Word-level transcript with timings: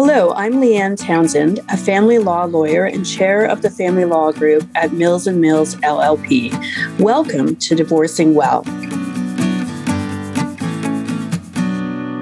Hello, 0.00 0.32
I'm 0.34 0.60
Leanne 0.60 0.96
Townsend, 0.96 1.58
a 1.70 1.76
family 1.76 2.18
law 2.18 2.44
lawyer 2.44 2.84
and 2.84 3.04
chair 3.04 3.44
of 3.44 3.62
the 3.62 3.68
family 3.68 4.04
law 4.04 4.30
group 4.30 4.64
at 4.76 4.92
Mills 4.92 5.26
and 5.26 5.40
Mills 5.40 5.74
LLP. 5.74 6.52
Welcome 7.00 7.56
to 7.56 7.74
Divorcing 7.74 8.32
Well. 8.32 8.62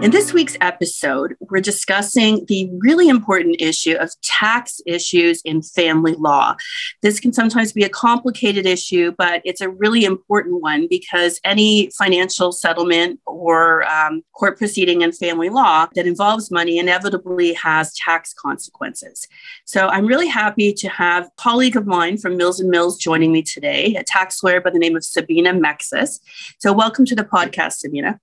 In 0.06 0.12
this 0.12 0.32
week's 0.32 0.56
episode, 0.61 1.34
we're 1.40 1.61
discussing 1.61 2.45
the 2.46 2.70
really 2.79 3.09
important 3.09 3.56
issue 3.59 3.96
of 3.96 4.12
tax 4.23 4.80
issues 4.86 5.43
in 5.43 5.62
family 5.62 6.12
law. 6.12 6.55
This 7.02 7.18
can 7.18 7.32
sometimes 7.32 7.73
be 7.73 7.82
a 7.82 7.88
complicated 7.88 8.66
issue, 8.66 9.16
but 9.19 9.42
it's 9.45 9.61
a 9.61 9.69
really 9.69 10.05
important 10.05 10.62
one 10.62 10.87
because 10.88 11.41
any 11.42 11.91
financial 11.98 12.52
settlement 12.52 13.19
or 13.27 13.82
um, 13.88 14.23
court 14.32 14.56
proceeding 14.59 15.02
in 15.02 15.11
family 15.11 15.48
law 15.48 15.88
that 15.96 16.07
involves 16.07 16.52
money 16.52 16.79
inevitably 16.79 17.54
has 17.54 17.93
tax 17.95 18.32
consequences. 18.32 19.27
So 19.65 19.88
I'm 19.88 20.07
really 20.07 20.29
happy 20.29 20.73
to 20.73 20.88
have 20.88 21.24
a 21.24 21.30
colleague 21.37 21.74
of 21.74 21.84
mine 21.84 22.16
from 22.16 22.37
Mills 22.37 22.60
and 22.60 22.70
Mills 22.70 22.96
joining 22.96 23.32
me 23.32 23.43
today, 23.43 23.96
a 23.96 24.04
tax 24.04 24.41
lawyer 24.41 24.60
by 24.60 24.70
the 24.70 24.79
name 24.79 24.95
of 24.95 25.04
Sabina 25.04 25.52
Mexis. 25.52 26.20
So 26.60 26.73
welcome 26.73 27.07
to 27.07 27.16
the 27.16 27.24
podcast, 27.24 27.79
Sabina. 27.79 28.20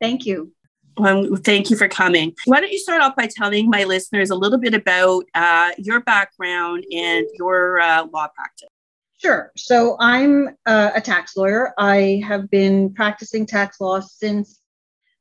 Thank 0.00 0.24
you. 0.24 0.52
Well, 0.96 1.36
thank 1.36 1.70
you 1.70 1.76
for 1.76 1.88
coming. 1.88 2.34
Why 2.44 2.60
don't 2.60 2.70
you 2.70 2.78
start 2.78 3.02
off 3.02 3.16
by 3.16 3.26
telling 3.26 3.70
my 3.70 3.84
listeners 3.84 4.30
a 4.30 4.34
little 4.34 4.58
bit 4.58 4.74
about 4.74 5.24
uh, 5.34 5.70
your 5.78 6.00
background 6.00 6.84
and 6.92 7.26
your 7.38 7.80
uh, 7.80 8.06
law 8.12 8.28
practice? 8.34 8.68
Sure. 9.18 9.52
So 9.56 9.96
I'm 10.00 10.56
uh, 10.66 10.90
a 10.94 11.00
tax 11.00 11.36
lawyer. 11.36 11.72
I 11.78 12.22
have 12.26 12.50
been 12.50 12.92
practicing 12.92 13.46
tax 13.46 13.80
law 13.80 14.00
since 14.00 14.58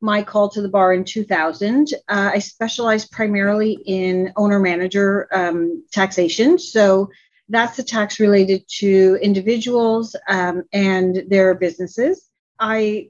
my 0.01 0.23
call 0.23 0.49
to 0.49 0.61
the 0.61 0.69
bar 0.69 0.93
in 0.93 1.05
2000. 1.05 1.93
Uh, 2.09 2.31
I 2.33 2.39
specialize 2.39 3.07
primarily 3.07 3.73
in 3.85 4.33
owner 4.35 4.59
manager 4.59 5.27
um, 5.31 5.85
taxation. 5.91 6.57
So 6.57 7.09
that's 7.49 7.77
the 7.77 7.83
tax 7.83 8.19
related 8.19 8.63
to 8.79 9.19
individuals 9.21 10.15
um, 10.27 10.63
and 10.73 11.23
their 11.27 11.53
businesses. 11.53 12.29
I 12.59 13.09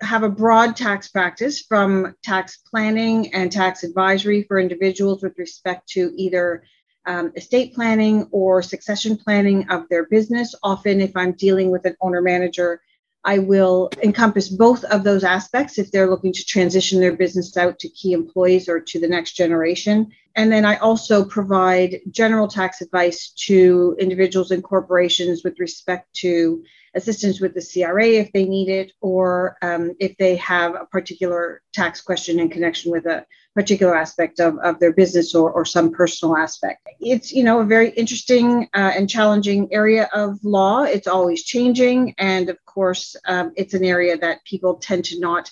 have 0.00 0.22
a 0.22 0.28
broad 0.28 0.76
tax 0.76 1.08
practice 1.08 1.60
from 1.60 2.14
tax 2.22 2.58
planning 2.70 3.32
and 3.34 3.50
tax 3.50 3.84
advisory 3.84 4.42
for 4.42 4.58
individuals 4.58 5.22
with 5.22 5.38
respect 5.38 5.88
to 5.90 6.12
either 6.16 6.64
um, 7.06 7.32
estate 7.36 7.74
planning 7.74 8.26
or 8.30 8.62
succession 8.62 9.16
planning 9.16 9.68
of 9.68 9.88
their 9.88 10.06
business. 10.06 10.54
Often, 10.62 11.00
if 11.00 11.16
I'm 11.16 11.32
dealing 11.32 11.70
with 11.70 11.84
an 11.84 11.96
owner 12.00 12.22
manager, 12.22 12.80
I 13.24 13.38
will 13.38 13.90
encompass 14.02 14.48
both 14.48 14.84
of 14.84 15.02
those 15.02 15.24
aspects 15.24 15.78
if 15.78 15.90
they're 15.90 16.10
looking 16.10 16.32
to 16.32 16.44
transition 16.44 17.00
their 17.00 17.16
business 17.16 17.56
out 17.56 17.78
to 17.78 17.88
key 17.88 18.12
employees 18.12 18.68
or 18.68 18.80
to 18.80 19.00
the 19.00 19.08
next 19.08 19.32
generation. 19.32 20.12
And 20.36 20.52
then 20.52 20.64
I 20.64 20.76
also 20.76 21.24
provide 21.24 22.00
general 22.10 22.48
tax 22.48 22.80
advice 22.80 23.30
to 23.46 23.96
individuals 23.98 24.50
and 24.50 24.62
corporations 24.62 25.42
with 25.44 25.58
respect 25.58 26.12
to 26.16 26.64
assistance 26.94 27.40
with 27.40 27.54
the 27.54 27.62
CRA 27.62 28.06
if 28.06 28.32
they 28.32 28.44
need 28.44 28.68
it, 28.68 28.92
or 29.00 29.56
um, 29.62 29.94
if 30.00 30.16
they 30.16 30.36
have 30.36 30.74
a 30.74 30.86
particular 30.86 31.62
tax 31.72 32.00
question 32.00 32.38
in 32.38 32.48
connection 32.48 32.92
with 32.92 33.06
a 33.06 33.26
particular 33.54 33.94
aspect 33.94 34.40
of, 34.40 34.58
of 34.58 34.80
their 34.80 34.92
business 34.92 35.34
or, 35.34 35.50
or 35.52 35.64
some 35.64 35.92
personal 35.92 36.36
aspect. 36.36 36.86
It's, 37.00 37.32
you 37.32 37.44
know, 37.44 37.60
a 37.60 37.64
very 37.64 37.90
interesting 37.90 38.68
uh, 38.74 38.92
and 38.96 39.08
challenging 39.08 39.72
area 39.72 40.08
of 40.12 40.42
law. 40.44 40.82
It's 40.82 41.06
always 41.06 41.44
changing. 41.44 42.14
And 42.18 42.48
of 42.48 42.58
course, 42.66 43.16
um, 43.26 43.52
it's 43.56 43.74
an 43.74 43.84
area 43.84 44.18
that 44.18 44.44
people 44.44 44.74
tend 44.76 45.04
to 45.06 45.20
not 45.20 45.50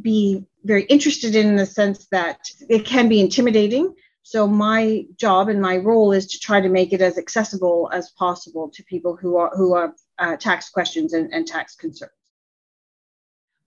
be 0.00 0.44
very 0.64 0.84
interested 0.84 1.34
in, 1.34 1.46
in 1.48 1.56
the 1.56 1.66
sense 1.66 2.06
that 2.10 2.38
it 2.68 2.84
can 2.84 3.08
be 3.08 3.20
intimidating. 3.20 3.94
So 4.22 4.46
my 4.46 5.06
job 5.16 5.48
and 5.48 5.60
my 5.60 5.78
role 5.78 6.12
is 6.12 6.26
to 6.26 6.38
try 6.38 6.60
to 6.60 6.68
make 6.68 6.92
it 6.92 7.00
as 7.00 7.16
accessible 7.16 7.88
as 7.94 8.10
possible 8.10 8.70
to 8.74 8.84
people 8.84 9.16
who 9.16 9.38
are 9.38 9.50
who 9.56 9.72
are 9.74 9.94
uh, 10.18 10.36
tax 10.36 10.68
questions 10.68 11.14
and, 11.14 11.32
and 11.32 11.46
tax 11.46 11.74
concerns. 11.74 12.12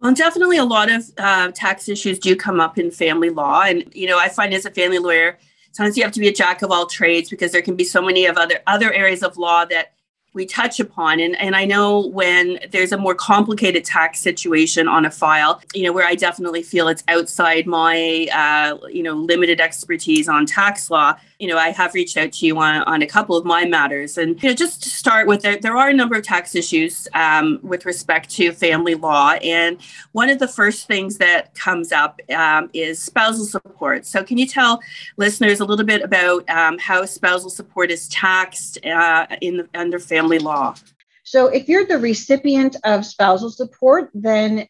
Well, 0.02 0.14
definitely 0.16 0.58
a 0.58 0.66
lot 0.66 0.92
of 0.92 1.04
uh, 1.20 1.52
tax 1.52 1.88
issues 1.88 2.18
do 2.18 2.36
come 2.36 2.60
up 2.60 2.80
in 2.80 2.90
family 2.90 3.30
law. 3.30 3.62
And, 3.62 3.86
you 3.94 4.08
know, 4.08 4.18
I 4.18 4.30
find 4.30 4.52
as 4.52 4.66
a 4.66 4.72
family 4.72 4.98
lawyer, 4.98 5.38
sometimes 5.74 5.96
you 5.96 6.04
have 6.04 6.12
to 6.14 6.20
be 6.20 6.28
a 6.28 6.34
jack 6.34 6.64
of 6.64 6.72
all 6.72 6.88
trades 6.88 7.30
because 7.30 7.52
there 7.52 7.62
can 7.62 7.76
be 7.76 7.84
so 7.84 8.02
many 8.02 8.26
of 8.26 8.36
other 8.36 8.60
other 8.66 8.92
areas 8.92 9.22
of 9.22 9.38
law 9.38 9.64
that 9.66 9.94
we 10.34 10.46
touch 10.46 10.80
upon. 10.80 11.20
And, 11.20 11.40
and 11.40 11.56
I 11.56 11.66
know 11.66 12.08
when 12.08 12.60
there's 12.72 12.94
a 12.94 12.98
more 12.98 13.14
complicated 13.14 13.86
tax 13.86 14.22
situation 14.22 14.88
on 14.88 15.06
a 15.06 15.12
file, 15.12 15.62
you 15.76 15.84
know, 15.84 15.92
where 15.92 16.08
I 16.08 16.16
definitely 16.16 16.64
feel 16.64 16.88
it's 16.88 17.04
outside 17.08 17.68
my, 17.68 18.28
uh, 18.34 18.88
you 18.88 19.04
know, 19.04 19.14
limited 19.14 19.62
expertise 19.62 20.28
on 20.28 20.46
tax 20.46 20.90
law, 20.90 21.16
you 21.42 21.48
know, 21.48 21.58
I 21.58 21.72
have 21.72 21.96
reached 21.96 22.18
out 22.18 22.32
to 22.34 22.46
you 22.46 22.60
on, 22.60 22.84
on 22.84 23.02
a 23.02 23.08
couple 23.08 23.36
of 23.36 23.46
my 23.46 23.66
matters. 23.66 24.20
And, 24.20 24.42
you 24.44 24.50
know, 24.50 24.56
just 24.56 24.84
to 24.84 24.90
start 24.92 25.26
with, 25.26 25.42
there, 25.42 25.58
there 25.58 25.76
are 25.76 25.90
a 25.90 25.94
number 25.94 26.16
of 26.16 26.22
tax 26.22 26.54
issues 26.54 27.08
um, 27.16 27.60
with 27.64 27.84
respect 27.84 28.30
to 28.36 28.52
family 28.52 28.94
law. 28.94 29.32
And 29.42 29.80
one 30.12 30.30
of 30.30 30.38
the 30.38 30.48
first 30.48 30.86
things 30.86 31.18
that 31.18 31.56
comes 31.56 31.92
up 31.92 32.22
um, 32.30 32.70
is 32.74 33.02
spousal 33.02 33.46
support. 33.46 34.06
So, 34.06 34.24
can 34.24 34.38
you 34.38 34.46
tell 34.46 34.84
listeners 35.18 35.62
a 35.62 35.66
little 35.66 35.86
bit 35.86 36.04
about 36.04 36.48
um, 36.48 36.78
how 36.78 37.06
spousal 37.06 37.50
support 37.50 37.90
is 37.90 38.08
taxed 38.10 38.78
uh, 38.86 39.26
in 39.42 39.68
under 39.74 39.98
family 39.98 40.38
law? 40.38 40.76
So, 41.24 41.48
if 41.48 41.68
you're 41.68 41.88
the 41.88 41.98
recipient 41.98 42.76
of 42.84 43.04
spousal 43.04 43.50
support, 43.50 44.12
then 44.14 44.68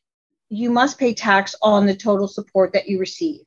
you 0.47 0.69
must 0.69 0.97
pay 0.97 1.13
tax 1.13 1.53
on 1.61 1.85
the 1.85 1.95
total 1.95 2.29
support 2.29 2.71
that 2.71 2.87
you 2.87 2.97
receive 2.97 3.41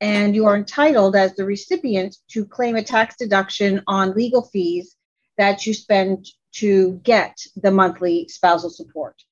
and 0.00 0.34
you 0.34 0.46
are 0.46 0.56
entitled 0.56 1.14
as 1.14 1.34
the 1.34 1.44
recipient 1.44 2.16
to 2.28 2.44
claim 2.44 2.76
a 2.76 2.82
tax 2.82 3.16
deduction 3.16 3.82
on 3.86 4.14
legal 4.14 4.42
fees 4.42 4.96
that 5.36 5.66
you 5.66 5.74
spend 5.74 6.26
to 6.52 7.00
get 7.04 7.38
the 7.56 7.70
monthly 7.70 8.26
spousal 8.28 8.70
support. 8.70 9.22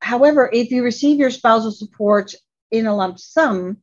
However, 0.00 0.48
if 0.52 0.70
you 0.70 0.82
receive 0.82 1.18
your 1.18 1.30
spousal 1.30 1.72
support 1.72 2.34
in 2.70 2.86
a 2.86 2.94
lump 2.94 3.18
sum, 3.18 3.78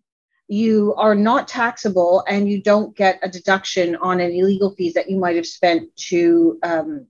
you 0.48 0.96
are 0.98 1.16
not 1.16 1.48
taxable 1.48 2.24
and 2.28 2.50
you 2.50 2.62
don't 2.62 2.96
get 2.96 3.20
a 3.22 3.30
deduction 3.30 3.96
on 3.98 4.20
any 4.20 4.42
legal 4.42 4.74
fees 4.76 4.96
that 4.96 5.10
you 5.10 5.18
might 5.18 5.36
have 5.36 5.46
spent 5.46 5.96
to 5.96 6.58
um, 6.64 7.06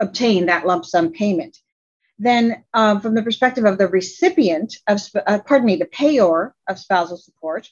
obtain 0.00 0.46
that 0.46 0.66
lump 0.66 0.84
sum 0.84 1.12
payment. 1.12 1.56
Then, 2.18 2.64
um, 2.74 3.00
from 3.00 3.14
the 3.14 3.22
perspective 3.22 3.64
of 3.64 3.78
the 3.78 3.88
recipient 3.88 4.76
of, 4.86 5.00
uh, 5.26 5.38
pardon 5.46 5.66
me, 5.66 5.76
the 5.76 5.86
payor 5.86 6.52
of 6.68 6.78
spousal 6.78 7.16
support, 7.16 7.70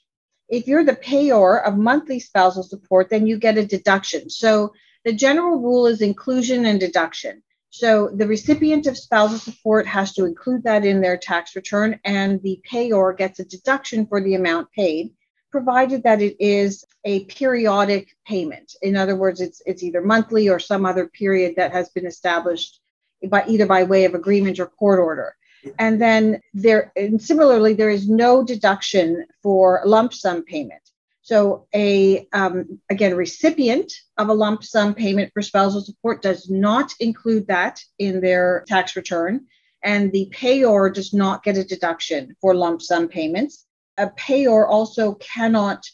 if 0.52 0.66
you're 0.66 0.84
the 0.84 0.94
payor 0.94 1.66
of 1.66 1.78
monthly 1.78 2.20
spousal 2.20 2.62
support, 2.62 3.08
then 3.08 3.26
you 3.26 3.38
get 3.38 3.56
a 3.56 3.66
deduction. 3.66 4.28
So 4.28 4.74
the 5.02 5.14
general 5.14 5.58
rule 5.58 5.86
is 5.86 6.02
inclusion 6.02 6.66
and 6.66 6.78
deduction. 6.78 7.42
So 7.70 8.10
the 8.14 8.26
recipient 8.26 8.86
of 8.86 8.98
spousal 8.98 9.38
support 9.38 9.86
has 9.86 10.12
to 10.12 10.26
include 10.26 10.64
that 10.64 10.84
in 10.84 11.00
their 11.00 11.16
tax 11.16 11.56
return, 11.56 11.98
and 12.04 12.40
the 12.42 12.60
payor 12.70 13.16
gets 13.16 13.40
a 13.40 13.46
deduction 13.46 14.06
for 14.06 14.22
the 14.22 14.34
amount 14.34 14.70
paid, 14.72 15.14
provided 15.50 16.02
that 16.02 16.20
it 16.20 16.36
is 16.38 16.84
a 17.04 17.24
periodic 17.24 18.14
payment. 18.26 18.74
In 18.82 18.94
other 18.94 19.16
words, 19.16 19.40
it's 19.40 19.62
it's 19.64 19.82
either 19.82 20.02
monthly 20.02 20.50
or 20.50 20.58
some 20.58 20.84
other 20.84 21.06
period 21.06 21.54
that 21.56 21.72
has 21.72 21.88
been 21.88 22.06
established 22.06 22.78
by 23.26 23.42
either 23.48 23.64
by 23.64 23.84
way 23.84 24.04
of 24.04 24.14
agreement 24.14 24.60
or 24.60 24.66
court 24.66 25.00
order. 25.00 25.34
And 25.78 26.00
then 26.00 26.40
there, 26.54 26.92
and 26.96 27.20
similarly, 27.20 27.74
there 27.74 27.90
is 27.90 28.08
no 28.08 28.42
deduction 28.42 29.26
for 29.42 29.82
lump 29.84 30.12
sum 30.12 30.44
payment. 30.44 30.82
So 31.22 31.66
a 31.72 32.26
um, 32.32 32.80
again 32.90 33.16
recipient 33.16 33.92
of 34.18 34.28
a 34.28 34.34
lump 34.34 34.64
sum 34.64 34.92
payment 34.92 35.30
for 35.32 35.40
spousal 35.40 35.80
support 35.80 36.20
does 36.20 36.50
not 36.50 36.92
include 36.98 37.46
that 37.46 37.80
in 37.98 38.20
their 38.20 38.64
tax 38.66 38.96
return, 38.96 39.46
and 39.84 40.10
the 40.10 40.28
payor 40.32 40.92
does 40.92 41.14
not 41.14 41.44
get 41.44 41.56
a 41.56 41.64
deduction 41.64 42.36
for 42.40 42.54
lump 42.54 42.82
sum 42.82 43.06
payments. 43.06 43.66
A 43.98 44.08
payor 44.08 44.68
also 44.68 45.14
cannot 45.14 45.84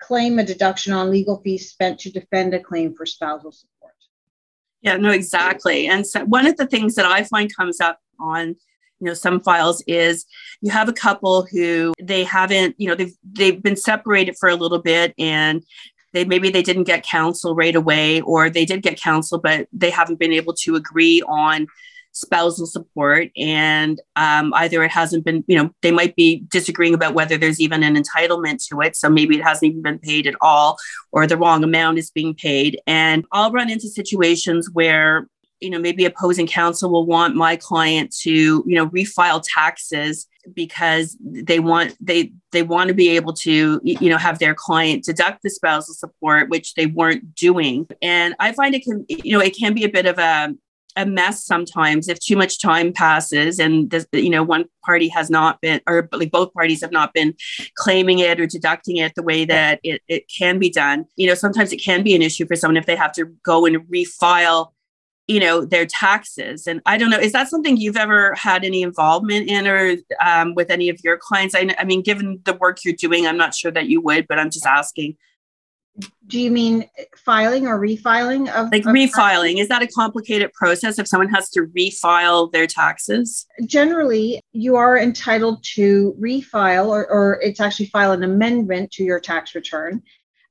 claim 0.00 0.38
a 0.38 0.44
deduction 0.44 0.92
on 0.94 1.10
legal 1.10 1.40
fees 1.42 1.70
spent 1.70 1.98
to 2.00 2.10
defend 2.10 2.54
a 2.54 2.60
claim 2.60 2.94
for 2.94 3.04
spousal 3.04 3.52
support. 3.52 3.94
Yeah, 4.80 4.96
no, 4.96 5.10
exactly. 5.10 5.86
And 5.86 6.06
so 6.06 6.24
one 6.24 6.46
of 6.46 6.56
the 6.56 6.66
things 6.66 6.94
that 6.94 7.04
I 7.04 7.24
find 7.24 7.54
comes 7.54 7.80
up 7.80 7.98
on 8.18 8.56
you 9.00 9.06
know 9.06 9.14
some 9.14 9.40
files 9.40 9.82
is 9.86 10.24
you 10.60 10.70
have 10.70 10.88
a 10.88 10.92
couple 10.92 11.46
who 11.50 11.92
they 12.00 12.24
haven't 12.24 12.74
you 12.78 12.88
know 12.88 12.94
they've 12.94 13.14
they've 13.32 13.62
been 13.62 13.76
separated 13.76 14.36
for 14.38 14.48
a 14.48 14.56
little 14.56 14.80
bit 14.80 15.14
and 15.18 15.62
they 16.12 16.24
maybe 16.24 16.50
they 16.50 16.62
didn't 16.62 16.84
get 16.84 17.04
counsel 17.04 17.54
right 17.54 17.76
away 17.76 18.20
or 18.22 18.50
they 18.50 18.64
did 18.64 18.82
get 18.82 19.00
counsel 19.00 19.38
but 19.38 19.68
they 19.72 19.90
haven't 19.90 20.18
been 20.18 20.32
able 20.32 20.54
to 20.54 20.74
agree 20.74 21.22
on 21.22 21.66
spousal 22.18 22.66
support. 22.66 23.28
And 23.36 24.00
um, 24.16 24.52
either 24.54 24.82
it 24.82 24.90
hasn't 24.90 25.24
been 25.24 25.44
you 25.46 25.56
know 25.56 25.70
they 25.82 25.90
might 25.90 26.16
be 26.16 26.44
disagreeing 26.48 26.94
about 26.94 27.14
whether 27.14 27.38
there's 27.38 27.60
even 27.60 27.82
an 27.82 27.96
entitlement 27.96 28.66
to 28.68 28.80
it. 28.80 28.96
So 28.96 29.08
maybe 29.08 29.36
it 29.36 29.44
hasn't 29.44 29.70
even 29.70 29.82
been 29.82 29.98
paid 29.98 30.26
at 30.26 30.34
all 30.40 30.76
or 31.12 31.26
the 31.26 31.36
wrong 31.36 31.62
amount 31.64 31.98
is 31.98 32.10
being 32.10 32.34
paid. 32.34 32.80
And 32.86 33.24
i'll 33.32 33.52
run 33.52 33.70
into 33.70 33.88
situations 33.88 34.68
where 34.72 35.28
you 35.60 35.70
know 35.70 35.78
maybe 35.78 36.04
opposing 36.04 36.46
counsel 36.46 36.90
will 36.90 37.06
want 37.06 37.34
my 37.34 37.56
client 37.56 38.14
to 38.22 38.64
you 38.66 38.74
know 38.74 38.88
refile 38.88 39.42
taxes 39.54 40.26
because 40.54 41.16
they 41.20 41.60
want 41.60 41.94
they 42.00 42.32
they 42.52 42.62
want 42.62 42.88
to 42.88 42.94
be 42.94 43.10
able 43.10 43.32
to 43.32 43.80
you 43.82 44.08
know 44.08 44.18
have 44.18 44.38
their 44.38 44.54
client 44.54 45.04
deduct 45.04 45.42
the 45.42 45.50
spousal 45.50 45.94
support 45.94 46.48
which 46.48 46.74
they 46.74 46.86
weren't 46.86 47.34
doing. 47.34 47.86
And 48.02 48.34
i 48.38 48.52
find 48.52 48.74
it 48.74 48.84
can 48.84 49.04
you 49.08 49.32
know 49.32 49.40
it 49.40 49.56
can 49.56 49.74
be 49.74 49.84
a 49.84 49.88
bit 49.88 50.06
of 50.06 50.18
a 50.18 50.54
a 50.96 51.06
mess 51.06 51.44
sometimes 51.44 52.08
if 52.08 52.18
too 52.18 52.36
much 52.36 52.60
time 52.60 52.92
passes 52.92 53.60
and 53.60 53.90
the, 53.90 54.06
you 54.12 54.30
know 54.30 54.42
one 54.42 54.64
party 54.84 55.06
has 55.08 55.30
not 55.30 55.60
been 55.60 55.80
or 55.86 56.08
like 56.12 56.32
both 56.32 56.52
parties 56.52 56.80
have 56.80 56.90
not 56.90 57.14
been 57.14 57.34
claiming 57.76 58.18
it 58.18 58.40
or 58.40 58.46
deducting 58.46 58.96
it 58.96 59.14
the 59.14 59.22
way 59.22 59.44
that 59.44 59.78
it, 59.84 60.02
it 60.08 60.24
can 60.28 60.58
be 60.58 60.70
done. 60.70 61.06
You 61.16 61.28
know 61.28 61.34
sometimes 61.34 61.72
it 61.72 61.78
can 61.78 62.02
be 62.02 62.14
an 62.14 62.22
issue 62.22 62.46
for 62.46 62.56
someone 62.56 62.76
if 62.76 62.86
they 62.86 62.96
have 62.96 63.12
to 63.12 63.26
go 63.44 63.64
and 63.64 63.76
refile 63.88 64.72
you 65.28 65.38
know 65.38 65.64
their 65.64 65.86
taxes. 65.86 66.66
And 66.66 66.80
i 66.86 66.96
don't 66.96 67.10
know 67.10 67.18
is 67.18 67.32
that 67.32 67.48
something 67.48 67.76
you've 67.76 67.96
ever 67.96 68.34
had 68.34 68.64
any 68.64 68.82
involvement 68.82 69.48
in 69.48 69.68
or 69.68 69.96
um, 70.24 70.54
with 70.54 70.70
any 70.70 70.88
of 70.88 70.98
your 71.04 71.18
clients? 71.18 71.54
I, 71.54 71.72
I 71.78 71.84
mean 71.84 72.02
given 72.02 72.40
the 72.44 72.54
work 72.54 72.84
you're 72.84 72.94
doing 72.94 73.26
i'm 73.26 73.36
not 73.36 73.54
sure 73.54 73.70
that 73.70 73.88
you 73.88 74.00
would 74.00 74.26
but 74.26 74.38
i'm 74.38 74.50
just 74.50 74.66
asking. 74.66 75.16
Do 76.28 76.40
you 76.40 76.52
mean 76.52 76.88
filing 77.16 77.66
or 77.66 77.76
refiling 77.76 78.48
of 78.54 78.70
like 78.70 78.86
of 78.86 78.92
refiling. 78.92 79.56
Taxes? 79.56 79.60
is 79.62 79.68
that 79.68 79.82
a 79.82 79.88
complicated 79.88 80.52
process 80.52 80.96
if 80.98 81.08
someone 81.08 81.28
has 81.30 81.50
to 81.50 81.62
refile 81.76 82.52
their 82.52 82.68
taxes? 82.68 83.46
Generally 83.66 84.40
you 84.52 84.76
are 84.76 84.96
entitled 84.96 85.64
to 85.74 86.16
refile 86.20 86.86
or, 86.86 87.10
or 87.10 87.40
it's 87.42 87.60
actually 87.60 87.86
file 87.86 88.12
an 88.12 88.22
amendment 88.22 88.92
to 88.92 89.04
your 89.04 89.18
tax 89.18 89.56
return 89.56 90.02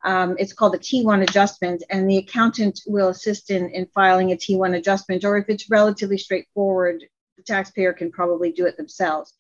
um, 0.04 0.36
it's 0.40 0.54
called 0.54 0.76
a 0.76 0.80
T1 0.80 1.24
adjustment, 1.24 1.84
and 1.90 2.10
the 2.10 2.18
accountant 2.18 2.82
will 2.86 3.10
assist 3.10 3.50
in, 3.50 3.70
in 3.72 3.88
filing 3.94 4.32
a 4.32 4.36
T1 4.36 4.76
adjustment, 4.76 5.26
or 5.26 5.38
if 5.38 5.50
it's 5.50 5.70
relatively 5.70 6.18
straightforward, 6.18 7.04
the 7.36 7.44
taxpayer 7.44 7.94
can 7.94 8.12
probably 8.12 8.52
do 8.52 8.66
it 8.66 8.78
themselves. 8.78 9.34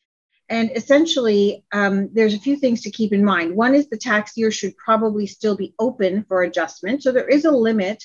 And 0.50 0.71
essentially, 0.75 1.65
um, 1.74 2.09
there's 2.13 2.33
a 2.33 2.39
few 2.39 2.56
things 2.56 2.81
to 2.81 2.92
keep 2.92 3.12
in 3.12 3.24
mind. 3.24 3.56
One 3.56 3.75
is 3.75 3.89
the 3.89 3.98
tax 3.98 4.38
year 4.38 4.50
should 4.50 4.77
probably 4.77 5.27
still 5.27 5.57
be 5.57 5.75
open 5.77 6.24
for 6.27 6.44
adjustment. 6.44 7.03
So 7.03 7.12
there 7.12 7.27
is 7.27 7.45
a 7.45 7.51
limit. 7.51 8.03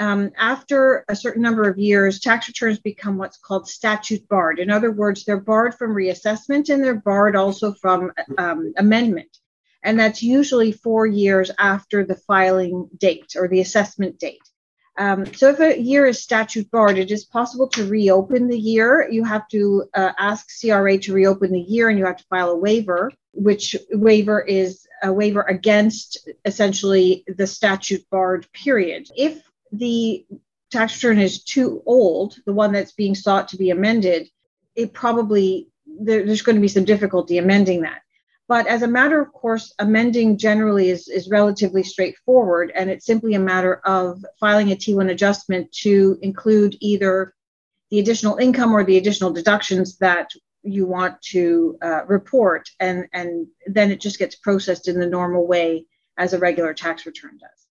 Um, 0.00 0.30
after 0.36 1.04
a 1.08 1.16
certain 1.16 1.42
number 1.42 1.68
of 1.68 1.78
years, 1.78 2.20
tax 2.20 2.48
returns 2.48 2.78
become 2.78 3.16
what's 3.16 3.38
called 3.38 3.68
statute 3.68 4.28
barred. 4.28 4.58
In 4.58 4.70
other 4.70 4.92
words, 4.92 5.24
they're 5.24 5.40
barred 5.40 5.74
from 5.74 5.94
reassessment 5.94 6.68
and 6.68 6.82
they're 6.82 6.94
barred 6.94 7.34
also 7.34 7.72
from 7.74 8.12
um, 8.38 8.72
amendment 8.76 9.38
and 9.82 9.98
that's 9.98 10.22
usually 10.22 10.72
four 10.72 11.06
years 11.06 11.50
after 11.58 12.04
the 12.04 12.16
filing 12.16 12.88
date 12.98 13.34
or 13.36 13.48
the 13.48 13.60
assessment 13.60 14.18
date. 14.18 14.40
Um, 14.98 15.32
so 15.32 15.50
if 15.50 15.60
a 15.60 15.80
year 15.80 16.06
is 16.06 16.20
statute 16.20 16.68
barred, 16.72 16.98
it 16.98 17.12
is 17.12 17.24
possible 17.24 17.68
to 17.68 17.86
reopen 17.86 18.48
the 18.48 18.58
year. 18.58 19.08
You 19.08 19.22
have 19.24 19.46
to 19.48 19.84
uh, 19.94 20.12
ask 20.18 20.48
CRA 20.60 20.98
to 20.98 21.12
reopen 21.12 21.52
the 21.52 21.60
year 21.60 21.88
and 21.88 21.98
you 21.98 22.04
have 22.04 22.16
to 22.16 22.24
file 22.24 22.50
a 22.50 22.56
waiver, 22.56 23.12
which 23.32 23.76
waiver 23.92 24.40
is 24.40 24.88
a 25.04 25.12
waiver 25.12 25.42
against 25.42 26.28
essentially 26.44 27.24
the 27.28 27.46
statute 27.46 28.04
barred 28.10 28.50
period. 28.52 29.08
If 29.16 29.48
the 29.70 30.26
tax 30.72 30.96
return 30.96 31.20
is 31.20 31.44
too 31.44 31.80
old, 31.86 32.36
the 32.44 32.52
one 32.52 32.72
that's 32.72 32.92
being 32.92 33.14
sought 33.14 33.48
to 33.48 33.56
be 33.56 33.70
amended, 33.70 34.28
it 34.74 34.92
probably 34.92 35.68
there, 35.86 36.26
there's 36.26 36.42
going 36.42 36.56
to 36.56 36.62
be 36.62 36.68
some 36.68 36.84
difficulty 36.84 37.38
amending 37.38 37.82
that. 37.82 38.02
But 38.48 38.66
as 38.66 38.82
a 38.82 38.88
matter 38.88 39.20
of 39.20 39.30
course, 39.32 39.74
amending 39.78 40.38
generally 40.38 40.88
is, 40.88 41.06
is 41.06 41.28
relatively 41.28 41.82
straightforward, 41.82 42.72
and 42.74 42.88
it's 42.88 43.04
simply 43.04 43.34
a 43.34 43.38
matter 43.38 43.82
of 43.84 44.24
filing 44.40 44.72
a 44.72 44.74
T1 44.74 45.10
adjustment 45.10 45.70
to 45.82 46.18
include 46.22 46.74
either 46.80 47.34
the 47.90 47.98
additional 47.98 48.38
income 48.38 48.74
or 48.74 48.84
the 48.84 48.96
additional 48.96 49.32
deductions 49.32 49.98
that 49.98 50.30
you 50.62 50.86
want 50.86 51.20
to 51.22 51.78
uh, 51.82 52.06
report, 52.06 52.68
and, 52.80 53.06
and 53.12 53.46
then 53.66 53.90
it 53.90 54.00
just 54.00 54.18
gets 54.18 54.34
processed 54.36 54.88
in 54.88 54.98
the 54.98 55.06
normal 55.06 55.46
way 55.46 55.84
as 56.16 56.32
a 56.32 56.38
regular 56.38 56.72
tax 56.72 57.04
return 57.04 57.38
does. 57.38 57.67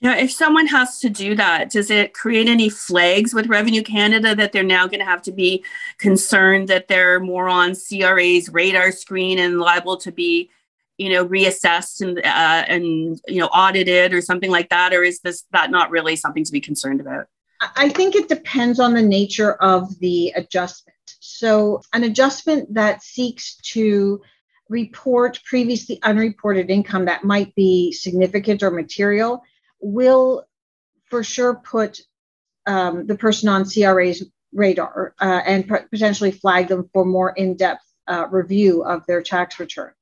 Yeah, 0.00 0.16
if 0.18 0.30
someone 0.30 0.66
has 0.66 1.00
to 1.00 1.08
do 1.08 1.34
that, 1.36 1.70
does 1.70 1.90
it 1.90 2.12
create 2.12 2.48
any 2.48 2.68
flags 2.68 3.32
with 3.32 3.46
Revenue 3.46 3.82
Canada 3.82 4.34
that 4.34 4.52
they're 4.52 4.62
now 4.62 4.86
going 4.86 5.00
to 5.00 5.06
have 5.06 5.22
to 5.22 5.32
be 5.32 5.64
concerned 5.96 6.68
that 6.68 6.88
they're 6.88 7.18
more 7.18 7.48
on 7.48 7.74
CRA's 7.74 8.50
radar 8.50 8.92
screen 8.92 9.38
and 9.38 9.58
liable 9.58 9.96
to 9.98 10.12
be, 10.12 10.50
you 10.98 11.08
know, 11.08 11.26
reassessed 11.26 12.02
and 12.02 12.18
uh, 12.18 12.64
and 12.68 13.20
you 13.26 13.40
know 13.40 13.46
audited 13.46 14.12
or 14.12 14.20
something 14.20 14.50
like 14.50 14.68
that, 14.68 14.92
or 14.92 15.02
is 15.02 15.20
this 15.20 15.44
that 15.52 15.70
not 15.70 15.90
really 15.90 16.14
something 16.14 16.44
to 16.44 16.52
be 16.52 16.60
concerned 16.60 17.00
about? 17.00 17.28
I 17.74 17.88
think 17.88 18.14
it 18.14 18.28
depends 18.28 18.78
on 18.78 18.92
the 18.92 19.02
nature 19.02 19.54
of 19.54 19.98
the 20.00 20.30
adjustment. 20.36 20.96
So, 21.20 21.80
an 21.94 22.04
adjustment 22.04 22.74
that 22.74 23.02
seeks 23.02 23.56
to 23.72 24.20
report 24.68 25.40
previously 25.44 25.98
unreported 26.02 26.70
income 26.70 27.06
that 27.06 27.24
might 27.24 27.54
be 27.54 27.92
significant 27.92 28.62
or 28.62 28.70
material 28.70 29.42
will 29.80 30.46
for 31.08 31.22
sure 31.22 31.54
put 31.54 32.00
um, 32.66 33.06
the 33.06 33.16
person 33.16 33.48
on 33.48 33.64
CRA's 33.64 34.24
radar 34.52 35.14
uh, 35.20 35.40
and 35.46 35.68
potentially 35.68 36.30
flag 36.30 36.68
them 36.68 36.88
for 36.92 37.04
more 37.04 37.30
in-depth 37.30 37.84
uh, 38.08 38.26
review 38.30 38.82
of 38.84 39.04
their 39.06 39.22
tax 39.22 39.58
return. 39.60 39.92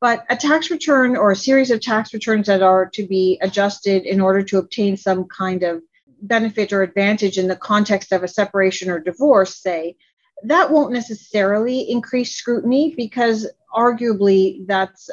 But 0.00 0.24
a 0.30 0.36
tax 0.36 0.70
return 0.70 1.16
or 1.16 1.32
a 1.32 1.36
series 1.36 1.70
of 1.70 1.80
tax 1.80 2.14
returns 2.14 2.46
that 2.46 2.62
are 2.62 2.86
to 2.90 3.06
be 3.06 3.38
adjusted 3.42 4.04
in 4.04 4.20
order 4.20 4.42
to 4.44 4.58
obtain 4.58 4.96
some 4.96 5.24
kind 5.24 5.64
of 5.64 5.82
benefit 6.22 6.72
or 6.72 6.82
advantage 6.82 7.38
in 7.38 7.48
the 7.48 7.56
context 7.56 8.12
of 8.12 8.22
a 8.22 8.28
separation 8.28 8.90
or 8.90 9.00
divorce, 9.00 9.56
say, 9.56 9.96
that 10.44 10.70
won't 10.70 10.92
necessarily 10.92 11.90
increase 11.90 12.34
scrutiny 12.34 12.94
because 12.96 13.48
arguably 13.74 14.66
that's 14.66 15.10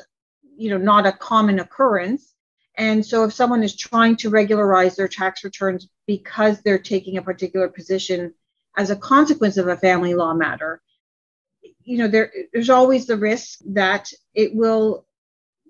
you 0.55 0.69
know 0.69 0.77
not 0.77 1.05
a 1.05 1.11
common 1.11 1.59
occurrence 1.59 2.34
and 2.77 3.05
so 3.05 3.23
if 3.23 3.33
someone 3.33 3.63
is 3.63 3.75
trying 3.75 4.15
to 4.17 4.29
regularize 4.29 4.95
their 4.95 5.07
tax 5.07 5.43
returns 5.43 5.87
because 6.07 6.61
they're 6.61 6.79
taking 6.79 7.17
a 7.17 7.21
particular 7.21 7.69
position 7.69 8.33
as 8.77 8.89
a 8.89 8.95
consequence 8.95 9.57
of 9.57 9.67
a 9.67 9.77
family 9.77 10.13
law 10.13 10.33
matter, 10.33 10.81
you 11.83 11.97
know, 11.97 12.07
there, 12.07 12.31
there's 12.51 12.69
always 12.69 13.05
the 13.05 13.17
risk 13.17 13.59
that 13.67 14.11
it 14.33 14.53
will 14.53 15.05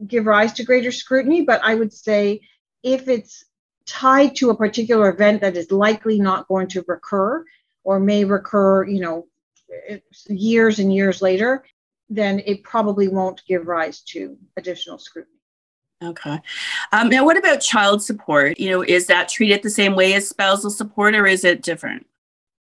give 0.07 0.25
rise 0.25 0.53
to 0.53 0.63
greater 0.63 0.91
scrutiny. 0.91 1.41
But 1.41 1.61
I 1.63 1.75
would 1.75 1.93
say 1.93 2.41
if 2.83 3.07
it's 3.07 3.45
tied 3.85 4.35
to 4.37 4.49
a 4.49 4.57
particular 4.57 5.09
event 5.09 5.41
that 5.41 5.57
is 5.57 5.71
likely 5.71 6.19
not 6.19 6.47
going 6.47 6.67
to 6.69 6.83
recur 6.87 7.45
or 7.83 7.99
may 7.99 8.25
recur, 8.25 8.85
you 8.85 8.99
know, 8.99 9.27
years 10.27 10.79
and 10.79 10.93
years 10.93 11.21
later, 11.21 11.63
then 12.09 12.41
it 12.45 12.63
probably 12.63 13.07
won't 13.07 13.45
give 13.47 13.67
rise 13.67 14.01
to 14.01 14.37
additional 14.57 14.97
scrutiny. 14.97 15.34
Okay. 16.03 16.39
Um, 16.91 17.09
now, 17.09 17.23
what 17.23 17.37
about 17.37 17.61
child 17.61 18.03
support? 18.03 18.59
You 18.59 18.69
know, 18.69 18.81
is 18.81 19.07
that 19.07 19.29
treated 19.29 19.63
the 19.63 19.69
same 19.69 19.95
way 19.95 20.13
as 20.13 20.27
spousal 20.27 20.69
support 20.69 21.15
or 21.15 21.25
is 21.25 21.45
it 21.45 21.61
different? 21.61 22.05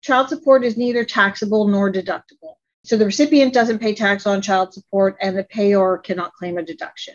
Child 0.03 0.29
support 0.29 0.65
is 0.65 0.77
neither 0.77 1.05
taxable 1.05 1.67
nor 1.67 1.91
deductible. 1.91 2.57
So 2.85 2.97
the 2.97 3.07
recipient 3.07 3.55
doesn't 3.55 3.79
pay 3.79 3.95
tax 3.95 4.27
on 4.27 4.43
child 4.43 4.75
support 4.75 5.17
and 5.21 5.37
the 5.37 5.45
payor 5.45 6.03
cannot 6.03 6.35
claim 6.35 6.59
a 6.59 6.63
deduction. 6.63 7.15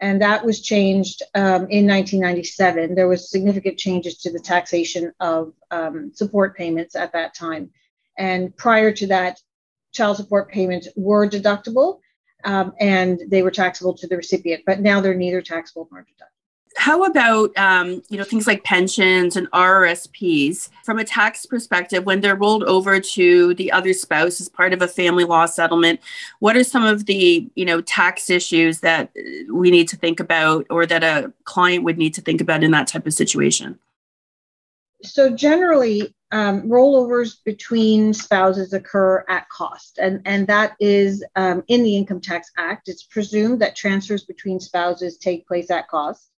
And 0.00 0.22
that 0.22 0.44
was 0.44 0.60
changed 0.60 1.22
um, 1.34 1.66
in 1.70 1.86
1997. 1.86 2.94
There 2.94 3.08
was 3.08 3.30
significant 3.30 3.78
changes 3.78 4.18
to 4.18 4.32
the 4.32 4.38
taxation 4.38 5.12
of 5.18 5.54
um, 5.70 6.12
support 6.14 6.56
payments 6.56 6.94
at 6.94 7.12
that 7.14 7.34
time. 7.34 7.70
And 8.16 8.56
prior 8.56 8.92
to 8.92 9.06
that, 9.08 9.40
child 9.92 10.18
support 10.18 10.50
payments 10.50 10.88
were 10.96 11.28
deductible 11.28 11.98
um, 12.44 12.72
and 12.80 13.20
they 13.28 13.42
were 13.42 13.50
taxable 13.50 13.94
to 13.94 14.06
the 14.06 14.16
recipient, 14.16 14.62
but 14.66 14.80
now 14.80 15.00
they're 15.00 15.14
neither 15.14 15.42
taxable 15.42 15.88
nor 15.90 16.02
deductible. 16.02 16.38
How 16.76 17.02
about 17.02 17.56
um, 17.58 18.02
you 18.08 18.16
know 18.16 18.24
things 18.24 18.46
like 18.46 18.62
pensions 18.62 19.36
and 19.36 19.50
RRSPs 19.50 20.68
from 20.84 20.98
a 20.98 21.04
tax 21.04 21.44
perspective 21.44 22.06
when 22.06 22.20
they're 22.20 22.36
rolled 22.36 22.62
over 22.64 23.00
to 23.00 23.54
the 23.54 23.72
other 23.72 23.92
spouse 23.92 24.40
as 24.40 24.48
part 24.48 24.72
of 24.72 24.80
a 24.80 24.86
family 24.86 25.24
law 25.24 25.46
settlement? 25.46 25.98
What 26.38 26.56
are 26.56 26.62
some 26.62 26.84
of 26.84 27.06
the 27.06 27.50
you 27.56 27.64
know 27.64 27.80
tax 27.80 28.30
issues 28.30 28.78
that 28.80 29.10
we 29.50 29.72
need 29.72 29.88
to 29.88 29.96
think 29.96 30.20
about, 30.20 30.66
or 30.70 30.86
that 30.86 31.02
a 31.02 31.32
client 31.44 31.82
would 31.82 31.98
need 31.98 32.14
to 32.14 32.20
think 32.20 32.40
about 32.40 32.62
in 32.62 32.70
that 32.70 32.86
type 32.86 33.06
of 33.08 33.14
situation? 33.14 33.76
So 35.02 35.34
generally, 35.34 36.14
um, 36.30 36.62
rollovers 36.68 37.36
between 37.44 38.12
spouses 38.12 38.72
occur 38.72 39.24
at 39.28 39.48
cost, 39.48 39.98
and, 39.98 40.20
and 40.26 40.46
that 40.48 40.76
is 40.78 41.24
um, 41.36 41.62
in 41.68 41.82
the 41.82 41.96
Income 41.96 42.20
Tax 42.20 42.50
Act. 42.56 42.88
It's 42.88 43.04
presumed 43.04 43.62
that 43.62 43.76
transfers 43.76 44.24
between 44.24 44.60
spouses 44.60 45.16
take 45.16 45.46
place 45.46 45.70
at 45.70 45.88
cost, 45.88 46.30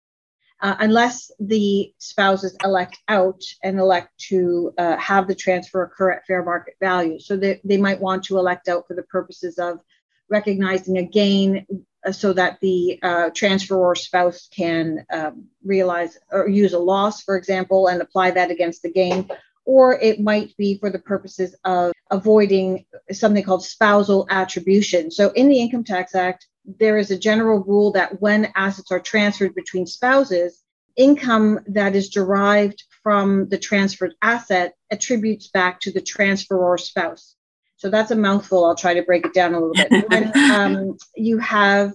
uh, 0.60 0.76
unless 0.78 1.32
the 1.40 1.92
spouses 1.98 2.56
elect 2.62 2.98
out 3.08 3.42
and 3.64 3.78
elect 3.78 4.16
to 4.28 4.72
uh, 4.78 4.96
have 4.96 5.26
the 5.26 5.34
transfer 5.34 5.82
occur 5.82 6.12
at 6.12 6.26
fair 6.26 6.44
market 6.44 6.74
value. 6.80 7.18
So 7.18 7.36
they, 7.36 7.60
they 7.64 7.78
might 7.78 8.00
want 8.00 8.24
to 8.24 8.38
elect 8.38 8.68
out 8.68 8.86
for 8.86 8.94
the 8.94 9.02
purposes 9.02 9.58
of 9.58 9.80
recognizing 10.28 10.98
a 10.98 11.02
gain 11.02 11.66
uh, 12.06 12.12
so 12.12 12.32
that 12.32 12.60
the 12.60 13.00
uh, 13.02 13.30
transferor 13.30 13.96
spouse 13.96 14.48
can 14.54 15.04
um, 15.12 15.46
realize 15.64 16.16
or 16.30 16.48
use 16.48 16.74
a 16.74 16.78
loss, 16.78 17.22
for 17.22 17.36
example, 17.36 17.88
and 17.88 18.00
apply 18.00 18.30
that 18.30 18.52
against 18.52 18.82
the 18.82 18.92
gain 18.92 19.28
or 19.70 19.94
it 20.00 20.18
might 20.18 20.56
be 20.56 20.76
for 20.78 20.90
the 20.90 20.98
purposes 20.98 21.54
of 21.64 21.92
avoiding 22.10 22.84
something 23.12 23.44
called 23.44 23.64
spousal 23.64 24.26
attribution. 24.28 25.12
So 25.12 25.30
in 25.30 25.48
the 25.48 25.60
Income 25.60 25.84
Tax 25.84 26.16
Act, 26.16 26.48
there 26.64 26.98
is 26.98 27.12
a 27.12 27.18
general 27.18 27.60
rule 27.60 27.92
that 27.92 28.20
when 28.20 28.52
assets 28.56 28.90
are 28.90 28.98
transferred 28.98 29.54
between 29.54 29.86
spouses, 29.86 30.64
income 30.96 31.60
that 31.68 31.94
is 31.94 32.08
derived 32.08 32.82
from 33.04 33.48
the 33.48 33.58
transferred 33.58 34.14
asset 34.22 34.74
attributes 34.90 35.46
back 35.46 35.78
to 35.82 35.92
the 35.92 36.02
transferor 36.02 36.78
spouse. 36.80 37.36
So 37.76 37.90
that's 37.90 38.10
a 38.10 38.16
mouthful. 38.16 38.64
I'll 38.64 38.74
try 38.74 38.94
to 38.94 39.04
break 39.04 39.24
it 39.24 39.34
down 39.34 39.54
a 39.54 39.60
little 39.60 39.88
bit. 39.88 40.10
When 40.10 40.36
um, 40.50 40.98
you 41.14 41.38
have, 41.38 41.92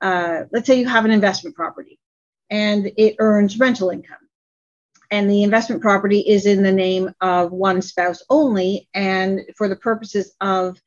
uh, 0.00 0.44
let's 0.50 0.66
say 0.66 0.80
you 0.80 0.88
have 0.88 1.04
an 1.04 1.10
investment 1.10 1.56
property 1.56 1.98
and 2.48 2.90
it 2.96 3.16
earns 3.18 3.58
rental 3.58 3.90
income. 3.90 4.16
And 5.12 5.30
the 5.30 5.42
investment 5.42 5.82
property 5.82 6.20
is 6.20 6.46
in 6.46 6.62
the 6.62 6.72
name 6.72 7.14
of 7.20 7.52
one 7.52 7.82
spouse 7.82 8.22
only. 8.30 8.88
And 8.94 9.42
for 9.58 9.68
the 9.68 9.76
purposes 9.76 10.34
of 10.40 10.80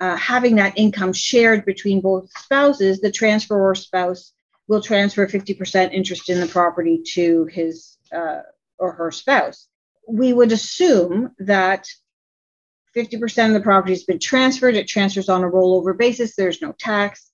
uh, 0.00 0.16
having 0.16 0.56
that 0.56 0.76
income 0.76 1.14
shared 1.14 1.64
between 1.64 2.02
both 2.02 2.30
spouses, 2.38 3.00
the 3.00 3.10
transferor 3.10 3.74
spouse 3.74 4.34
will 4.68 4.82
transfer 4.82 5.26
50% 5.26 5.94
interest 5.94 6.28
in 6.28 6.40
the 6.40 6.46
property 6.46 7.02
to 7.14 7.46
his 7.46 7.96
uh, 8.12 8.40
or 8.78 8.92
her 8.92 9.10
spouse. 9.10 9.66
We 10.06 10.34
would 10.34 10.52
assume 10.52 11.34
that 11.38 11.88
50% 12.94 13.46
of 13.46 13.54
the 13.54 13.60
property 13.60 13.94
has 13.94 14.04
been 14.04 14.18
transferred. 14.18 14.74
It 14.74 14.88
transfers 14.88 15.30
on 15.30 15.42
a 15.42 15.50
rollover 15.50 15.96
basis. 15.96 16.36
There's 16.36 16.60
no 16.60 16.72
tax. 16.72 17.30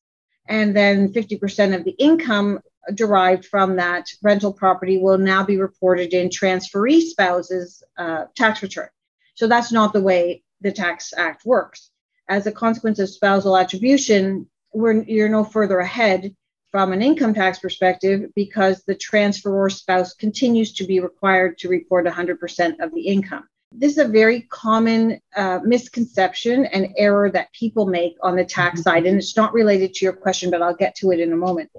And 0.48 0.76
then 0.76 1.12
50% 1.12 1.74
of 1.74 1.82
the 1.82 1.96
income 1.98 2.60
derived 2.94 3.44
from 3.44 3.76
that 3.76 4.06
rental 4.22 4.52
property 4.52 4.98
will 4.98 5.18
now 5.18 5.44
be 5.44 5.58
reported 5.58 6.12
in 6.12 6.28
transferee 6.28 7.02
spouse's 7.02 7.82
uh, 7.98 8.24
tax 8.36 8.62
return. 8.62 8.88
So 9.34 9.48
that's 9.48 9.72
not 9.72 9.92
the 9.92 10.00
way 10.00 10.42
the 10.60 10.72
Tax 10.72 11.12
Act 11.16 11.44
works 11.44 11.90
as 12.28 12.46
a 12.46 12.52
consequence 12.52 12.98
of 12.98 13.08
spousal 13.08 13.56
attribution, 13.56 14.48
we're, 14.72 15.02
you're 15.04 15.28
no 15.28 15.44
further 15.44 15.78
ahead 15.78 16.34
from 16.70 16.92
an 16.92 17.02
income 17.02 17.32
tax 17.32 17.58
perspective 17.58 18.30
because 18.34 18.82
the 18.84 18.94
transferor 18.94 19.72
spouse 19.72 20.14
continues 20.14 20.74
to 20.74 20.84
be 20.84 21.00
required 21.00 21.56
to 21.58 21.68
report 21.68 22.06
100% 22.06 22.80
of 22.80 22.92
the 22.92 23.00
income. 23.02 23.44
This 23.72 23.92
is 23.92 23.98
a 23.98 24.08
very 24.08 24.42
common 24.42 25.20
uh, 25.34 25.60
misconception 25.62 26.66
and 26.66 26.94
error 26.96 27.30
that 27.30 27.52
people 27.52 27.86
make 27.86 28.16
on 28.22 28.36
the 28.36 28.44
tax 28.44 28.82
side, 28.82 29.06
and 29.06 29.18
it's 29.18 29.36
not 29.36 29.52
related 29.52 29.94
to 29.94 30.04
your 30.04 30.14
question, 30.14 30.50
but 30.50 30.62
I'll 30.62 30.74
get 30.74 30.94
to 30.96 31.10
it 31.10 31.20
in 31.20 31.32
a 31.32 31.36
moment. 31.36 31.70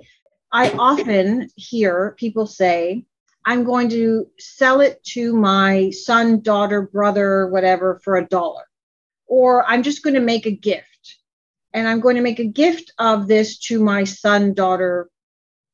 I 0.52 0.72
often 0.72 1.50
hear 1.56 2.16
people 2.18 2.48
say, 2.48 3.06
I'm 3.46 3.64
going 3.64 3.90
to 3.90 4.28
sell 4.40 4.82
it 4.82 5.04
to 5.14 5.34
my 5.34 5.90
son, 5.92 6.42
daughter, 6.42 6.82
brother, 6.82 7.48
whatever, 7.48 8.00
for 8.04 8.18
a 8.18 8.28
dollar 8.28 8.68
or 9.28 9.66
I'm 9.66 9.84
just 9.84 10.04
going 10.04 10.16
to 10.16 10.20
make 10.20 10.46
a 10.46 10.52
gift. 10.52 11.18
And 11.74 11.88
I'm 11.88 12.00
going 12.00 12.16
to 12.16 12.22
make 12.22 12.40
a 12.40 12.46
gift 12.46 12.94
of 12.98 13.28
this 13.28 13.60
to 13.60 13.84
my 13.84 14.06
son, 14.06 14.54
daughter, 14.54 15.10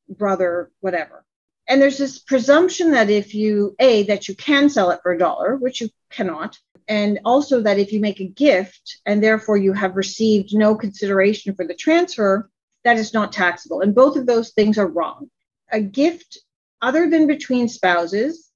brother, 0.09 0.71
whatever. 0.81 1.23
And 1.69 1.81
there's 1.81 1.97
this 1.97 2.19
presumption 2.19 2.91
that 2.91 3.09
if 3.09 3.33
you, 3.33 3.75
A, 3.79 4.03
that 4.03 4.27
you 4.27 4.35
can 4.35 4.69
sell 4.69 4.91
it 4.91 4.99
for 5.01 5.13
a 5.13 5.17
dollar, 5.17 5.55
which 5.55 5.79
you 5.79 5.89
cannot, 6.09 6.57
and 6.89 7.19
also 7.23 7.61
that 7.61 7.79
if 7.79 7.93
you 7.93 8.01
make 8.01 8.19
a 8.19 8.27
gift 8.27 8.99
and 9.05 9.23
therefore 9.23 9.55
you 9.55 9.71
have 9.71 9.95
received 9.95 10.53
no 10.53 10.75
consideration 10.75 11.55
for 11.55 11.65
the 11.65 11.75
transfer, 11.75 12.49
that 12.83 12.97
is 12.97 13.13
not 13.13 13.31
taxable. 13.31 13.81
And 13.81 13.95
both 13.95 14.15
of 14.15 14.25
those 14.25 14.51
things 14.51 14.77
are 14.77 14.87
wrong. 14.87 15.29
A 15.71 15.81
gift, 15.81 16.39
other 16.81 17.09
than 17.09 17.27
between 17.27 17.67
spouses, 17.67 18.49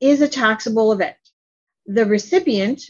is 0.00 0.20
a 0.20 0.28
taxable 0.28 0.92
event. 0.92 1.16
The 1.86 2.06
recipient 2.06 2.82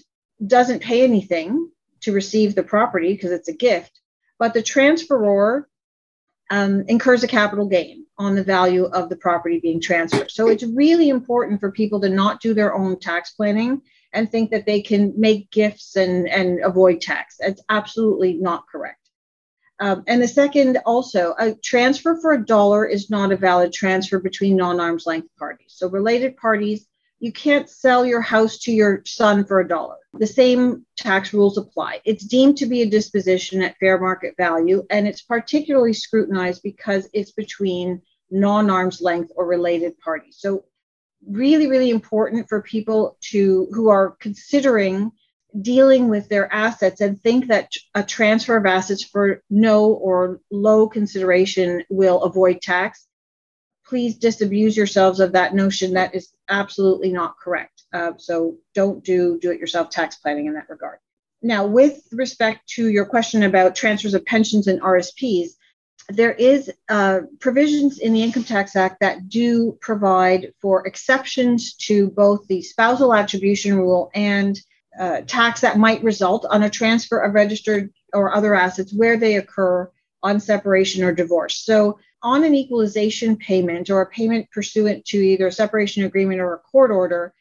doesn't 0.44 0.82
pay 0.82 1.02
anything 1.02 1.70
to 2.02 2.12
receive 2.12 2.54
the 2.54 2.62
property 2.62 3.12
because 3.12 3.32
it's 3.32 3.48
a 3.48 3.54
gift, 3.54 4.00
but 4.38 4.54
the 4.54 4.62
transferor 4.62 5.64
um, 6.50 6.84
incurs 6.88 7.24
a 7.24 7.28
capital 7.28 7.66
gain 7.66 8.06
on 8.16 8.34
the 8.34 8.44
value 8.44 8.84
of 8.84 9.08
the 9.08 9.16
property 9.16 9.60
being 9.60 9.80
transferred. 9.80 10.30
So 10.30 10.48
it's 10.48 10.64
really 10.64 11.08
important 11.08 11.60
for 11.60 11.70
people 11.70 12.00
to 12.00 12.08
not 12.08 12.40
do 12.40 12.54
their 12.54 12.74
own 12.74 12.98
tax 12.98 13.32
planning 13.32 13.82
and 14.12 14.30
think 14.30 14.50
that 14.50 14.64
they 14.64 14.80
can 14.80 15.12
make 15.16 15.50
gifts 15.50 15.96
and, 15.96 16.28
and 16.28 16.64
avoid 16.64 17.00
tax. 17.00 17.36
It's 17.40 17.62
absolutely 17.68 18.34
not 18.34 18.64
correct. 18.70 19.07
Um, 19.80 20.02
and 20.06 20.20
the 20.20 20.28
second, 20.28 20.78
also, 20.84 21.34
a 21.38 21.54
transfer 21.54 22.18
for 22.20 22.32
a 22.32 22.44
dollar 22.44 22.84
is 22.84 23.10
not 23.10 23.32
a 23.32 23.36
valid 23.36 23.72
transfer 23.72 24.18
between 24.18 24.56
non 24.56 24.80
arm's 24.80 25.06
length 25.06 25.28
parties. 25.38 25.74
So 25.76 25.88
related 25.88 26.36
parties 26.36 26.86
you 27.20 27.32
can't 27.32 27.68
sell 27.68 28.06
your 28.06 28.20
house 28.20 28.58
to 28.58 28.72
your 28.72 29.02
son 29.04 29.44
for 29.44 29.60
a 29.60 29.68
dollar. 29.68 29.96
The 30.14 30.26
same 30.26 30.86
tax 30.96 31.32
rules 31.32 31.58
apply. 31.58 32.00
It's 32.04 32.24
deemed 32.24 32.56
to 32.58 32.66
be 32.66 32.82
a 32.82 32.90
disposition 32.90 33.62
at 33.62 33.76
fair 33.78 33.98
market 33.98 34.34
value, 34.36 34.86
and 34.90 35.06
it's 35.08 35.22
particularly 35.22 35.92
scrutinized 35.92 36.62
because 36.62 37.08
it's 37.12 37.32
between 37.32 38.02
non 38.30 38.70
arm's 38.70 39.00
length 39.00 39.32
or 39.34 39.46
related 39.46 39.98
parties. 39.98 40.36
So, 40.38 40.64
really, 41.28 41.66
really 41.66 41.90
important 41.90 42.48
for 42.48 42.62
people 42.62 43.18
to 43.30 43.66
who 43.72 43.88
are 43.88 44.16
considering 44.20 45.10
dealing 45.60 46.08
with 46.08 46.28
their 46.28 46.52
assets 46.52 47.00
and 47.00 47.20
think 47.20 47.46
that 47.48 47.72
a 47.94 48.02
transfer 48.02 48.56
of 48.56 48.66
assets 48.66 49.02
for 49.02 49.42
no 49.48 49.92
or 49.92 50.40
low 50.50 50.88
consideration 50.88 51.82
will 51.88 52.22
avoid 52.22 52.60
tax 52.60 53.08
please 53.88 54.16
disabuse 54.16 54.76
yourselves 54.76 55.18
of 55.18 55.32
that 55.32 55.54
notion. 55.54 55.94
That 55.94 56.14
is 56.14 56.32
absolutely 56.48 57.10
not 57.10 57.38
correct. 57.38 57.82
Uh, 57.92 58.12
so 58.18 58.56
don't 58.74 59.02
do 59.02 59.38
do 59.40 59.50
it 59.50 59.58
yourself 59.58 59.90
tax 59.90 60.16
planning 60.16 60.46
in 60.46 60.54
that 60.54 60.68
regard. 60.68 60.98
Now, 61.40 61.66
with 61.66 62.02
respect 62.12 62.68
to 62.70 62.88
your 62.88 63.06
question 63.06 63.44
about 63.44 63.74
transfers 63.74 64.14
of 64.14 64.26
pensions 64.26 64.66
and 64.66 64.80
RSPs, 64.80 65.50
there 66.08 66.32
is 66.32 66.70
uh, 66.88 67.20
provisions 67.38 67.98
in 67.98 68.12
the 68.12 68.22
Income 68.22 68.44
Tax 68.44 68.76
Act 68.76 69.00
that 69.00 69.28
do 69.28 69.78
provide 69.80 70.52
for 70.60 70.86
exceptions 70.86 71.74
to 71.74 72.10
both 72.10 72.46
the 72.48 72.62
spousal 72.62 73.14
attribution 73.14 73.76
rule 73.76 74.10
and 74.14 74.58
uh, 74.98 75.20
tax 75.26 75.60
that 75.60 75.78
might 75.78 76.02
result 76.02 76.44
on 76.50 76.62
a 76.62 76.70
transfer 76.70 77.18
of 77.20 77.34
registered 77.34 77.92
or 78.12 78.34
other 78.34 78.54
assets 78.54 78.92
where 78.92 79.16
they 79.16 79.36
occur 79.36 79.90
on 80.22 80.40
separation 80.40 81.04
or 81.04 81.12
divorce. 81.12 81.56
So 81.56 81.98
on 82.22 82.42
an 82.42 82.54
equalization 82.54 83.36
payment 83.36 83.90
or 83.90 84.00
a 84.00 84.10
payment 84.10 84.50
pursuant 84.50 85.04
to 85.06 85.18
either 85.18 85.46
a 85.46 85.52
separation 85.52 86.04
agreement 86.04 86.40
or 86.40 86.54
a 86.54 86.58
court 86.58 86.90
order, 86.90 87.32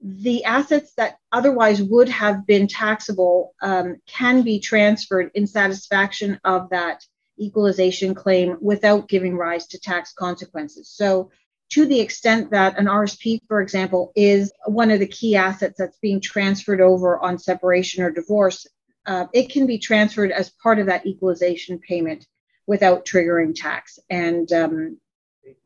the 0.00 0.44
assets 0.44 0.92
that 0.96 1.18
otherwise 1.32 1.82
would 1.82 2.08
have 2.08 2.46
been 2.46 2.66
taxable 2.68 3.54
um, 3.62 3.96
can 4.06 4.42
be 4.42 4.60
transferred 4.60 5.30
in 5.34 5.46
satisfaction 5.46 6.40
of 6.44 6.70
that 6.70 7.04
equalization 7.40 8.14
claim 8.14 8.56
without 8.60 9.08
giving 9.08 9.36
rise 9.36 9.66
to 9.68 9.80
tax 9.80 10.12
consequences. 10.12 10.88
So, 10.88 11.30
to 11.70 11.86
the 11.86 12.00
extent 12.00 12.50
that 12.50 12.78
an 12.78 12.86
RSP, 12.86 13.40
for 13.46 13.60
example, 13.60 14.12
is 14.16 14.52
one 14.66 14.90
of 14.90 15.00
the 15.00 15.06
key 15.06 15.36
assets 15.36 15.76
that's 15.78 15.98
being 15.98 16.20
transferred 16.20 16.80
over 16.80 17.18
on 17.18 17.38
separation 17.38 18.02
or 18.02 18.10
divorce, 18.10 18.66
uh, 19.06 19.26
it 19.32 19.50
can 19.50 19.66
be 19.66 19.78
transferred 19.78 20.30
as 20.32 20.50
part 20.62 20.78
of 20.78 20.86
that 20.86 21.06
equalization 21.06 21.78
payment 21.78 22.26
without 22.66 23.04
triggering 23.04 23.54
tax. 23.54 23.98
And 24.08 24.50
um, 24.52 24.98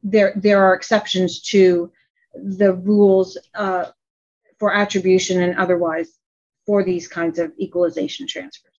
there, 0.03 0.33
there 0.37 0.65
are 0.65 0.75
exceptions 0.75 1.41
to 1.43 1.93
the 2.35 2.73
rules 2.73 3.39
uh, 3.55 3.87
for 4.59 4.73
attribution 4.73 5.43
and 5.43 5.57
otherwise 5.57 6.09
for 6.67 6.85
these 6.85 7.09
kinds 7.09 7.39
of 7.39 7.53
equalization 7.59 8.27
transfers. 8.27 8.73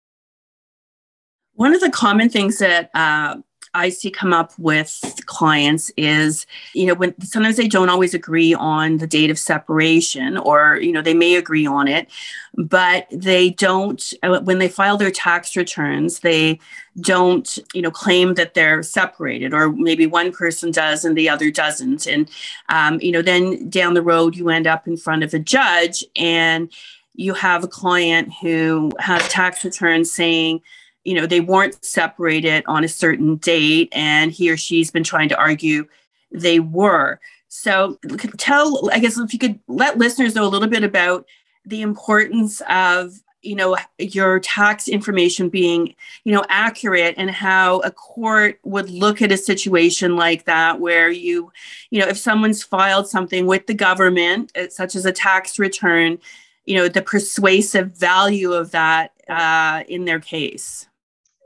One 1.55 1.75
of 1.75 1.81
the 1.81 1.91
common 1.91 2.31
things 2.31 2.59
that 2.59 2.91
uh, 2.95 3.37
I 3.75 3.89
see 3.89 4.11
come 4.11 4.33
up 4.33 4.53
with 4.59 5.01
clients 5.27 5.91
is, 5.97 6.47
you 6.75 6.87
know, 6.87 6.95
when 6.95 7.19
sometimes 7.23 7.57
they 7.57 7.69
don't 7.69 7.89
always 7.89 8.13
agree 8.13 8.53
on 8.53 8.99
the 8.99 9.07
date 9.07 9.31
of 9.31 9.39
separation, 9.39 10.37
or, 10.37 10.77
you 10.77 10.93
know, 10.93 11.01
they 11.01 11.15
may 11.15 11.37
agree 11.37 11.67
on 11.67 11.89
it, 11.89 12.09
but 12.55 13.07
they 13.11 13.51
don't, 13.51 14.13
uh, 14.23 14.41
when 14.41 14.59
they 14.59 14.69
file 14.69 14.99
their 14.99 15.11
tax 15.11 15.57
returns, 15.57 16.21
they 16.21 16.61
don't, 17.01 17.59
you 17.73 17.81
know, 17.81 17.91
claim 17.91 18.35
that 18.35 18.53
they're 18.53 18.83
separated, 18.83 19.55
or 19.55 19.73
maybe 19.73 20.07
one 20.07 20.33
person 20.33 20.71
does 20.71 21.05
and 21.05 21.17
the 21.17 21.31
other 21.31 21.51
doesn't. 21.51 22.07
And, 22.07 22.29
um, 22.69 23.01
you 23.01 23.11
know, 23.11 23.23
then 23.23 23.71
down 23.71 23.95
the 23.95 24.03
road, 24.03 24.37
you 24.37 24.51
end 24.51 24.67
up 24.67 24.87
in 24.87 24.99
front 24.99 25.25
of 25.25 25.33
a 25.33 25.39
judge 25.39 26.05
and 26.15 26.71
you 27.15 27.33
have 27.35 27.65
a 27.65 27.69
client 27.69 28.33
who 28.41 28.91
has 28.99 29.27
tax 29.29 29.65
returns 29.65 30.11
saying, 30.11 30.61
you 31.05 31.15
know, 31.15 31.27
they 31.27 31.41
weren't 31.41 31.85
separated 31.85 32.65
on 32.67 32.85
a 32.85 32.89
certain 32.89 33.37
date, 33.37 33.89
and 33.93 34.31
he 34.33 34.51
or 34.51 34.57
she's 34.57 34.91
been 34.91 35.05
trying 35.05 35.29
to 35.29 35.39
argue 35.39 35.87
they 36.31 36.61
were. 36.61 37.21
So, 37.49 37.99
tell, 38.39 38.91
I 38.93 38.99
guess, 38.99 39.19
if 39.19 39.33
you 39.33 39.39
could 39.39 39.59
let 39.69 39.99
listeners 39.99 40.35
know 40.35 40.47
a 40.47 40.49
little 40.49 40.69
bit 40.69 40.85
about 40.85 41.27
the 41.67 41.83
importance 41.83 42.63
of 42.69 43.21
you 43.43 43.57
know 43.57 43.77
your 43.99 44.39
tax 44.41 44.89
information 44.89 45.49
being 45.49 45.95
you 46.25 46.33
know 46.33 46.45
accurate 46.49 47.15
and 47.19 47.31
how 47.31 47.81
a 47.81 47.91
court 47.91 48.59
would 48.63 48.89
look 48.89 49.21
at 49.21 49.33
a 49.33 49.37
situation 49.37 50.17
like 50.17 50.45
that 50.45 50.81
where 50.81 51.11
you 51.11 51.53
you 51.91 52.01
know 52.01 52.07
if 52.07 52.17
someone's 52.17 52.63
filed 52.63 53.09
something 53.09 53.47
with 53.47 53.67
the 53.67 53.75
government 53.75 54.53
uh, 54.57 54.69
such 54.69 54.95
as 54.95 55.05
a 55.05 55.13
tax 55.13 55.59
return 55.59 56.19
you 56.65 56.77
know 56.77 56.89
the 56.89 57.03
persuasive 57.03 57.93
value 57.93 58.53
of 58.53 58.71
that 58.71 59.13
uh, 59.29 59.83
in 59.89 60.05
their 60.05 60.21
case 60.21 60.87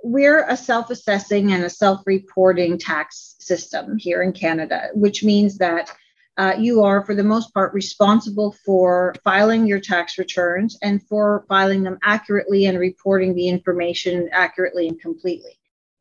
we're 0.05 0.47
a 0.49 0.57
self-assessing 0.57 1.53
and 1.53 1.65
a 1.65 1.71
self-reporting 1.71 2.79
tax 2.79 3.37
system 3.41 3.97
here 3.99 4.23
in 4.23 4.33
canada 4.33 4.88
which 4.95 5.25
means 5.25 5.59
that 5.59 5.91
uh, 6.38 6.55
you 6.59 6.83
are, 6.83 7.05
for 7.05 7.15
the 7.15 7.25
most 7.25 7.53
part, 7.55 7.73
responsible 7.73 8.53
for 8.65 9.15
filing 9.25 9.67
your 9.67 9.81
tax 9.81 10.19
returns 10.19 10.79
and 10.83 11.03
for 11.09 11.47
filing 11.49 11.83
them 11.83 11.99
accurately 12.03 12.67
and 12.67 12.79
reporting 12.79 13.35
the 13.35 13.49
information 13.49 14.29
accurately 14.33 14.88
and 14.88 15.00
completely. 15.00 15.59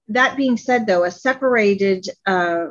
That 0.10 0.36
being 0.36 0.58
said, 0.58 0.86
though, 0.86 1.06
a 1.06 1.12
separated 1.12 2.08
uh, 2.26 2.68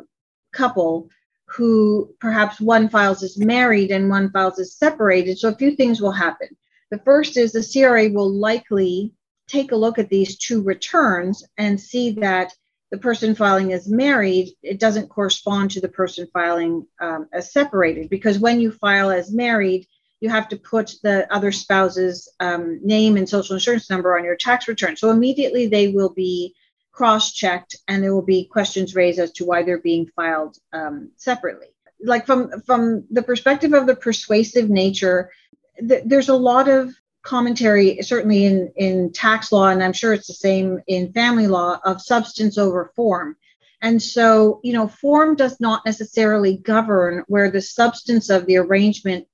couple 0.53 1.09
who 1.47 2.15
perhaps 2.21 2.61
one 2.61 2.89
files 2.89 3.23
as 3.23 3.39
married 3.39 3.91
and 3.91 4.11
one 4.11 4.31
files 4.31 4.59
as 4.59 4.75
separated, 4.75 5.39
so 5.39 5.49
a 5.49 5.57
few 5.57 5.75
things 5.75 6.03
will 6.03 6.13
happen. 6.13 6.49
The 6.91 6.99
first 6.99 7.37
is 7.39 7.53
the 7.53 7.67
CRA 7.67 8.09
will 8.11 8.31
likely 8.31 9.13
take 9.49 9.73
a 9.73 9.77
look 9.77 9.99
at 9.99 10.09
these 10.09 10.39
two 10.39 10.63
returns 10.63 11.45
and 11.59 11.81
see 11.81 12.13
that 12.13 12.53
the 12.91 12.99
person 12.99 13.35
filing 13.35 13.73
as 13.73 13.89
married, 13.89 14.51
it 14.63 14.79
doesn't 14.79 15.09
correspond 15.09 15.71
to 15.73 15.81
the 15.81 15.89
person 15.89 16.29
filing 16.33 16.87
um, 17.01 17.29
as 17.33 17.53
separated 17.53 18.09
because 18.09 18.39
when 18.39 18.61
you 18.61 18.71
file 18.71 19.11
as 19.11 19.33
married, 19.33 19.87
you 20.21 20.31
have 20.31 20.49
to 20.49 20.57
put 20.57 20.95
the 21.03 21.27
other 21.35 21.51
spouse's 21.51 22.33
um, 22.41 22.79
name 22.83 23.17
and 23.17 23.29
social 23.29 23.55
insurance 23.55 23.91
number 23.91 24.17
on 24.17 24.25
your 24.25 24.37
tax 24.37 24.69
return. 24.69 24.97
So 24.97 25.11
immediately 25.11 25.67
they 25.67 25.89
will 25.89 26.11
be 26.11 26.55
cross 26.93 27.33
checked 27.33 27.77
and 27.89 28.03
there 28.03 28.15
will 28.15 28.23
be 28.23 28.45
questions 28.47 28.95
raised 28.95 29.19
as 29.19 29.33
to 29.33 29.45
why 29.45 29.65
they're 29.65 29.81
being 29.81 30.07
filed 30.15 30.57
um, 30.73 31.11
separately. 31.17 31.67
Like 32.01 32.27
from, 32.27 32.61
from 32.63 33.05
the 33.11 33.23
perspective 33.23 33.73
of 33.73 33.87
the 33.87 33.97
persuasive 33.97 34.71
nature, 34.71 35.31
th- 35.77 36.05
there's 36.07 36.29
a 36.29 36.37
lot 36.37 36.69
of 36.69 36.95
commentary, 37.25 37.99
certainly 38.03 38.45
in, 38.45 38.73
in 38.77 39.13
tax 39.13 39.51
law, 39.51 39.69
and 39.69 39.83
I'm 39.83 39.93
sure 39.93 40.13
it's 40.13 40.29
the 40.29 40.35
same 40.35 40.81
in 40.87 41.13
family 41.13 41.47
law, 41.47 41.81
of 41.85 42.01
substance 42.01 42.59
over 42.59 42.93
form. 42.95 43.37
And 43.81 44.01
so, 44.01 44.61
you 44.63 44.73
know, 44.73 44.89
form 44.89 45.35
does 45.35 45.59
not 45.61 45.85
necessarily 45.85 46.57
govern 46.59 47.25
where 47.27 47.51
the 47.51 47.61
substance 47.61 48.31
of 48.31 48.47
the 48.47 48.59
arrangement 48.59 49.27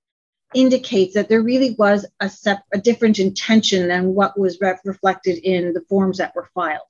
indicates 0.54 1.14
that 1.14 1.28
there 1.28 1.42
really 1.42 1.76
was 1.78 2.06
a, 2.20 2.28
sep- 2.28 2.64
a 2.72 2.78
different 2.78 3.18
intention 3.18 3.88
than 3.88 4.14
what 4.14 4.38
was 4.38 4.60
re- 4.60 4.74
reflected 4.84 5.38
in 5.38 5.72
the 5.72 5.82
forms 5.88 6.18
that 6.18 6.34
were 6.34 6.48
filed. 6.54 6.80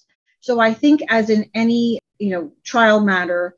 So 0.41 0.61
I 0.61 0.73
think, 0.73 1.03
as 1.09 1.29
in 1.29 1.51
any, 1.55 1.99
you 2.19 2.31
know, 2.31 2.53
trial 2.65 3.01
matter, 3.01 3.57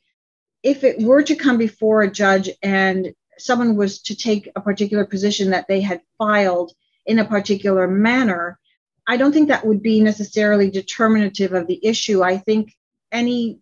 if 0.63 0.83
it 0.85 1.01
were 1.01 1.23
to 1.23 1.37
come 1.37 1.59
before 1.59 2.03
a 2.03 2.11
judge 2.11 2.51
and 2.63 3.15
someone 3.39 3.77
was 3.77 4.03
to 4.03 4.17
take 4.17 4.49
a 4.55 4.61
particular 4.61 5.05
position 5.05 5.51
that 5.51 5.67
they 5.69 5.81
had 5.81 6.01
filed 6.19 6.73
in 7.07 7.19
a 7.19 7.25
particular 7.25 7.89
manner, 7.89 8.59
I 9.07 9.17
don't 9.17 9.33
think 9.33 9.49
that 9.49 9.67
would 9.67 9.83
be 9.83 10.01
necessarily 10.01 10.71
determinative 10.71 11.53
of 11.53 11.67
the 11.67 11.85
issue. 11.85 12.23
I 12.23 12.39
think 12.39 12.75
any 13.11 13.59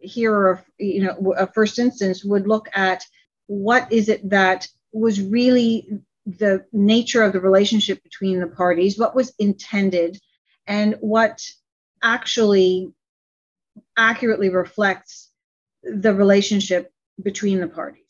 hearer 0.00 0.50
of 0.50 0.64
you 0.78 1.02
know 1.02 1.34
a 1.36 1.46
first 1.46 1.78
instance 1.78 2.24
would 2.24 2.46
look 2.46 2.68
at 2.74 3.04
what 3.46 3.90
is 3.92 4.08
it 4.08 4.28
that 4.30 4.68
was 4.92 5.20
really 5.20 6.00
the 6.26 6.64
nature 6.72 7.22
of 7.22 7.32
the 7.32 7.40
relationship 7.40 8.02
between 8.02 8.40
the 8.40 8.46
parties, 8.46 8.98
what 8.98 9.14
was 9.14 9.32
intended, 9.38 10.18
and 10.66 10.96
what 11.00 11.42
actually 12.02 12.92
accurately 13.96 14.48
reflects 14.48 15.30
the 15.82 16.14
relationship 16.14 16.92
between 17.22 17.60
the 17.60 17.68
parties. 17.68 18.05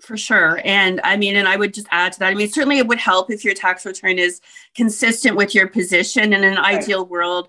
For 0.00 0.16
sure. 0.16 0.60
And 0.64 1.00
I 1.04 1.16
mean, 1.16 1.36
and 1.36 1.48
I 1.48 1.56
would 1.56 1.74
just 1.74 1.86
add 1.90 2.12
to 2.12 2.18
that. 2.20 2.32
I 2.32 2.34
mean, 2.34 2.48
certainly 2.48 2.78
it 2.78 2.86
would 2.86 2.98
help 2.98 3.30
if 3.30 3.44
your 3.44 3.54
tax 3.54 3.84
return 3.86 4.18
is 4.18 4.40
consistent 4.74 5.36
with 5.36 5.54
your 5.54 5.68
position. 5.68 6.32
In 6.32 6.44
an 6.44 6.56
right. 6.56 6.76
ideal 6.76 7.06
world, 7.06 7.48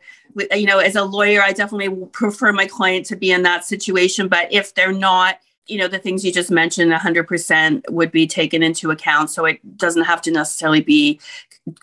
you 0.51 0.65
know, 0.65 0.79
as 0.79 0.95
a 0.95 1.03
lawyer, 1.03 1.41
I 1.41 1.51
definitely 1.53 2.05
prefer 2.11 2.51
my 2.51 2.65
client 2.65 3.05
to 3.07 3.15
be 3.15 3.31
in 3.31 3.43
that 3.43 3.65
situation. 3.65 4.27
But 4.27 4.51
if 4.51 4.73
they're 4.73 4.93
not, 4.93 5.39
you 5.67 5.77
know, 5.77 5.87
the 5.87 5.99
things 5.99 6.25
you 6.25 6.31
just 6.31 6.51
mentioned 6.51 6.91
100% 6.91 7.89
would 7.89 8.11
be 8.11 8.27
taken 8.27 8.61
into 8.61 8.91
account. 8.91 9.29
So 9.29 9.45
it 9.45 9.77
doesn't 9.77 10.03
have 10.03 10.21
to 10.23 10.31
necessarily 10.31 10.81
be 10.81 11.19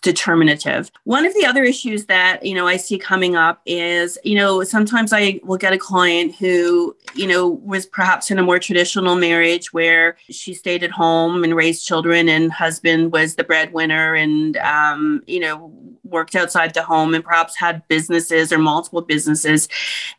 determinative. 0.03 0.91
One 1.05 1.25
of 1.25 1.33
the 1.33 1.47
other 1.47 1.65
issues 1.65 2.05
that, 2.07 2.45
you 2.45 2.55
know, 2.55 2.67
I 2.67 2.77
see 2.77 2.99
coming 2.99 3.37
up 3.37 3.63
is, 3.65 4.19
you 4.25 4.37
know, 4.37 4.63
sometimes 4.63 5.13
I 5.13 5.41
will 5.43 5.57
get 5.57 5.73
a 5.73 5.79
client 5.79 6.35
who, 6.35 6.95
you 7.15 7.27
know, 7.27 7.49
was 7.49 7.87
perhaps 7.87 8.31
in 8.31 8.39
a 8.39 8.43
more 8.43 8.59
traditional 8.59 9.17
marriage 9.17 9.73
where 9.73 10.17
she 10.29 10.55
stayed 10.55 10.83
at 10.83 10.91
home 10.91 11.45
and 11.45 11.55
raised 11.55 11.87
children 11.87 12.29
and 12.29 12.53
husband 12.53 13.13
was 13.13 13.37
the 13.37 13.45
breadwinner 13.45 14.15
and, 14.15 14.57
um, 14.59 15.23
you 15.27 15.41
know, 15.41 15.73
worked 16.11 16.35
outside 16.35 16.75
the 16.75 16.83
home 16.83 17.15
and 17.15 17.25
perhaps 17.25 17.57
had 17.57 17.87
businesses 17.89 18.53
or 18.53 18.59
multiple 18.59 19.01
businesses 19.01 19.69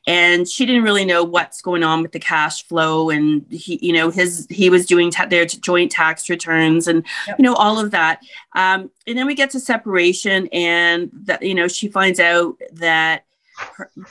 and 0.07 0.47
she 0.47 0.65
didn't 0.65 0.83
really 0.83 1.05
know 1.05 1.23
what's 1.23 1.61
going 1.61 1.83
on 1.83 2.01
with 2.01 2.11
the 2.11 2.19
cash 2.19 2.65
flow 2.67 3.09
and 3.09 3.45
he 3.49 3.77
you 3.81 3.93
know 3.93 4.09
his 4.09 4.47
he 4.49 4.69
was 4.69 4.85
doing 4.85 5.11
ta- 5.11 5.25
their 5.25 5.45
joint 5.45 5.91
tax 5.91 6.29
returns 6.29 6.87
and 6.87 7.05
yep. 7.27 7.37
you 7.37 7.43
know 7.43 7.53
all 7.55 7.79
of 7.79 7.91
that 7.91 8.21
um, 8.55 8.89
and 9.05 9.17
then 9.17 9.27
we 9.27 9.35
get 9.35 9.49
to 9.49 9.59
separation 9.59 10.47
and 10.51 11.09
that 11.13 11.43
you 11.43 11.53
know 11.53 11.67
she 11.67 11.87
finds 11.87 12.19
out 12.19 12.55
that 12.71 13.25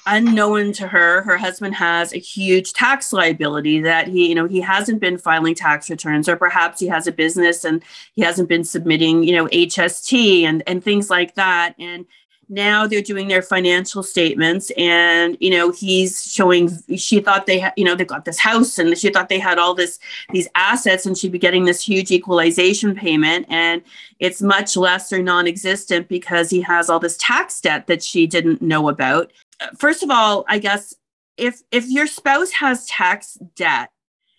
unknown 0.06 0.72
to 0.72 0.86
her 0.86 1.22
her 1.22 1.36
husband 1.36 1.74
has 1.74 2.12
a 2.12 2.18
huge 2.18 2.72
tax 2.72 3.12
liability 3.12 3.80
that 3.80 4.08
he 4.08 4.28
you 4.28 4.34
know 4.34 4.46
he 4.46 4.60
hasn't 4.60 5.00
been 5.00 5.18
filing 5.18 5.54
tax 5.54 5.88
returns 5.90 6.28
or 6.28 6.36
perhaps 6.36 6.80
he 6.80 6.86
has 6.86 7.06
a 7.06 7.12
business 7.12 7.64
and 7.64 7.82
he 8.14 8.22
hasn't 8.22 8.48
been 8.48 8.64
submitting 8.64 9.22
you 9.22 9.34
know 9.34 9.46
hst 9.46 10.44
and 10.44 10.62
and 10.66 10.82
things 10.84 11.10
like 11.10 11.34
that. 11.34 11.74
And 11.78 12.06
now 12.50 12.86
they're 12.86 13.00
doing 13.00 13.28
their 13.28 13.42
financial 13.42 14.02
statements 14.02 14.70
and 14.76 15.36
you 15.40 15.50
know 15.50 15.70
he's 15.70 16.30
showing 16.30 16.68
she 16.96 17.20
thought 17.20 17.46
they 17.46 17.60
had 17.60 17.72
you 17.76 17.84
know 17.84 17.94
they 17.94 18.04
got 18.04 18.24
this 18.24 18.38
house 18.38 18.76
and 18.78 18.98
she 18.98 19.08
thought 19.08 19.28
they 19.28 19.38
had 19.38 19.58
all 19.58 19.72
this 19.72 19.98
these 20.32 20.48
assets 20.56 21.06
and 21.06 21.16
she'd 21.16 21.32
be 21.32 21.38
getting 21.38 21.64
this 21.64 21.82
huge 21.82 22.10
equalization 22.10 22.94
payment. 22.94 23.46
And 23.48 23.82
it's 24.18 24.42
much 24.42 24.76
less 24.76 25.12
or 25.12 25.22
non-existent 25.22 26.08
because 26.08 26.50
he 26.50 26.60
has 26.60 26.90
all 26.90 26.98
this 26.98 27.16
tax 27.18 27.60
debt 27.60 27.86
that 27.86 28.02
she 28.02 28.26
didn't 28.26 28.60
know 28.60 28.88
about. 28.88 29.32
First 29.78 30.02
of 30.02 30.10
all 30.10 30.44
i 30.48 30.58
guess 30.58 30.94
if 31.36 31.62
if 31.70 31.88
your 31.88 32.06
spouse 32.06 32.50
has 32.50 32.86
tax 32.86 33.38
debt 33.54 33.90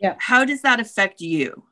yeah. 0.02 0.16
how 0.20 0.44
does 0.44 0.62
that 0.62 0.80
affect 0.80 1.22
you? 1.22 1.64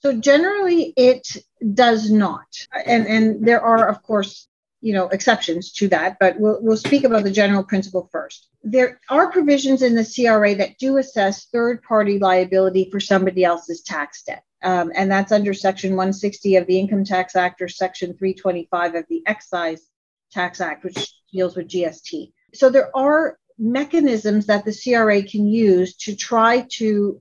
So 0.00 0.18
generally 0.18 0.94
it 0.96 1.36
does 1.74 2.10
not. 2.10 2.46
And 2.86 3.06
and 3.06 3.46
there 3.46 3.60
are 3.60 3.88
of 3.88 4.02
course 4.02 4.48
you 4.80 4.92
know 4.92 5.08
exceptions 5.08 5.72
to 5.72 5.88
that 5.88 6.16
but 6.20 6.38
we'll, 6.38 6.58
we'll 6.62 6.76
speak 6.76 7.04
about 7.04 7.24
the 7.24 7.30
general 7.30 7.62
principle 7.62 8.08
first. 8.10 8.48
There 8.62 9.00
are 9.08 9.30
provisions 9.30 9.82
in 9.82 9.94
the 9.94 10.04
cra 10.04 10.54
that 10.56 10.78
do 10.78 10.96
assess 10.98 11.46
third 11.46 11.82
party 11.82 12.18
liability 12.18 12.88
for 12.90 13.00
somebody 13.00 13.44
else's 13.44 13.82
tax 13.82 14.22
debt. 14.22 14.44
Um, 14.62 14.92
and 14.94 15.10
that's 15.10 15.32
under 15.32 15.54
section 15.54 15.92
160 15.92 16.56
of 16.56 16.66
the 16.66 16.78
income 16.78 17.04
tax 17.04 17.34
act 17.34 17.62
or 17.62 17.68
section 17.68 18.14
325 18.16 18.94
of 18.94 19.04
the 19.08 19.22
excise 19.26 19.86
tax 20.30 20.60
act 20.60 20.84
which 20.84 21.12
deals 21.32 21.56
with 21.56 21.68
gst 21.68 22.32
so 22.54 22.70
there 22.70 22.94
are 22.96 23.38
mechanisms 23.58 24.46
that 24.46 24.64
the 24.64 24.72
cra 24.72 25.22
can 25.22 25.46
use 25.46 25.96
to 25.96 26.14
try 26.14 26.66
to 26.70 27.20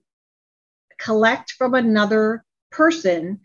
collect 0.99 1.51
from 1.51 1.73
another 1.73 2.43
person 2.71 3.39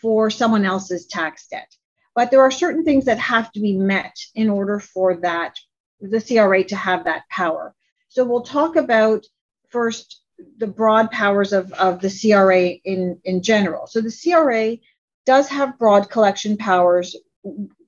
for 0.00 0.30
someone 0.30 0.64
else's 0.64 1.06
tax 1.06 1.46
debt 1.48 1.70
but 2.14 2.30
there 2.30 2.42
are 2.42 2.50
certain 2.50 2.84
things 2.84 3.04
that 3.04 3.18
have 3.18 3.50
to 3.52 3.60
be 3.60 3.76
met 3.76 4.16
in 4.34 4.50
order 4.50 4.78
for 4.78 5.16
that 5.16 5.54
the 6.00 6.20
CRA 6.20 6.64
to 6.64 6.76
have 6.76 7.04
that 7.04 7.28
power. 7.28 7.74
So 8.08 8.24
we'll 8.24 8.42
talk 8.42 8.76
about 8.76 9.26
first 9.68 10.22
the 10.58 10.66
broad 10.66 11.10
powers 11.10 11.52
of, 11.52 11.72
of 11.74 12.00
the 12.00 12.10
CRA 12.10 12.68
in, 12.84 13.20
in 13.24 13.42
general. 13.42 13.86
So 13.86 14.00
the 14.00 14.10
CRA 14.10 14.78
does 15.26 15.48
have 15.48 15.78
broad 15.78 16.10
collection 16.10 16.56
powers 16.56 17.14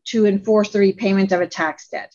to 0.04 0.26
enforce 0.26 0.70
the 0.70 0.78
repayment 0.78 1.32
of 1.32 1.40
a 1.40 1.46
tax 1.46 1.88
debt. 1.88 2.14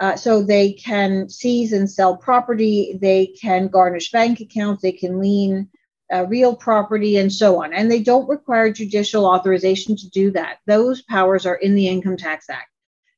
Uh, 0.00 0.16
so 0.16 0.42
they 0.42 0.72
can 0.72 1.28
seize 1.28 1.72
and 1.72 1.88
sell 1.88 2.16
property, 2.16 2.98
they 3.00 3.26
can 3.26 3.68
garnish 3.68 4.10
bank 4.10 4.40
accounts, 4.40 4.82
they 4.82 4.92
can 4.92 5.20
lien 5.20 5.68
uh, 6.14 6.26
real 6.26 6.54
property, 6.54 7.16
and 7.16 7.32
so 7.32 7.62
on. 7.62 7.72
And 7.72 7.90
they 7.90 8.00
don't 8.00 8.28
require 8.28 8.70
judicial 8.70 9.26
authorization 9.26 9.96
to 9.96 10.08
do 10.10 10.30
that. 10.32 10.58
Those 10.66 11.02
powers 11.02 11.44
are 11.44 11.56
in 11.56 11.74
the 11.74 11.88
Income 11.88 12.18
Tax 12.18 12.48
Act. 12.48 12.68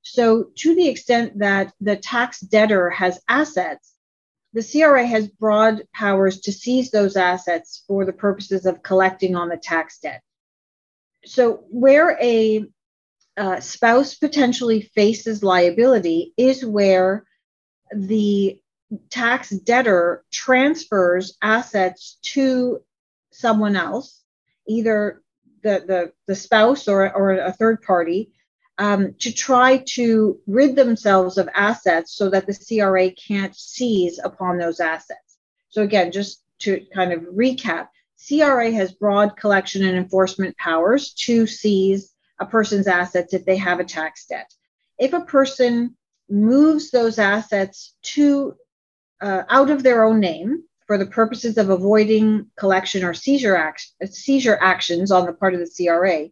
So, 0.02 0.50
to 0.59 0.74
the 0.74 0.88
extent 0.88 1.38
that 1.40 1.72
the 1.80 1.96
tax 1.96 2.40
debtor 2.40 2.90
has 2.90 3.20
assets, 3.28 3.92
the 4.52 4.62
CRA 4.62 5.04
has 5.04 5.28
broad 5.28 5.82
powers 5.92 6.40
to 6.40 6.52
seize 6.52 6.90
those 6.90 7.16
assets 7.16 7.85
for 7.87 8.06
the 8.06 8.12
purposes 8.12 8.64
of 8.64 8.82
collecting 8.82 9.37
on 9.37 9.48
the 9.48 9.59
tax 9.59 9.98
debt. 9.98 10.22
So, 11.26 11.64
where 11.68 12.16
a 12.22 12.64
uh, 13.37 13.61
spouse 13.61 14.14
potentially 14.14 14.80
faces 14.94 15.42
liability 15.42 16.32
is 16.38 16.64
where 16.64 17.26
the 17.94 18.59
tax 19.11 19.50
debtor 19.50 20.24
transfers 20.32 21.37
assets 21.42 22.18
to 22.22 22.80
someone 23.37 23.77
else, 23.77 24.22
either 24.66 25.22
the, 25.62 25.85
the, 25.87 26.12
the 26.27 26.35
spouse 26.35 26.88
or, 26.88 27.12
or 27.14 27.33
a 27.33 27.53
third 27.53 27.83
party, 27.83 28.33
um, 28.79 29.14
to 29.20 29.33
try 29.33 29.79
to 29.94 30.38
rid 30.46 30.77
themselves 30.77 31.38
of 31.38 31.49
assets 31.55 32.14
so 32.14 32.29
that 32.31 32.46
the 32.46 32.55
CRA 32.55 33.11
can't 33.11 33.57
seize 33.57 34.20
upon 34.22 34.59
those 34.59 34.81
assets. 34.81 35.38
So, 35.70 35.83
again, 35.83 36.12
just 36.12 36.42
to 36.61 36.85
kind 36.94 37.12
of 37.12 37.22
recap, 37.22 37.88
CRA 38.16 38.70
has 38.72 38.92
broad 38.92 39.37
collection 39.37 39.85
and 39.85 39.96
enforcement 39.96 40.57
powers 40.57 41.12
to 41.14 41.46
seize 41.46 42.14
a 42.38 42.46
person's 42.46 42.87
assets 42.87 43.35
if 43.35 43.44
they 43.44 43.57
have 43.57 43.81
a 43.81 43.85
tax 43.85 44.27
debt. 44.27 44.53
If 44.99 45.12
a 45.12 45.20
person 45.20 45.96
moves 46.29 46.90
those 46.90 47.18
assets 47.18 47.94
to 48.03 48.57
uh, 49.20 49.42
out 49.49 49.70
of 49.70 49.83
their 49.83 50.05
own 50.05 50.20
name 50.20 50.64
for 50.87 50.99
the 50.99 51.07
purposes 51.07 51.59
of 51.59 51.70
avoiding 51.70 52.46
collection 52.57 53.05
or 53.05 53.14
seizure, 53.14 53.57
act- 53.57 53.92
seizure 54.11 54.59
actions 54.61 55.11
on 55.11 55.27
the 55.27 55.33
part 55.33 55.55
of 55.55 55.61
the 55.61 55.70
CRA, 55.70 56.29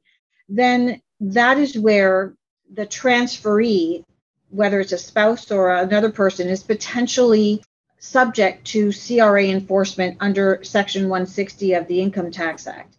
then 0.49 1.01
that 1.21 1.59
is 1.59 1.79
where 1.79 2.35
the 2.73 2.87
transferee, 2.87 4.05
whether 4.51 4.81
it's 4.81 4.93
a 4.93 4.99
spouse 4.99 5.51
or 5.51 5.75
another 5.75 6.11
person, 6.11 6.49
is 6.49 6.62
potentially 6.62 7.62
subject 7.99 8.67
to 8.67 8.93
CRA 8.93 9.45
enforcement 9.45 10.17
under 10.21 10.61
Section 10.62 11.09
160 11.09 11.73
of 11.75 11.87
the 11.87 12.01
Income 12.01 12.31
Tax 12.31 12.67
Act. 12.67 12.97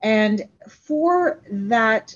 And 0.00 0.48
for 0.68 1.40
that 1.50 2.14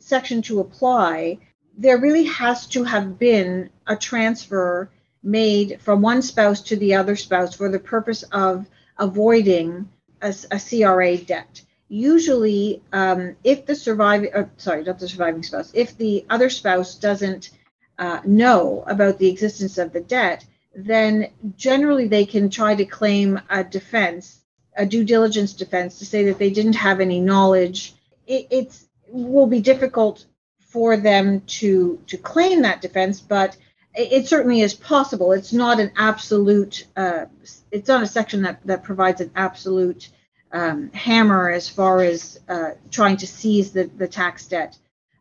section 0.00 0.42
to 0.42 0.60
apply, 0.60 1.38
there 1.76 1.98
really 1.98 2.24
has 2.24 2.66
to 2.68 2.84
have 2.84 3.18
been 3.18 3.70
a 3.86 3.96
transfer 3.96 4.90
made 5.26 5.80
from 5.80 6.00
one 6.00 6.22
spouse 6.22 6.62
to 6.62 6.76
the 6.76 6.94
other 6.94 7.16
spouse 7.16 7.54
for 7.54 7.68
the 7.68 7.78
purpose 7.78 8.22
of 8.30 8.66
avoiding 8.96 9.88
a, 10.22 10.34
a 10.50 10.60
CRA 10.60 11.18
debt. 11.18 11.62
Usually, 11.88 12.82
um, 12.92 13.36
if 13.44 13.66
the 13.66 13.74
surviving, 13.74 14.32
uh, 14.32 14.46
sorry, 14.56 14.84
not 14.84 14.98
the 14.98 15.08
surviving 15.08 15.42
spouse, 15.42 15.70
if 15.74 15.96
the 15.98 16.24
other 16.30 16.48
spouse 16.48 16.94
doesn't 16.94 17.50
uh, 17.98 18.20
know 18.24 18.84
about 18.86 19.18
the 19.18 19.28
existence 19.28 19.78
of 19.78 19.92
the 19.92 20.00
debt, 20.00 20.44
then 20.74 21.30
generally 21.56 22.06
they 22.06 22.24
can 22.24 22.48
try 22.48 22.74
to 22.74 22.84
claim 22.84 23.40
a 23.50 23.64
defense, 23.64 24.40
a 24.76 24.86
due 24.86 25.04
diligence 25.04 25.52
defense, 25.52 25.98
to 25.98 26.06
say 26.06 26.24
that 26.24 26.38
they 26.38 26.50
didn't 26.50 26.74
have 26.74 27.00
any 27.00 27.20
knowledge. 27.20 27.94
It 28.26 28.46
it's, 28.50 28.86
will 29.08 29.46
be 29.46 29.60
difficult 29.60 30.24
for 30.60 30.96
them 30.96 31.40
to 31.40 32.00
to 32.08 32.16
claim 32.16 32.62
that 32.62 32.82
defense, 32.82 33.20
but 33.20 33.56
it 33.96 34.28
certainly 34.28 34.60
is 34.60 34.74
possible. 34.74 35.32
It's 35.32 35.52
not 35.52 35.80
an 35.80 35.90
absolute. 35.96 36.86
Uh, 36.96 37.26
it's 37.70 37.88
not 37.88 38.02
a 38.02 38.06
section 38.06 38.42
that 38.42 38.64
that 38.66 38.84
provides 38.84 39.20
an 39.20 39.30
absolute 39.34 40.10
um, 40.52 40.90
hammer 40.92 41.50
as 41.50 41.68
far 41.68 42.02
as 42.02 42.40
uh, 42.48 42.72
trying 42.90 43.16
to 43.18 43.26
seize 43.26 43.72
the 43.72 43.84
the 43.84 44.08
tax 44.08 44.46
debt 44.46 44.78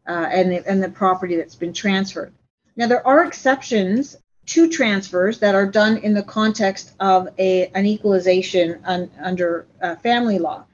uh, 0.07 0.27
and 0.31 0.51
the, 0.51 0.67
and 0.67 0.83
the 0.83 0.89
property 0.89 1.35
that's 1.37 1.55
been 1.55 1.73
transferred. 1.73 2.33
Now 2.75 2.87
there 2.87 3.05
are 3.07 3.25
exceptions 3.25 4.17
to 4.47 4.69
transfers 4.69 5.39
that 5.39 5.55
are 5.55 5.65
done 5.65 5.97
in 5.97 6.13
the 6.13 6.23
context 6.23 6.93
of 6.99 7.29
a 7.39 7.67
an 7.67 7.85
equalization 7.85 8.81
un, 8.85 9.09
under 9.21 9.65
uh, 9.81 9.95
family 9.95 10.37
law. 10.37 10.65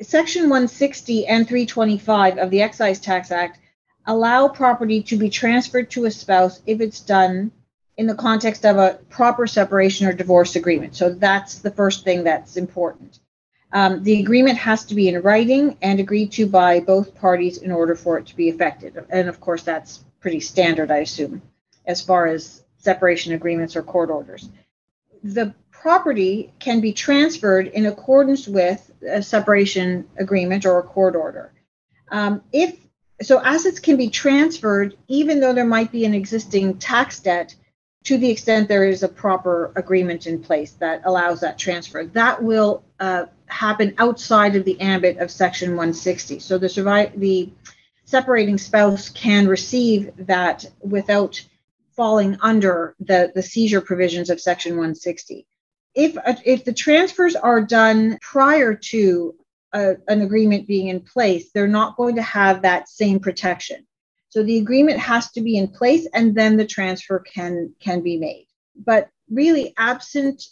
Section 0.00 0.42
160 0.42 1.26
and 1.26 1.48
325 1.48 2.36
of 2.36 2.50
the 2.50 2.60
Excise 2.60 3.00
Tax 3.00 3.30
Act 3.30 3.58
allow 4.06 4.48
property 4.48 5.02
to 5.02 5.16
be 5.16 5.28
transferred 5.28 5.90
to 5.90 6.04
a 6.04 6.10
spouse 6.10 6.60
if 6.66 6.80
it's 6.80 7.00
done 7.00 7.50
in 7.96 8.06
the 8.06 8.14
context 8.14 8.64
of 8.64 8.76
a 8.76 8.98
proper 9.08 9.46
separation 9.46 10.06
or 10.06 10.12
divorce 10.12 10.56
agreement. 10.56 10.94
So 10.94 11.12
that's 11.12 11.60
the 11.60 11.70
first 11.70 12.04
thing 12.04 12.24
that's 12.24 12.56
important. 12.56 13.18
Um, 13.72 14.02
the 14.04 14.20
agreement 14.20 14.58
has 14.58 14.84
to 14.86 14.94
be 14.94 15.08
in 15.08 15.20
writing 15.22 15.76
and 15.82 15.98
agreed 15.98 16.32
to 16.32 16.46
by 16.46 16.80
both 16.80 17.14
parties 17.14 17.58
in 17.58 17.72
order 17.72 17.94
for 17.94 18.18
it 18.18 18.26
to 18.26 18.36
be 18.36 18.48
effective. 18.48 19.04
And 19.10 19.28
of 19.28 19.40
course, 19.40 19.62
that's 19.62 20.04
pretty 20.20 20.40
standard, 20.40 20.90
I 20.90 20.98
assume, 20.98 21.42
as 21.84 22.00
far 22.00 22.26
as 22.26 22.62
separation 22.78 23.32
agreements 23.32 23.74
or 23.74 23.82
court 23.82 24.10
orders. 24.10 24.48
The 25.24 25.54
property 25.70 26.52
can 26.58 26.80
be 26.80 26.92
transferred 26.92 27.66
in 27.68 27.86
accordance 27.86 28.46
with 28.46 28.90
a 29.08 29.22
separation 29.22 30.06
agreement 30.16 30.64
or 30.64 30.78
a 30.78 30.82
court 30.82 31.16
order. 31.16 31.52
Um, 32.10 32.42
if 32.52 32.76
so 33.22 33.42
assets 33.42 33.80
can 33.80 33.96
be 33.96 34.08
transferred 34.08 34.96
even 35.08 35.40
though 35.40 35.52
there 35.52 35.66
might 35.66 35.90
be 35.90 36.04
an 36.04 36.14
existing 36.14 36.78
tax 36.78 37.20
debt 37.20 37.54
to 38.06 38.18
the 38.18 38.30
extent 38.30 38.68
there 38.68 38.84
is 38.84 39.02
a 39.02 39.08
proper 39.08 39.72
agreement 39.74 40.28
in 40.28 40.40
place 40.40 40.72
that 40.74 41.02
allows 41.04 41.40
that 41.40 41.58
transfer. 41.58 42.04
That 42.04 42.40
will 42.40 42.84
uh, 43.00 43.24
happen 43.46 43.94
outside 43.98 44.54
of 44.54 44.64
the 44.64 44.80
ambit 44.80 45.18
of 45.18 45.28
Section 45.28 45.70
160. 45.70 46.38
So 46.38 46.56
the 46.56 46.68
survive 46.68 47.18
the 47.18 47.50
separating 48.04 48.58
spouse 48.58 49.08
can 49.08 49.48
receive 49.48 50.12
that 50.18 50.64
without 50.80 51.44
falling 51.96 52.38
under 52.42 52.94
the, 53.00 53.32
the 53.34 53.42
seizure 53.42 53.80
provisions 53.80 54.30
of 54.30 54.40
Section 54.40 54.72
160. 54.72 55.44
If, 55.96 56.16
if 56.44 56.64
the 56.64 56.74
transfers 56.74 57.34
are 57.34 57.60
done 57.60 58.18
prior 58.22 58.74
to 58.74 59.34
a, 59.72 59.94
an 60.08 60.22
agreement 60.22 60.66
being 60.66 60.88
in 60.88 61.00
place, 61.00 61.50
they're 61.52 61.66
not 61.66 61.96
going 61.96 62.16
to 62.16 62.22
have 62.22 62.62
that 62.62 62.88
same 62.88 63.20
protection. 63.20 63.86
So 64.28 64.42
the 64.42 64.58
agreement 64.58 64.98
has 64.98 65.30
to 65.32 65.40
be 65.40 65.56
in 65.56 65.68
place 65.68 66.06
and 66.12 66.34
then 66.34 66.56
the 66.56 66.66
transfer 66.66 67.20
can 67.20 67.74
can 67.80 68.02
be 68.02 68.18
made. 68.18 68.48
But 68.76 69.08
really 69.30 69.74
absent 69.78 70.42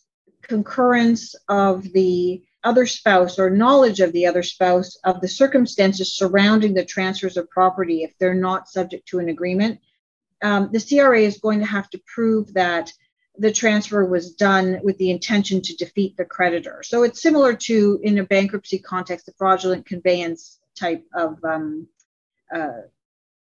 concurrence 0.42 1.34
of 1.48 1.92
the 1.92 2.42
other 2.64 2.86
spouse 2.86 3.38
or 3.38 3.50
knowledge 3.50 4.00
of 4.00 4.12
the 4.12 4.26
other 4.26 4.42
spouse 4.42 4.96
of 5.04 5.20
the 5.20 5.28
circumstances 5.28 6.16
surrounding 6.16 6.74
the 6.74 6.84
transfers 6.84 7.36
of 7.36 7.50
property 7.50 8.02
if 8.02 8.16
they're 8.18 8.34
not 8.34 8.68
subject 8.68 9.06
to 9.08 9.18
an 9.18 9.28
agreement, 9.28 9.80
um, 10.42 10.70
the 10.72 10.80
CRA 10.80 11.20
is 11.20 11.38
going 11.38 11.60
to 11.60 11.66
have 11.66 11.90
to 11.90 12.00
prove 12.06 12.54
that 12.54 12.90
the 13.36 13.52
transfer 13.52 14.04
was 14.04 14.32
done 14.34 14.80
with 14.82 14.96
the 14.98 15.10
intention 15.10 15.60
to 15.60 15.76
defeat 15.76 16.16
the 16.16 16.24
creditor. 16.24 16.82
So 16.84 17.02
it's 17.02 17.20
similar 17.20 17.54
to, 17.54 18.00
in 18.02 18.18
a 18.18 18.24
bankruptcy 18.24 18.78
context, 18.78 19.26
the 19.26 19.32
fraudulent 19.36 19.86
conveyance 19.86 20.60
type 20.78 21.04
of 21.14 21.42
um, 21.44 21.88
uh, 22.54 22.82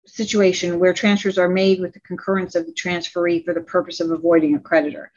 situation 0.05 0.79
where 0.79 0.93
transfers 0.93 1.37
are 1.37 1.49
made 1.49 1.79
with 1.79 1.93
the 1.93 1.99
concurrence 1.99 2.55
of 2.55 2.65
the 2.65 2.73
transferee 2.73 3.45
for 3.45 3.53
the 3.53 3.61
purpose 3.61 3.99
of 3.99 4.09
avoiding 4.09 4.55
a 4.55 4.59
creditor. 4.59 5.11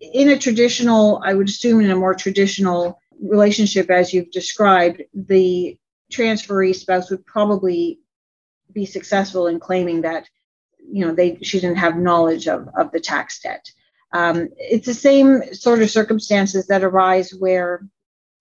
In 0.00 0.28
a 0.28 0.38
traditional, 0.38 1.22
I 1.24 1.32
would 1.32 1.48
assume 1.48 1.80
in 1.80 1.90
a 1.90 1.96
more 1.96 2.14
traditional 2.14 3.00
relationship 3.20 3.90
as 3.90 4.12
you've 4.12 4.30
described, 4.30 5.02
the 5.14 5.78
transferee 6.12 6.74
spouse 6.74 7.10
would 7.10 7.24
probably 7.24 8.00
be 8.72 8.84
successful 8.84 9.46
in 9.46 9.58
claiming 9.58 10.02
that 10.02 10.28
you 10.78 11.04
know 11.04 11.14
they 11.14 11.38
she 11.42 11.58
didn't 11.58 11.78
have 11.78 11.96
knowledge 11.96 12.46
of, 12.46 12.68
of 12.78 12.92
the 12.92 13.00
tax 13.00 13.40
debt 13.40 13.70
um, 14.12 14.48
it's 14.56 14.86
the 14.86 14.94
same 14.94 15.42
sort 15.52 15.82
of 15.82 15.90
circumstances 15.90 16.66
that 16.66 16.84
arise 16.84 17.30
where 17.30 17.86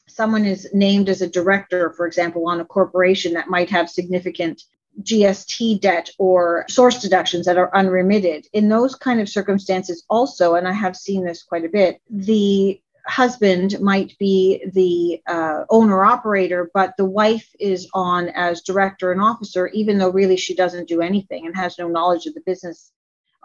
someone 0.08 0.45
is 0.45 0.69
named 0.73 1.10
as 1.10 1.21
a 1.21 1.30
director 1.30 1.91
for 1.91 2.06
example 2.06 2.47
on 2.47 2.62
a 2.62 2.65
corporation 2.65 3.34
that 3.34 3.49
might 3.49 3.69
have 3.69 3.89
significant 3.89 4.63
gst 5.01 5.82
debt 5.82 6.10
or 6.17 6.65
source 6.69 7.01
deductions 7.01 7.45
that 7.45 7.58
are 7.58 7.75
unremitted. 7.75 8.47
In 8.54 8.69
those 8.69 8.95
kind 8.95 9.19
of 9.19 9.28
circumstances 9.28 10.06
also 10.10 10.56
and 10.56 10.67
i 10.67 10.71
have 10.71 10.95
seen 10.95 11.25
this 11.25 11.43
quite 11.43 11.65
a 11.65 11.69
bit 11.69 12.01
the 12.10 12.80
husband 13.08 13.80
might 13.80 14.17
be 14.17 14.63
the 14.73 15.21
uh, 15.32 15.63
owner 15.69 16.04
operator, 16.04 16.71
but 16.73 16.95
the 16.97 17.06
wife 17.06 17.47
is 17.60 17.88
on 17.93 18.30
as 18.30 18.62
director 18.62 19.12
and 19.12 19.21
officer, 19.21 19.67
even 19.67 19.97
though 19.97 20.10
really 20.10 20.38
she 20.38 20.56
doesn't 20.56 20.88
do 20.88 21.01
anything 21.01 21.45
and 21.45 21.56
has 21.56 21.78
no 21.78 21.88
knowledge 21.88 22.25
of 22.25 22.34
the 22.34 22.41
business 22.45 22.91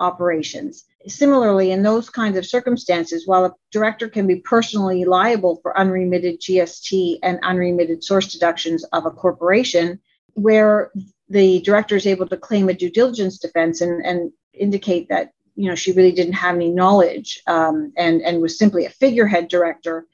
operations. 0.00 0.84
Similarly, 1.06 1.70
in 1.70 1.82
those 1.82 2.10
kinds 2.10 2.36
of 2.36 2.46
circumstances, 2.46 3.26
while 3.26 3.44
a 3.44 3.54
director 3.70 4.08
can 4.08 4.26
be 4.26 4.36
personally 4.36 5.04
liable 5.04 5.60
for 5.62 5.78
unremitted 5.78 6.40
GST 6.40 7.18
and 7.22 7.38
unremitted 7.42 8.02
source 8.02 8.32
deductions 8.32 8.84
of 8.84 9.06
a 9.06 9.10
corporation, 9.10 10.00
where 10.34 10.90
the 11.28 11.60
director 11.60 11.96
is 11.96 12.06
able 12.06 12.26
to 12.28 12.36
claim 12.36 12.68
a 12.68 12.74
due 12.74 12.90
diligence 12.90 13.38
defense 13.38 13.80
and, 13.80 14.04
and 14.04 14.32
indicate 14.52 15.08
that 15.08 15.32
you 15.54 15.68
know 15.68 15.74
she 15.74 15.92
really 15.92 16.12
didn't 16.12 16.34
have 16.34 16.54
any 16.54 16.70
knowledge 16.70 17.40
um, 17.46 17.92
and 17.96 18.20
and 18.22 18.40
was 18.40 18.58
simply 18.58 18.84
a 18.84 18.90
figurehead 18.90 19.48
director, 19.48 20.06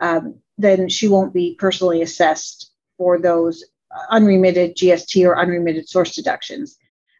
um, 0.00 0.36
then 0.58 0.88
she 0.88 1.08
won't 1.08 1.34
be 1.34 1.56
personally 1.58 2.02
assessed 2.02 2.72
for 2.98 3.18
those 3.18 3.64
unremitted 4.10 4.76
GST 4.76 5.26
or 5.26 5.38
unremitted 5.38 5.88
source 5.88 6.14
deductions. 6.14 6.76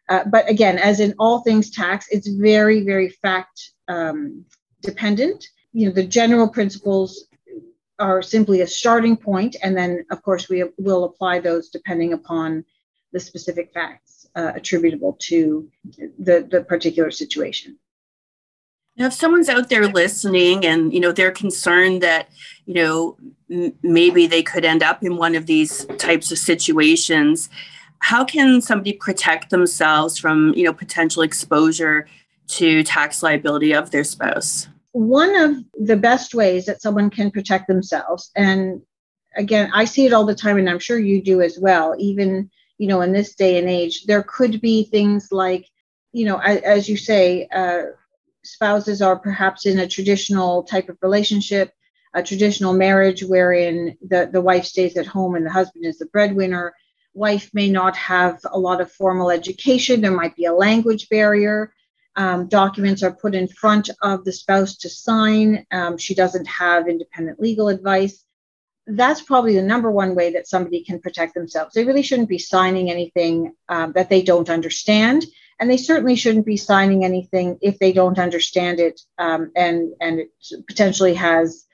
Uh, 0.09 0.23
but 0.25 0.47
again, 0.49 0.77
as 0.77 0.99
in 0.99 1.13
all 1.17 1.41
things 1.41 1.71
tax, 1.71 2.07
it's 2.09 2.27
very 2.27 2.83
very 2.83 3.09
fact 3.09 3.71
um, 3.87 4.45
dependent. 4.81 5.47
You 5.73 5.87
know 5.87 5.93
the 5.93 6.05
general 6.05 6.47
principles 6.47 7.27
are 7.97 8.21
simply 8.21 8.61
a 8.61 8.67
starting 8.67 9.17
point, 9.17 9.55
and 9.63 9.75
then 9.75 10.05
of 10.11 10.21
course 10.21 10.49
we 10.49 10.63
will 10.77 11.05
apply 11.05 11.39
those 11.39 11.69
depending 11.69 12.13
upon 12.13 12.65
the 13.13 13.19
specific 13.19 13.71
facts 13.73 14.27
uh, 14.35 14.51
attributable 14.55 15.17
to 15.21 15.69
the, 16.19 16.47
the 16.51 16.61
particular 16.67 17.09
situation. 17.09 17.77
Now, 18.97 19.07
if 19.07 19.13
someone's 19.13 19.49
out 19.49 19.69
there 19.69 19.87
listening 19.87 20.65
and 20.65 20.93
you 20.93 20.99
know 20.99 21.11
they're 21.11 21.31
concerned 21.31 22.01
that 22.01 22.29
you 22.65 22.75
know 22.75 23.17
m- 23.51 23.73
maybe 23.81 24.27
they 24.27 24.43
could 24.43 24.63
end 24.63 24.83
up 24.83 25.03
in 25.03 25.17
one 25.17 25.35
of 25.35 25.47
these 25.47 25.85
types 25.97 26.31
of 26.31 26.37
situations, 26.37 27.49
how 28.05 28.23
can 28.23 28.61
somebody 28.61 28.93
protect 28.93 29.49
themselves 29.49 30.15
from 30.15 30.53
you 30.55 30.63
know 30.63 30.71
potential 30.71 31.23
exposure 31.23 32.07
to 32.47 32.83
tax 32.83 33.23
liability 33.23 33.73
of 33.73 33.89
their 33.89 34.03
spouse? 34.03 34.67
One 34.91 35.35
of 35.35 35.57
the 35.73 35.97
best 35.97 36.35
ways 36.35 36.67
that 36.67 36.83
someone 36.83 37.09
can 37.09 37.31
protect 37.31 37.67
themselves, 37.67 38.29
and 38.35 38.79
again, 39.35 39.71
I 39.73 39.85
see 39.85 40.05
it 40.05 40.13
all 40.13 40.23
the 40.23 40.35
time, 40.35 40.59
and 40.59 40.69
I'm 40.69 40.77
sure 40.77 40.99
you 40.99 41.19
do 41.19 41.41
as 41.41 41.57
well. 41.57 41.95
Even 41.97 42.51
you 42.77 42.87
know 42.87 43.01
in 43.01 43.11
this 43.11 43.33
day 43.33 43.57
and 43.57 43.67
age, 43.67 44.05
there 44.05 44.21
could 44.21 44.61
be 44.61 44.83
things 44.83 45.29
like 45.31 45.65
you 46.13 46.25
know 46.25 46.37
as, 46.37 46.61
as 46.61 46.87
you 46.87 46.97
say. 46.97 47.47
Uh, 47.51 47.85
spouses 48.43 49.01
are 49.01 49.17
perhaps 49.17 49.65
in 49.65 49.79
a 49.79 49.87
traditional 49.87 50.61
type 50.61 50.89
of 50.89 50.97
relationship, 51.01 51.73
a 52.13 52.21
traditional 52.21 52.73
marriage 52.73 53.23
wherein 53.23 53.97
the, 54.07 54.29
the 54.31 54.41
wife 54.41 54.65
stays 54.65 54.95
at 54.95 55.07
home 55.07 55.33
and 55.33 55.43
the 55.43 55.49
husband 55.49 55.83
is 55.87 55.97
the 55.97 56.05
breadwinner. 56.05 56.71
Wife 57.15 57.49
may 57.53 57.69
not 57.69 57.95
have 57.95 58.39
a 58.51 58.59
lot 58.59 58.81
of 58.81 58.91
formal 58.91 59.31
education. 59.31 60.01
There 60.01 60.11
might 60.11 60.35
be 60.35 60.45
a 60.45 60.53
language 60.53 61.09
barrier. 61.09 61.73
Um, 62.15 62.47
documents 62.47 63.03
are 63.03 63.11
put 63.11 63.33
in 63.33 63.47
front 63.47 63.89
of 64.01 64.23
the 64.23 64.31
spouse 64.31 64.77
to 64.77 64.89
sign. 64.89 65.65
Um, 65.71 65.97
she 65.97 66.13
doesn't 66.13 66.47
have 66.47 66.87
independent 66.87 67.39
legal 67.39 67.69
advice. 67.69 68.23
That's 68.85 69.21
probably 69.21 69.55
the 69.55 69.63
number 69.63 69.89
one 69.89 70.13
way 70.13 70.33
that 70.33 70.47
somebody 70.47 70.83
can 70.83 70.99
protect 70.99 71.33
themselves. 71.33 71.73
They 71.73 71.85
really 71.85 72.03
shouldn't 72.03 72.29
be 72.29 72.37
signing 72.37 72.91
anything 72.91 73.53
um, 73.67 73.93
that 73.93 74.09
they 74.09 74.21
don't 74.21 74.49
understand 74.49 75.25
and 75.59 75.69
they 75.69 75.77
certainly 75.77 76.15
shouldn't 76.15 76.45
be 76.45 76.57
signing 76.57 77.05
anything 77.05 77.57
if 77.61 77.79
they 77.79 77.91
don't 77.91 78.19
understand 78.19 78.79
it 78.79 79.01
um, 79.17 79.51
and 79.55 79.93
and 80.01 80.19
it 80.19 80.29
potentially 80.67 81.13
has 81.13 81.65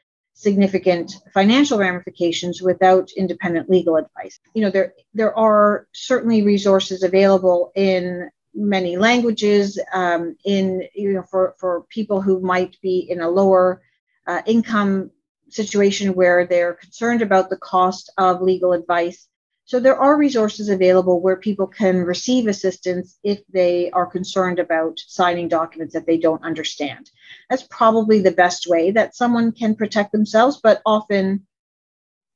significant 0.42 1.14
financial 1.34 1.78
ramifications 1.78 2.62
without 2.62 3.12
independent 3.16 3.70
legal 3.70 3.96
advice. 3.96 4.40
You 4.56 4.64
know 4.64 4.72
there 4.72 4.94
there 5.14 5.38
are 5.38 5.88
certainly 5.94 6.42
resources 6.42 7.04
available 7.04 7.72
in 7.76 8.30
many 8.54 8.98
languages 8.98 9.80
um, 9.94 10.36
in 10.44 10.84
you 10.96 11.14
know 11.14 11.24
for 11.30 11.56
for 11.60 11.86
people 11.90 12.22
who 12.22 12.40
might 12.40 12.76
be 12.82 12.98
in 13.10 13.22
a 13.22 13.30
lower 13.30 13.82
uh, 14.28 14.42
income 14.46 15.12
situation 15.50 16.14
where 16.14 16.46
they're 16.46 16.74
concerned 16.74 17.22
about 17.22 17.50
the 17.50 17.58
cost 17.58 18.12
of 18.18 18.42
legal 18.42 18.74
advice 18.74 19.28
so 19.72 19.80
there 19.80 19.96
are 19.96 20.18
resources 20.18 20.68
available 20.68 21.22
where 21.22 21.38
people 21.38 21.66
can 21.66 22.04
receive 22.04 22.48
assistance 22.48 23.18
if 23.24 23.40
they 23.54 23.90
are 23.92 24.06
concerned 24.06 24.60
about 24.60 25.00
signing 25.00 25.48
documents 25.48 25.94
that 25.94 26.06
they 26.06 26.18
don't 26.18 26.44
understand. 26.44 27.10
That's 27.50 27.64
probably 27.64 28.20
the 28.20 28.32
best 28.32 28.68
way 28.68 28.92
that 28.92 29.16
someone 29.16 29.54
can 29.54 29.76
protect 29.76 30.12
themselves, 30.12 30.60
but 30.62 30.82
often, 30.86 31.48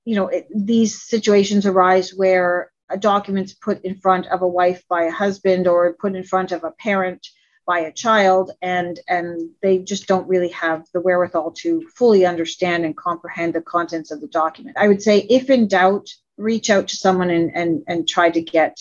you 0.06 0.15
know, 0.15 0.30
it, 0.30 0.48
these 0.56 1.02
situations 1.02 1.65
arise 1.65 2.12
where 2.12 2.71
a 2.89 2.98
document's 2.98 3.54
put 3.54 3.84
in 3.84 3.95
front 3.95 4.28
of 4.28 4.41
a 4.41 4.48
wife 4.48 4.86
by 4.88 5.04
a 5.04 5.12
husband 5.12 5.67
or 5.67 5.91
put 5.91 6.15
in 6.15 6.24
front 6.24 6.54
of 6.54 6.63
a 6.63 6.71
parent 6.71 7.28
by 7.67 7.80
a 7.80 7.91
child 7.91 8.52
and 8.62 9.02
and 9.10 9.50
they 9.62 9.80
just 9.80 10.08
don't 10.08 10.30
really 10.30 10.50
have 10.50 10.86
the 10.93 11.02
wherewithal 11.02 11.52
to 11.52 11.86
fully 11.98 12.26
understand 12.26 12.86
and 12.86 12.95
comprehend 12.95 13.54
the 13.54 13.60
contents 13.60 14.10
of 14.10 14.21
the 14.21 14.28
document. 14.28 14.78
I 14.80 14.88
would 14.88 15.02
say 15.02 15.17
if 15.30 15.50
in 15.50 15.67
doubt 15.67 16.08
reach 16.38 16.69
out 16.69 16.88
to 16.89 16.95
someone 16.95 17.30
and, 17.30 17.56
and, 17.56 17.84
and 17.88 18.08
try 18.08 18.30
to 18.30 18.41
get 18.41 18.78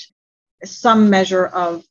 some 0.65 1.11
measure 1.11 1.47
of 1.47 1.85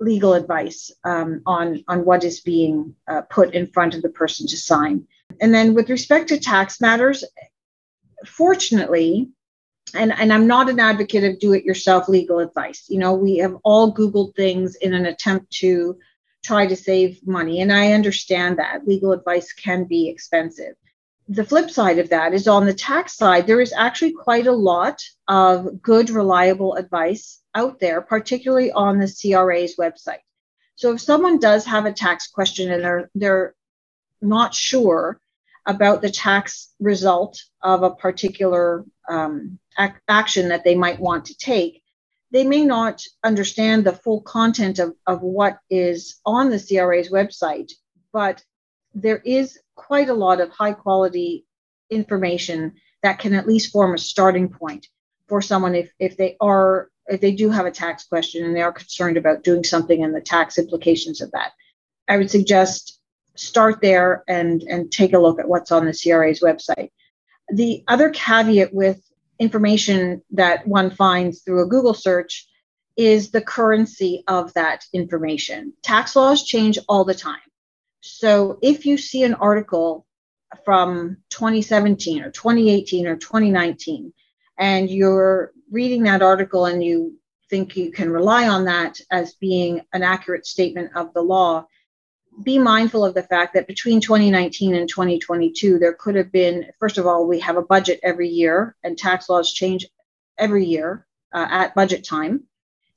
legal 0.00 0.34
advice 0.34 0.92
um, 1.04 1.42
on, 1.46 1.84
on 1.88 2.04
what 2.04 2.24
is 2.24 2.40
being 2.40 2.94
uh, 3.08 3.22
put 3.22 3.54
in 3.54 3.66
front 3.66 3.94
of 3.94 4.02
the 4.02 4.08
person 4.08 4.46
to 4.46 4.56
sign. 4.56 5.06
And 5.40 5.52
then 5.52 5.74
with 5.74 5.90
respect 5.90 6.28
to 6.28 6.38
tax 6.38 6.80
matters, 6.80 7.24
fortunately, 8.24 9.28
and, 9.94 10.12
and 10.12 10.32
I'm 10.32 10.46
not 10.46 10.68
an 10.68 10.80
advocate 10.80 11.24
of 11.24 11.38
do 11.38 11.54
it 11.54 11.64
yourself 11.64 12.08
legal 12.08 12.38
advice. 12.38 12.86
You 12.88 12.98
know, 12.98 13.14
we 13.14 13.38
have 13.38 13.56
all 13.64 13.92
Googled 13.92 14.36
things 14.36 14.76
in 14.76 14.94
an 14.94 15.06
attempt 15.06 15.50
to 15.54 15.98
try 16.44 16.66
to 16.66 16.76
save 16.76 17.26
money. 17.26 17.60
And 17.60 17.72
I 17.72 17.92
understand 17.92 18.58
that 18.58 18.86
legal 18.86 19.12
advice 19.12 19.52
can 19.52 19.84
be 19.84 20.08
expensive 20.08 20.74
the 21.28 21.44
flip 21.44 21.70
side 21.70 21.98
of 21.98 22.08
that 22.08 22.32
is 22.32 22.48
on 22.48 22.64
the 22.64 22.74
tax 22.74 23.14
side, 23.14 23.46
there 23.46 23.60
is 23.60 23.74
actually 23.76 24.12
quite 24.12 24.46
a 24.46 24.52
lot 24.52 25.02
of 25.28 25.82
good, 25.82 26.08
reliable 26.08 26.74
advice 26.74 27.42
out 27.54 27.78
there, 27.80 28.00
particularly 28.00 28.72
on 28.72 28.98
the 28.98 29.06
CRA's 29.06 29.76
website. 29.76 30.22
So 30.76 30.94
if 30.94 31.00
someone 31.00 31.38
does 31.38 31.66
have 31.66 31.84
a 31.84 31.92
tax 31.92 32.28
question 32.28 32.72
and 32.72 32.82
they're 32.82 33.10
they're 33.14 33.54
not 34.22 34.54
sure 34.54 35.20
about 35.66 36.00
the 36.00 36.10
tax 36.10 36.72
result 36.80 37.42
of 37.62 37.82
a 37.82 37.94
particular 37.94 38.84
um, 39.08 39.58
ac- 39.78 39.94
action 40.08 40.48
that 40.48 40.64
they 40.64 40.74
might 40.74 40.98
want 40.98 41.26
to 41.26 41.36
take, 41.36 41.82
they 42.30 42.44
may 42.44 42.64
not 42.64 43.02
understand 43.22 43.84
the 43.84 43.92
full 43.92 44.22
content 44.22 44.78
of, 44.78 44.94
of 45.06 45.20
what 45.20 45.58
is 45.68 46.20
on 46.24 46.48
the 46.48 46.58
CRA's 46.58 47.10
website, 47.10 47.70
but 48.12 48.42
there 48.94 49.18
is 49.24 49.58
quite 49.74 50.08
a 50.08 50.14
lot 50.14 50.40
of 50.40 50.50
high 50.50 50.72
quality 50.72 51.44
information 51.90 52.74
that 53.02 53.18
can 53.18 53.34
at 53.34 53.46
least 53.46 53.72
form 53.72 53.94
a 53.94 53.98
starting 53.98 54.48
point 54.48 54.86
for 55.28 55.40
someone 55.40 55.74
if, 55.74 55.92
if 55.98 56.16
they 56.16 56.36
are 56.40 56.90
if 57.06 57.22
they 57.22 57.32
do 57.32 57.48
have 57.48 57.64
a 57.64 57.70
tax 57.70 58.04
question 58.04 58.44
and 58.44 58.54
they 58.54 58.60
are 58.60 58.72
concerned 58.72 59.16
about 59.16 59.42
doing 59.42 59.64
something 59.64 60.04
and 60.04 60.14
the 60.14 60.20
tax 60.20 60.58
implications 60.58 61.22
of 61.22 61.30
that. 61.30 61.52
I 62.06 62.18
would 62.18 62.30
suggest 62.30 63.00
start 63.34 63.80
there 63.80 64.24
and 64.28 64.62
and 64.62 64.90
take 64.90 65.12
a 65.12 65.18
look 65.18 65.38
at 65.38 65.48
what's 65.48 65.72
on 65.72 65.86
the 65.86 65.92
cra's 65.92 66.40
website. 66.40 66.90
The 67.50 67.82
other 67.88 68.10
caveat 68.10 68.74
with 68.74 69.00
information 69.38 70.22
that 70.32 70.66
one 70.66 70.90
finds 70.90 71.42
through 71.42 71.62
a 71.62 71.68
google 71.68 71.94
search 71.94 72.46
is 72.96 73.30
the 73.30 73.40
currency 73.40 74.24
of 74.26 74.52
that 74.54 74.84
information. 74.92 75.72
Tax 75.82 76.16
laws 76.16 76.44
change 76.44 76.78
all 76.88 77.04
the 77.04 77.14
time 77.14 77.38
so 78.00 78.58
if 78.62 78.86
you 78.86 78.96
see 78.98 79.24
an 79.24 79.34
article 79.34 80.06
from 80.64 81.18
2017 81.30 82.22
or 82.22 82.30
2018 82.30 83.06
or 83.06 83.16
2019, 83.16 84.12
and 84.58 84.90
you're 84.90 85.52
reading 85.70 86.02
that 86.04 86.22
article 86.22 86.66
and 86.66 86.82
you 86.82 87.18
think 87.50 87.76
you 87.76 87.90
can 87.90 88.10
rely 88.10 88.48
on 88.48 88.64
that 88.64 89.00
as 89.10 89.34
being 89.34 89.80
an 89.92 90.02
accurate 90.02 90.46
statement 90.46 90.90
of 90.96 91.12
the 91.14 91.22
law, 91.22 91.66
be 92.42 92.58
mindful 92.58 93.04
of 93.04 93.14
the 93.14 93.22
fact 93.22 93.54
that 93.54 93.66
between 93.66 94.00
2019 94.00 94.74
and 94.74 94.88
2022, 94.88 95.78
there 95.78 95.94
could 95.94 96.14
have 96.14 96.30
been, 96.30 96.66
first 96.78 96.98
of 96.98 97.06
all, 97.06 97.26
we 97.26 97.40
have 97.40 97.56
a 97.56 97.62
budget 97.62 97.98
every 98.02 98.28
year, 98.28 98.76
and 98.84 98.96
tax 98.96 99.28
laws 99.28 99.52
change 99.52 99.86
every 100.38 100.64
year 100.64 101.06
uh, 101.32 101.46
at 101.50 101.74
budget 101.74 102.04
time. 102.04 102.44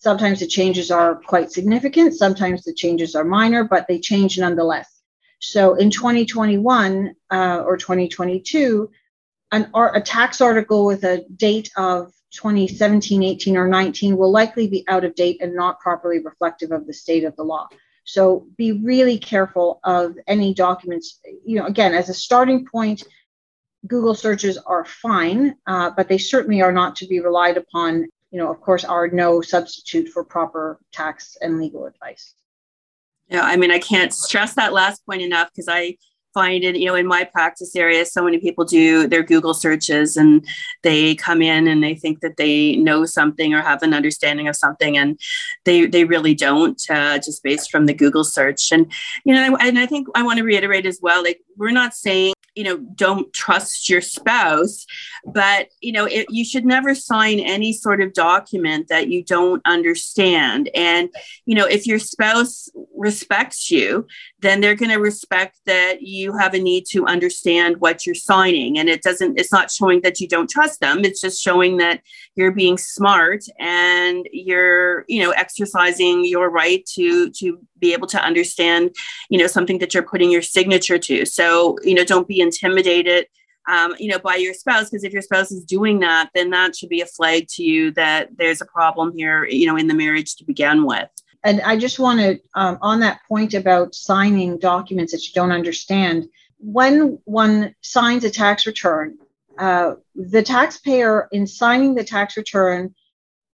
Sometimes 0.02 0.40
the 0.40 0.48
changes 0.48 0.90
are 0.90 1.16
quite 1.16 1.52
significant, 1.52 2.16
sometimes 2.16 2.64
the 2.64 2.74
changes 2.74 3.14
are 3.14 3.24
minor, 3.24 3.64
but 3.64 3.88
they 3.88 4.00
change 4.00 4.40
nonetheless. 4.40 5.02
So 5.40 5.76
in 5.76 5.92
2021 5.92 7.14
uh, 7.30 7.64
or 7.64 7.78
2022, 7.78 8.90
an 9.52 9.70
a 9.76 10.02
tax 10.02 10.42
article 10.42 10.88
with 10.88 11.04
a 11.04 11.24
date 11.36 11.70
of 11.78 12.12
2017, 12.32 13.22
18, 13.22 13.58
or 13.58 13.68
19 13.68 14.18
will 14.18 14.32
likely 14.32 14.68
be 14.68 14.84
out 14.88 15.04
of 15.04 15.14
date 15.14 15.38
and 15.40 15.54
not 15.54 15.80
properly 15.80 16.18
reflective 16.20 16.72
of 16.72 16.88
the 16.88 16.94
state 16.94 17.24
of 17.24 17.36
the 17.36 17.44
law. 17.44 17.68
So 18.04 18.48
be 18.58 18.72
really 18.72 19.20
careful 19.20 19.80
of 19.84 20.18
any 20.26 20.56
documents. 20.56 21.20
You 21.46 21.60
know, 21.60 21.68
again, 21.68 21.94
as 21.94 22.10
a 22.10 22.14
starting 22.16 22.66
point, 22.66 23.04
Google 23.86 24.16
searches 24.16 24.58
are 24.58 24.86
fine, 24.86 25.58
uh, 25.68 25.92
but 25.96 26.08
they 26.08 26.18
certainly 26.18 26.64
are 26.64 26.72
not 26.72 26.96
to 26.96 27.08
be 27.08 27.20
relied 27.20 27.58
upon 27.58 28.08
you 28.32 28.38
know, 28.38 28.50
of 28.50 28.62
course, 28.62 28.84
are 28.84 29.08
no 29.10 29.42
substitute 29.42 30.10
for 30.10 30.24
proper 30.24 30.80
tax 30.92 31.38
and 31.42 31.60
legal 31.60 31.86
advice. 31.86 32.34
Yeah, 33.30 33.44
I 33.44 33.56
mean, 33.56 33.72
I 33.72 33.80
can't 33.80 34.14
stress 34.14 34.56
that 34.56 34.74
last 34.74 35.06
point 35.06 35.22
enough 35.22 35.50
because 35.54 35.68
I 35.70 35.98
find 36.34 36.64
it, 36.64 36.78
you 36.78 36.86
know, 36.86 36.96
in 36.96 37.06
my 37.06 37.24
practice 37.26 37.76
area, 37.76 38.06
so 38.06 38.24
many 38.24 38.40
people 38.40 38.64
do 38.64 39.08
their 39.08 39.24
Google 39.24 39.54
searches 39.54 40.16
and 40.16 40.46
they 40.82 41.16
come 41.16 41.42
in 41.42 41.68
and 41.68 41.84
they 41.84 41.96
think 41.96 42.22
that 42.22 42.38
they 42.38 42.76
know 42.78 43.06
something 43.06 43.54
or 43.54 43.62
have 43.62 43.84
an 43.84 43.94
understanding 43.94 44.48
of 44.48 44.56
something, 44.56 44.98
and 44.98 45.20
they 45.66 45.86
they 45.86 46.06
really 46.06 46.34
don't, 46.34 46.82
uh, 46.90 47.18
just 47.18 47.44
based 47.44 47.72
from 47.72 47.86
the 47.86 47.94
Google 47.94 48.24
search. 48.24 48.72
And 48.72 48.92
you 49.26 49.34
know, 49.34 49.58
and 49.58 49.78
I 49.78 49.86
think 49.86 50.08
I 50.16 50.24
want 50.24 50.38
to 50.40 50.46
reiterate 50.46 50.86
as 50.86 51.00
well, 51.02 51.24
like 51.24 51.42
we're 51.58 51.72
not 51.72 51.94
saying 51.94 52.34
you 52.56 52.64
know 52.64 52.78
don't 52.78 53.32
trust 53.34 53.90
your 53.90 54.02
spouse 54.02 54.86
but 55.26 55.70
you 55.82 55.92
know 55.92 56.06
it, 56.06 56.26
you 56.30 56.44
should 56.44 56.66
never 56.66 56.96
sign 56.96 57.40
any 57.40 57.72
sort 57.74 58.02
of 58.02 58.14
document 58.14 58.88
that 58.90 59.08
you 59.08 59.24
don't 59.24 59.62
understand. 59.66 60.70
And 60.74 61.10
you 61.46 61.56
know 61.56 61.66
if 61.66 61.86
your 61.86 62.00
spouse 62.00 62.70
respects 62.96 63.72
you 63.72 64.06
then 64.40 64.60
they're 64.60 64.76
going 64.76 64.92
to 64.92 64.98
respect 64.98 65.60
that 65.66 66.02
you 66.02 66.36
have 66.38 66.54
a 66.54 66.60
need 66.60 66.86
to 66.88 67.06
understand 67.06 67.78
what 67.80 68.06
you're 68.06 68.16
signing. 68.16 68.78
And 68.80 68.90
it 68.90 69.04
doesn't 69.04 69.40
it's 69.40 69.52
not 69.52 69.72
showing 69.72 70.02
that 70.02 70.20
you 70.20 70.28
don't 70.28 70.50
trust 70.50 70.80
them. 70.80 71.06
It's 71.06 71.22
just 71.22 71.42
showing 71.42 71.78
that 71.78 72.02
you're 72.36 72.52
being 72.52 72.78
smart 72.78 73.44
and 73.60 74.28
you're 74.32 75.06
you 75.08 75.22
know 75.22 75.32
exercising 75.32 76.26
your 76.26 76.50
right 76.50 76.86
to 76.94 77.30
to 77.32 77.60
be 77.80 77.94
able 77.94 78.08
to 78.08 78.22
understand 78.22 78.96
you 79.30 79.40
know 79.40 79.48
something 79.48 79.80
that 79.80 79.94
you're 79.94 80.04
putting 80.04 80.32
your 80.32 80.42
signature 80.42 80.98
to. 80.98 81.26
So 81.26 81.78
you 81.84 81.94
know 81.94 82.04
don't 82.04 82.28
be 82.28 82.41
intimidated 82.42 83.28
um, 83.68 83.94
you 84.00 84.10
know 84.10 84.20
by 84.20 84.36
your 84.36 84.54
spouse 84.54 84.90
because 84.90 85.04
if 85.04 85.14
your 85.14 85.22
spouse 85.22 85.52
is 85.52 85.64
doing 85.64 86.00
that 86.00 86.30
then 86.34 86.50
that 86.50 86.76
should 86.76 86.90
be 86.90 87.02
a 87.02 87.06
flag 87.06 87.48
to 87.48 87.64
you 87.64 87.92
that 87.92 88.30
there's 88.38 88.62
a 88.62 88.66
problem 88.66 89.14
here 89.16 89.46
you 89.46 89.68
know 89.68 89.78
in 89.78 89.88
the 89.88 89.94
marriage 89.94 90.36
to 90.36 90.46
begin 90.46 90.86
with. 90.86 91.10
And 91.44 91.62
i 91.62 91.78
just 91.78 92.00
want 92.00 92.20
to 92.20 92.40
um, 92.56 92.78
on 92.82 93.00
that 93.02 93.22
point 93.28 93.54
about 93.54 93.96
signing 93.96 94.58
documents 94.58 95.12
that 95.12 95.26
you 95.26 95.34
don't 95.34 95.52
understand 95.52 96.28
when 96.58 97.20
one 97.26 97.76
signs 97.82 98.24
a 98.24 98.30
tax 98.30 98.66
return 98.66 99.18
uh, 99.58 99.96
the 100.16 100.42
taxpayer 100.42 101.28
in 101.32 101.46
signing 101.46 101.94
the 101.94 102.04
tax 102.04 102.38
return 102.38 102.94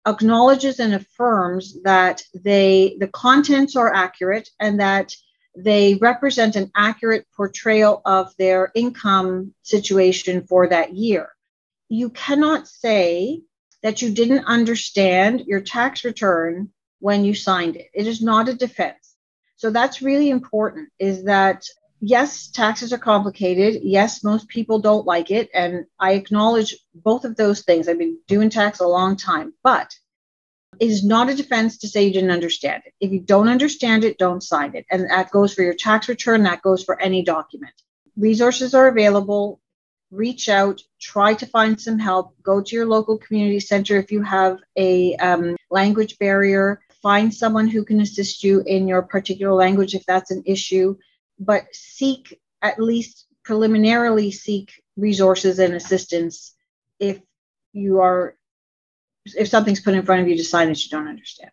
acknowledges 0.07 0.81
and 0.81 0.94
affirms 0.94 1.81
that 1.83 2.23
they 2.35 2.97
the 3.01 3.09
contents 3.09 3.75
are 3.75 3.92
accurate 3.94 4.49
and 4.61 4.81
that 4.81 5.14
they 5.57 5.95
represent 5.95 6.57
an 6.57 6.71
accurate 6.75 7.27
portrayal 7.37 8.03
of 8.05 8.35
their 8.38 8.73
income 8.75 9.55
situation 9.62 10.47
for 10.47 10.69
that 10.69 10.95
year. 10.95 11.31
You 11.88 12.11
cannot 12.11 12.67
say 12.67 13.43
that 13.83 14.03
you 14.03 14.11
didn't 14.11 14.47
understand 14.47 15.43
your 15.47 15.61
tax 15.61 16.05
return 16.05 16.71
when 17.01 17.25
you 17.25 17.35
signed 17.35 17.77
it. 17.77 17.88
It 17.95 18.07
is 18.07 18.23
not 18.23 18.49
a 18.49 18.55
defense. 18.55 19.14
So 19.57 19.71
that's 19.71 20.03
really 20.03 20.31
important 20.31 20.88
is 20.99 21.25
that 21.25 21.64
yes, 22.01 22.49
taxes 22.49 22.93
are 22.93 22.99
complicated. 22.99 23.83
Yes, 23.83 24.25
most 24.25 24.49
people 24.49 24.79
don't 24.79 25.07
like 25.07 25.31
it. 25.31 25.49
And 25.55 25.85
I 25.99 26.12
acknowledge 26.12 26.77
both 26.95 27.25
of 27.25 27.37
those 27.37 27.62
things. 27.62 27.88
I've 27.88 27.99
been 27.99 28.19
doing 28.27 28.51
tax 28.51 28.81
a 28.81 28.87
long 28.87 29.17
time, 29.17 29.55
but 29.62 29.95
is 30.81 31.05
not 31.05 31.31
a 31.31 31.35
defense 31.35 31.79
to 31.79 31.89
say 31.89 32.05
you 32.05 32.13
didn't 32.13 32.31
understand 32.31 32.83
it. 32.87 32.95
If 33.01 33.13
you 33.13 33.21
don't 33.21 33.49
understand 33.49 34.05
it, 34.05 34.19
don't 34.19 34.43
sign 34.43 34.75
it. 34.75 34.87
And 34.91 35.09
that 35.11 35.31
goes 35.31 35.55
for 35.55 35.63
your 35.63 35.75
tax 35.75 36.09
return, 36.09 36.43
that 36.45 36.63
goes 36.63 36.83
for 36.83 37.01
any 37.01 37.23
document. 37.25 37.75
Resources 38.17 38.75
are 38.75 38.89
available. 38.89 39.61
Reach 40.11 40.49
out, 40.49 40.81
try 41.01 41.35
to 41.35 41.47
find 41.47 41.81
some 41.81 41.99
help. 41.99 42.35
Go 42.43 42.63
to 42.63 42.77
your 42.77 42.87
local 42.87 43.19
community 43.19 43.61
center 43.61 43.97
if 43.97 44.13
you 44.13 44.23
have 44.23 44.61
a 44.77 45.17
um, 45.17 45.57
language 45.71 46.19
barrier. 46.19 46.81
Find 47.03 47.35
someone 47.35 47.69
who 47.69 47.85
can 47.85 48.01
assist 48.01 48.45
you 48.45 48.63
in 48.67 48.87
your 48.87 49.03
particular 49.03 49.53
language 49.53 49.95
if 49.95 50.07
that's 50.07 50.31
an 50.31 50.43
issue 50.47 50.97
but 51.39 51.67
seek 51.73 52.41
at 52.63 52.81
least 52.81 53.27
preliminarily 53.45 54.31
seek 54.31 54.83
resources 54.97 55.59
and 55.59 55.75
assistance 55.75 56.55
if 56.99 57.21
you 57.73 58.01
are 58.01 58.37
if 59.37 59.49
something's 59.49 59.81
put 59.81 59.95
in 59.95 60.05
front 60.05 60.23
of 60.23 60.29
you 60.29 60.37
to 60.37 60.51
that 60.51 60.85
you 60.85 60.91
don't 60.91 61.09
understand. 61.09 61.51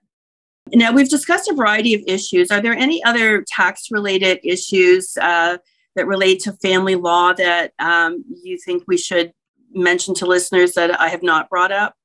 Now 0.73 0.91
we've 0.91 1.09
discussed 1.09 1.49
a 1.49 1.53
variety 1.53 1.93
of 1.93 2.01
issues. 2.07 2.51
Are 2.51 2.61
there 2.61 2.73
any 2.73 3.03
other 3.03 3.43
tax 3.47 3.87
related 3.91 4.39
issues 4.43 5.17
uh, 5.17 5.57
that 5.95 6.07
relate 6.07 6.41
to 6.41 6.53
family 6.53 6.95
law 6.95 7.33
that 7.33 7.73
um, 7.79 8.23
you 8.43 8.57
think 8.57 8.83
we 8.87 8.97
should 8.97 9.33
mention 9.73 10.13
to 10.13 10.25
listeners 10.25 10.73
that 10.73 10.99
i 10.99 11.07
have 11.07 11.23
not 11.23 11.49
brought 11.49 11.71
up? 11.71 11.95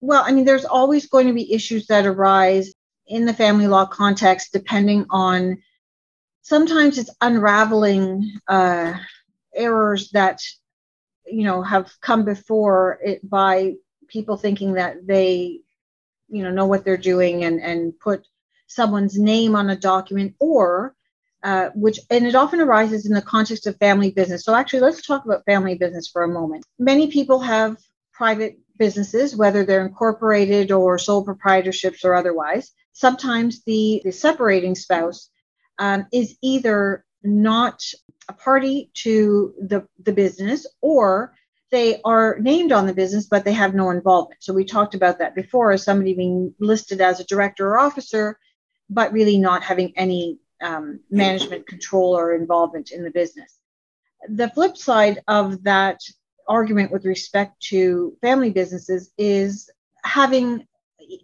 Well 0.00 0.22
i 0.26 0.32
mean 0.32 0.44
there's 0.44 0.64
always 0.64 1.06
going 1.06 1.26
to 1.26 1.32
be 1.32 1.52
issues 1.52 1.86
that 1.86 2.06
arise 2.06 2.72
in 3.06 3.24
the 3.24 3.34
family 3.34 3.66
law 3.66 3.86
context 3.86 4.52
depending 4.52 5.04
on 5.10 5.58
sometimes 6.42 6.98
it's 6.98 7.14
unraveling 7.20 8.32
uh, 8.48 8.94
errors 9.54 10.10
that 10.10 10.40
you 11.26 11.44
know 11.44 11.62
have 11.62 11.92
come 12.00 12.24
before 12.24 12.98
it 13.04 13.28
by 13.28 13.74
people 14.10 14.36
thinking 14.36 14.74
that 14.74 15.06
they 15.06 15.60
you 16.28 16.42
know 16.42 16.50
know 16.50 16.66
what 16.66 16.84
they're 16.84 16.96
doing 16.96 17.44
and 17.44 17.60
and 17.60 17.98
put 17.98 18.26
someone's 18.66 19.18
name 19.18 19.56
on 19.56 19.70
a 19.70 19.76
document 19.76 20.34
or 20.38 20.94
uh, 21.42 21.70
which 21.74 21.98
and 22.10 22.26
it 22.26 22.34
often 22.34 22.60
arises 22.60 23.06
in 23.06 23.14
the 23.14 23.22
context 23.22 23.66
of 23.66 23.76
family 23.78 24.10
business. 24.10 24.44
So 24.44 24.54
actually 24.54 24.80
let's 24.80 25.06
talk 25.06 25.24
about 25.24 25.44
family 25.46 25.74
business 25.74 26.08
for 26.08 26.22
a 26.22 26.28
moment. 26.28 26.64
Many 26.78 27.10
people 27.10 27.40
have 27.40 27.78
private 28.12 28.58
businesses 28.76 29.36
whether 29.36 29.64
they're 29.64 29.86
incorporated 29.86 30.72
or 30.72 30.98
sole 30.98 31.24
proprietorships 31.24 32.04
or 32.04 32.14
otherwise. 32.14 32.72
Sometimes 32.92 33.62
the 33.64 34.02
the 34.04 34.12
separating 34.12 34.74
spouse 34.74 35.30
um, 35.78 36.06
is 36.12 36.36
either 36.42 37.04
not 37.22 37.82
a 38.28 38.32
party 38.32 38.90
to 38.94 39.54
the, 39.60 39.86
the 40.02 40.12
business 40.12 40.66
or 40.80 41.34
they 41.70 42.00
are 42.04 42.38
named 42.40 42.72
on 42.72 42.86
the 42.86 42.94
business 42.94 43.26
but 43.26 43.44
they 43.44 43.52
have 43.52 43.74
no 43.74 43.90
involvement 43.90 44.42
so 44.42 44.52
we 44.52 44.64
talked 44.64 44.94
about 44.94 45.18
that 45.18 45.34
before 45.34 45.72
as 45.72 45.82
somebody 45.82 46.14
being 46.14 46.54
listed 46.58 47.00
as 47.00 47.20
a 47.20 47.24
director 47.24 47.68
or 47.68 47.78
officer 47.78 48.38
but 48.88 49.12
really 49.12 49.38
not 49.38 49.62
having 49.62 49.92
any 49.96 50.38
um, 50.62 51.00
management 51.10 51.66
control 51.66 52.16
or 52.16 52.34
involvement 52.34 52.90
in 52.90 53.02
the 53.02 53.10
business 53.10 53.58
the 54.28 54.50
flip 54.50 54.76
side 54.76 55.22
of 55.28 55.62
that 55.64 56.00
argument 56.48 56.90
with 56.90 57.06
respect 57.06 57.60
to 57.62 58.16
family 58.20 58.50
businesses 58.50 59.12
is 59.16 59.70
having 60.04 60.66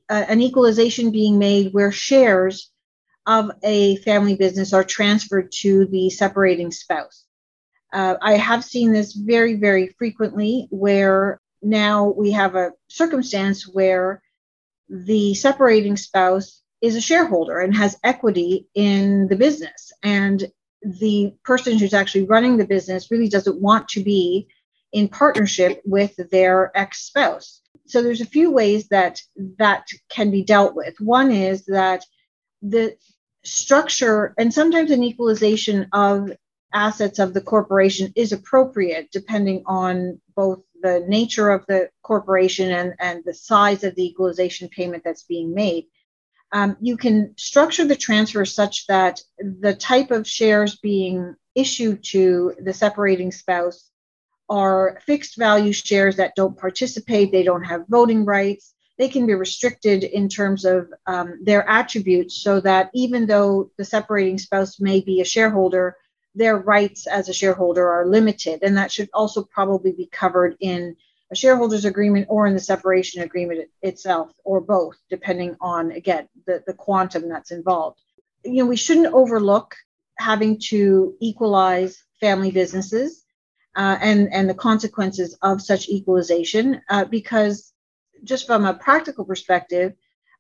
a, 0.09 0.15
an 0.15 0.41
equalization 0.41 1.11
being 1.11 1.39
made 1.39 1.73
where 1.73 1.93
shares 1.93 2.71
of 3.27 3.51
a 3.63 3.97
family 3.97 4.37
business 4.37 4.73
are 4.73 4.85
transferred 4.85 5.51
to 5.51 5.87
the 5.87 6.09
separating 6.11 6.71
spouse. 6.71 7.26
Uh, 7.97 8.19
I 8.21 8.35
have 8.35 8.63
seen 8.63 8.93
this 8.93 9.15
very, 9.15 9.55
very 9.55 9.87
frequently 9.99 10.69
where 10.71 11.41
now 11.63 12.13
we 12.15 12.31
have 12.33 12.55
a 12.55 12.73
circumstance 12.89 13.67
where 13.67 14.23
the 14.91 15.33
separating 15.33 15.97
spouse 15.97 16.61
is 16.83 16.95
a 16.95 17.01
shareholder 17.01 17.61
and 17.61 17.75
has 17.75 17.99
equity 18.05 18.67
in 18.75 19.29
the 19.29 19.37
business. 19.37 19.93
And 20.03 20.45
the 20.83 21.33
person 21.43 21.79
who's 21.79 21.95
actually 21.95 22.27
running 22.27 22.59
the 22.59 22.67
business 22.67 23.11
really 23.11 23.31
doesn't 23.31 23.63
want 23.63 23.89
to 23.89 24.03
be 24.03 24.47
in 24.93 25.09
partnership 25.09 25.81
with 25.87 26.15
their 26.31 26.77
ex 26.77 27.07
spouse. 27.07 27.63
So 27.87 28.03
there's 28.03 28.21
a 28.21 28.27
few 28.27 28.51
ways 28.51 28.89
that 28.89 29.23
that 29.59 29.87
can 30.11 30.31
be 30.31 30.45
dealt 30.45 30.75
with. 30.75 31.01
One 31.01 31.31
is 31.31 31.65
that 31.65 32.05
the 32.61 32.95
structure 33.43 34.35
and 34.37 34.53
sometimes 34.53 34.91
an 34.91 35.03
equalization 35.03 35.89
of 35.95 36.31
assets 36.77 37.19
of 37.19 37.33
the 37.33 37.41
corporation 37.41 38.13
is 38.15 38.33
appropriate 38.33 39.11
depending 39.11 39.63
on 39.67 40.21
both 40.37 40.61
the 40.83 41.03
nature 41.09 41.51
of 41.51 41.65
the 41.67 41.89
corporation 42.03 42.71
and, 42.71 42.95
and 43.01 43.25
the 43.25 43.33
size 43.33 43.83
of 43.83 43.95
the 43.95 44.05
equalization 44.05 44.69
payment 44.69 45.03
that's 45.03 45.25
being 45.25 45.55
made. 45.55 45.87
Um, 46.53 46.77
you 46.81 46.99
can 46.99 47.33
structure 47.37 47.87
the 47.87 47.97
transfer 47.97 48.45
such 48.45 48.87
that 48.89 49.23
the 49.39 49.75
type 49.75 50.11
of 50.11 50.29
shares 50.29 50.77
being 50.77 51.35
issued 51.55 52.05
to 52.05 52.55
the 52.61 52.75
separating 52.75 53.33
spouse 53.33 53.91
are 54.51 55.01
fixed 55.07 55.37
value 55.39 55.73
shares 55.73 56.17
that 56.17 56.37
don't 56.37 56.59
participate, 56.59 57.33
they 57.33 57.43
don't 57.43 57.65
have 57.65 57.89
voting 57.89 58.27
rights, 58.27 58.75
they 58.99 59.09
can 59.09 59.27
be 59.27 59.35
restricted 59.35 60.05
in 60.05 60.29
terms 60.29 60.67
of 60.67 60.93
um, 61.07 61.41
their 61.43 61.69
attributes 61.69 62.37
so 62.43 62.61
that 62.61 62.91
even 62.95 63.27
though 63.27 63.71
the 63.79 63.85
separating 63.85 64.39
spouse 64.39 64.79
may 64.79 65.01
be 65.01 65.21
a 65.21 65.25
shareholder, 65.25 65.97
their 66.37 66.59
rights 66.59 67.07
as 67.07 67.29
a 67.29 67.33
shareholder 67.33 67.89
are 67.89 68.07
limited. 68.07 68.63
And 68.63 68.77
that 68.77 68.93
should 68.93 69.09
also 69.15 69.43
probably 69.43 69.93
be 69.93 70.07
covered 70.07 70.57
in 70.61 70.95
a 71.33 71.35
shareholders 71.35 71.85
agreement 71.85 72.27
or 72.29 72.47
in 72.47 72.55
the 72.55 72.61
separation 72.61 73.23
agreement 73.23 73.69
itself, 73.83 74.31
or 74.45 74.61
both, 74.61 74.97
depending 75.11 75.57
on, 75.61 75.91
again, 75.93 76.29
the, 76.47 76.63
the 76.67 76.75
quantum 76.75 77.29
that's 77.29 77.51
involved. 77.51 77.99
You 78.45 78.63
know, 78.63 78.67
we 78.67 78.77
shouldn't 78.77 79.13
overlook 79.13 79.75
having 80.19 80.61
to 80.69 81.15
equalize 81.21 82.05
family 82.21 82.51
businesses 82.51 83.25
uh, 83.75 83.97
and, 84.01 84.33
and 84.33 84.49
the 84.49 84.55
consequences 84.55 85.37
of 85.43 85.61
such 85.61 85.89
equalization 85.89 86.81
uh, 86.89 87.07
because 87.07 87.73
just 88.25 88.47
from 88.47 88.65
a 88.65 88.75
practical 88.75 89.25
perspective, 89.25 89.95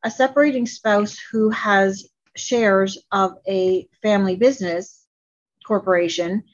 a 0.04 0.10
separating 0.10 0.66
spouse 0.66 1.18
who 1.32 1.50
has 1.50 2.08
shares 2.36 2.98
of 3.12 3.38
a 3.48 3.88
family 4.02 4.36
business 4.36 5.05
corporation 5.66 6.44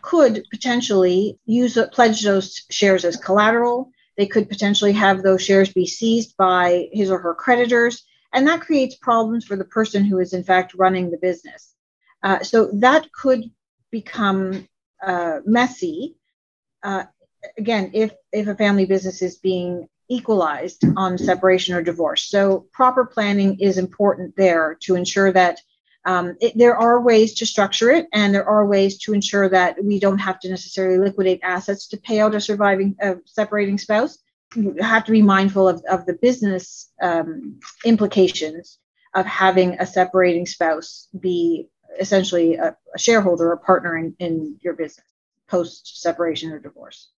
could 0.00 0.44
potentially 0.50 1.38
use 1.44 1.78
pledge 1.92 2.22
those 2.22 2.64
shares 2.70 3.04
as 3.04 3.16
collateral. 3.16 3.90
They 4.16 4.26
could 4.26 4.48
potentially 4.48 4.92
have 4.92 5.22
those 5.22 5.42
shares 5.42 5.72
be 5.72 5.86
seized 5.86 6.36
by 6.36 6.88
his 6.92 7.10
or 7.10 7.18
her 7.18 7.34
creditors, 7.34 8.04
and 8.32 8.46
that 8.46 8.60
creates 8.60 8.96
problems 8.96 9.44
for 9.44 9.56
the 9.56 9.64
person 9.64 10.04
who 10.04 10.18
is 10.18 10.32
in 10.32 10.44
fact 10.44 10.74
running 10.74 11.10
the 11.10 11.18
business. 11.18 11.74
Uh, 12.22 12.42
so 12.42 12.70
that 12.74 13.10
could 13.12 13.50
become 13.90 14.68
uh, 15.04 15.40
messy. 15.44 16.16
Uh, 16.82 17.04
again, 17.58 17.90
if 17.94 18.12
if 18.32 18.46
a 18.46 18.54
family 18.54 18.86
business 18.86 19.22
is 19.22 19.36
being 19.36 19.88
equalized 20.08 20.84
on 20.96 21.18
separation 21.18 21.74
or 21.74 21.82
divorce, 21.82 22.22
so 22.24 22.66
proper 22.72 23.04
planning 23.04 23.58
is 23.60 23.78
important 23.78 24.36
there 24.36 24.76
to 24.82 24.94
ensure 24.94 25.32
that 25.32 25.60
um, 26.04 26.36
it, 26.40 26.56
there 26.56 26.76
are 26.76 27.00
ways 27.00 27.34
to 27.34 27.46
structure 27.46 27.90
it, 27.90 28.06
and 28.12 28.34
there 28.34 28.48
are 28.48 28.66
ways 28.66 28.98
to 28.98 29.14
ensure 29.14 29.48
that 29.48 29.82
we 29.82 30.00
don't 30.00 30.18
have 30.18 30.40
to 30.40 30.48
necessarily 30.48 30.98
liquidate 30.98 31.40
assets 31.42 31.86
to 31.88 31.96
pay 31.96 32.20
out 32.20 32.34
a 32.34 32.40
surviving 32.40 32.96
uh, 33.02 33.14
separating 33.24 33.78
spouse. 33.78 34.18
You 34.56 34.74
have 34.80 35.04
to 35.04 35.12
be 35.12 35.22
mindful 35.22 35.68
of, 35.68 35.82
of 35.88 36.04
the 36.06 36.14
business 36.14 36.90
um, 37.00 37.60
implications 37.84 38.78
of 39.14 39.26
having 39.26 39.74
a 39.74 39.86
separating 39.86 40.46
spouse 40.46 41.08
be 41.18 41.68
essentially 42.00 42.54
a, 42.54 42.76
a 42.94 42.98
shareholder 42.98 43.52
or 43.52 43.56
partner 43.58 43.96
in, 43.96 44.14
in 44.18 44.58
your 44.62 44.74
business 44.74 45.06
post 45.48 46.00
separation 46.00 46.50
or 46.50 46.58
divorce. 46.58 47.10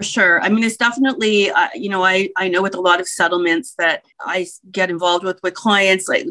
For 0.00 0.04
sure. 0.04 0.40
I 0.40 0.48
mean, 0.48 0.64
it's 0.64 0.78
definitely, 0.78 1.50
uh, 1.50 1.68
you 1.74 1.90
know, 1.90 2.02
I, 2.02 2.30
I 2.38 2.48
know 2.48 2.62
with 2.62 2.74
a 2.74 2.80
lot 2.80 3.00
of 3.00 3.06
settlements 3.06 3.74
that 3.76 4.02
I 4.18 4.46
get 4.70 4.88
involved 4.88 5.26
with 5.26 5.38
with 5.42 5.52
clients, 5.52 6.08
like 6.08 6.24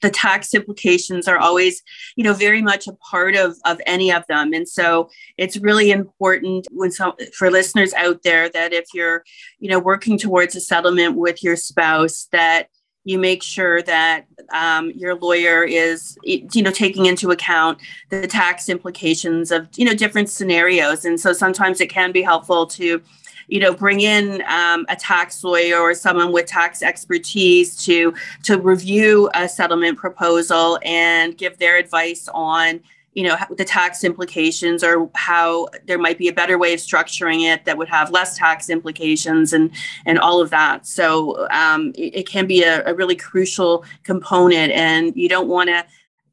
the 0.00 0.10
tax 0.10 0.52
implications 0.54 1.28
are 1.28 1.38
always, 1.38 1.84
you 2.16 2.24
know, 2.24 2.32
very 2.32 2.62
much 2.62 2.88
a 2.88 2.94
part 2.94 3.36
of, 3.36 3.54
of 3.64 3.80
any 3.86 4.10
of 4.10 4.26
them. 4.26 4.52
And 4.52 4.68
so 4.68 5.08
it's 5.38 5.56
really 5.56 5.92
important 5.92 6.66
when 6.72 6.90
some, 6.90 7.12
for 7.32 7.48
listeners 7.48 7.94
out 7.94 8.24
there 8.24 8.48
that 8.48 8.72
if 8.72 8.86
you're, 8.92 9.22
you 9.60 9.70
know, 9.70 9.78
working 9.78 10.18
towards 10.18 10.56
a 10.56 10.60
settlement 10.60 11.16
with 11.16 11.44
your 11.44 11.54
spouse, 11.54 12.26
that 12.32 12.70
you 13.04 13.18
make 13.18 13.42
sure 13.42 13.82
that 13.82 14.26
um, 14.52 14.90
your 14.92 15.14
lawyer 15.14 15.64
is 15.64 16.16
you 16.22 16.62
know 16.62 16.70
taking 16.70 17.06
into 17.06 17.30
account 17.30 17.78
the 18.10 18.26
tax 18.26 18.68
implications 18.68 19.50
of 19.50 19.68
you 19.76 19.84
know 19.84 19.94
different 19.94 20.28
scenarios. 20.28 21.04
And 21.04 21.18
so 21.18 21.32
sometimes 21.32 21.80
it 21.80 21.88
can 21.88 22.12
be 22.12 22.22
helpful 22.22 22.66
to 22.68 23.02
you 23.48 23.60
know 23.60 23.72
bring 23.72 24.00
in 24.00 24.42
um, 24.48 24.86
a 24.88 24.96
tax 24.96 25.42
lawyer 25.42 25.78
or 25.78 25.94
someone 25.94 26.32
with 26.32 26.46
tax 26.46 26.82
expertise 26.82 27.76
to 27.84 28.14
to 28.44 28.58
review 28.58 29.30
a 29.34 29.48
settlement 29.48 29.98
proposal 29.98 30.78
and 30.84 31.36
give 31.36 31.58
their 31.58 31.76
advice 31.76 32.28
on 32.32 32.80
you 33.14 33.24
know 33.24 33.36
the 33.56 33.64
tax 33.64 34.04
implications 34.04 34.82
or 34.82 35.10
how 35.14 35.68
there 35.86 35.98
might 35.98 36.18
be 36.18 36.28
a 36.28 36.32
better 36.32 36.56
way 36.58 36.72
of 36.72 36.80
structuring 36.80 37.42
it 37.52 37.64
that 37.64 37.76
would 37.76 37.88
have 37.88 38.10
less 38.10 38.38
tax 38.38 38.70
implications 38.70 39.52
and 39.52 39.70
and 40.06 40.18
all 40.18 40.40
of 40.40 40.50
that. 40.50 40.86
So 40.86 41.48
um, 41.50 41.92
it, 41.94 42.16
it, 42.16 42.28
can 42.28 42.46
be 42.46 42.62
a, 42.62 42.84
a 42.86 42.94
really 42.94 43.16
crucial 43.16 43.84
component 44.02 44.72
and 44.72 45.14
you 45.14 45.28
don't 45.28 45.48
want 45.48 45.68
to 45.68 45.84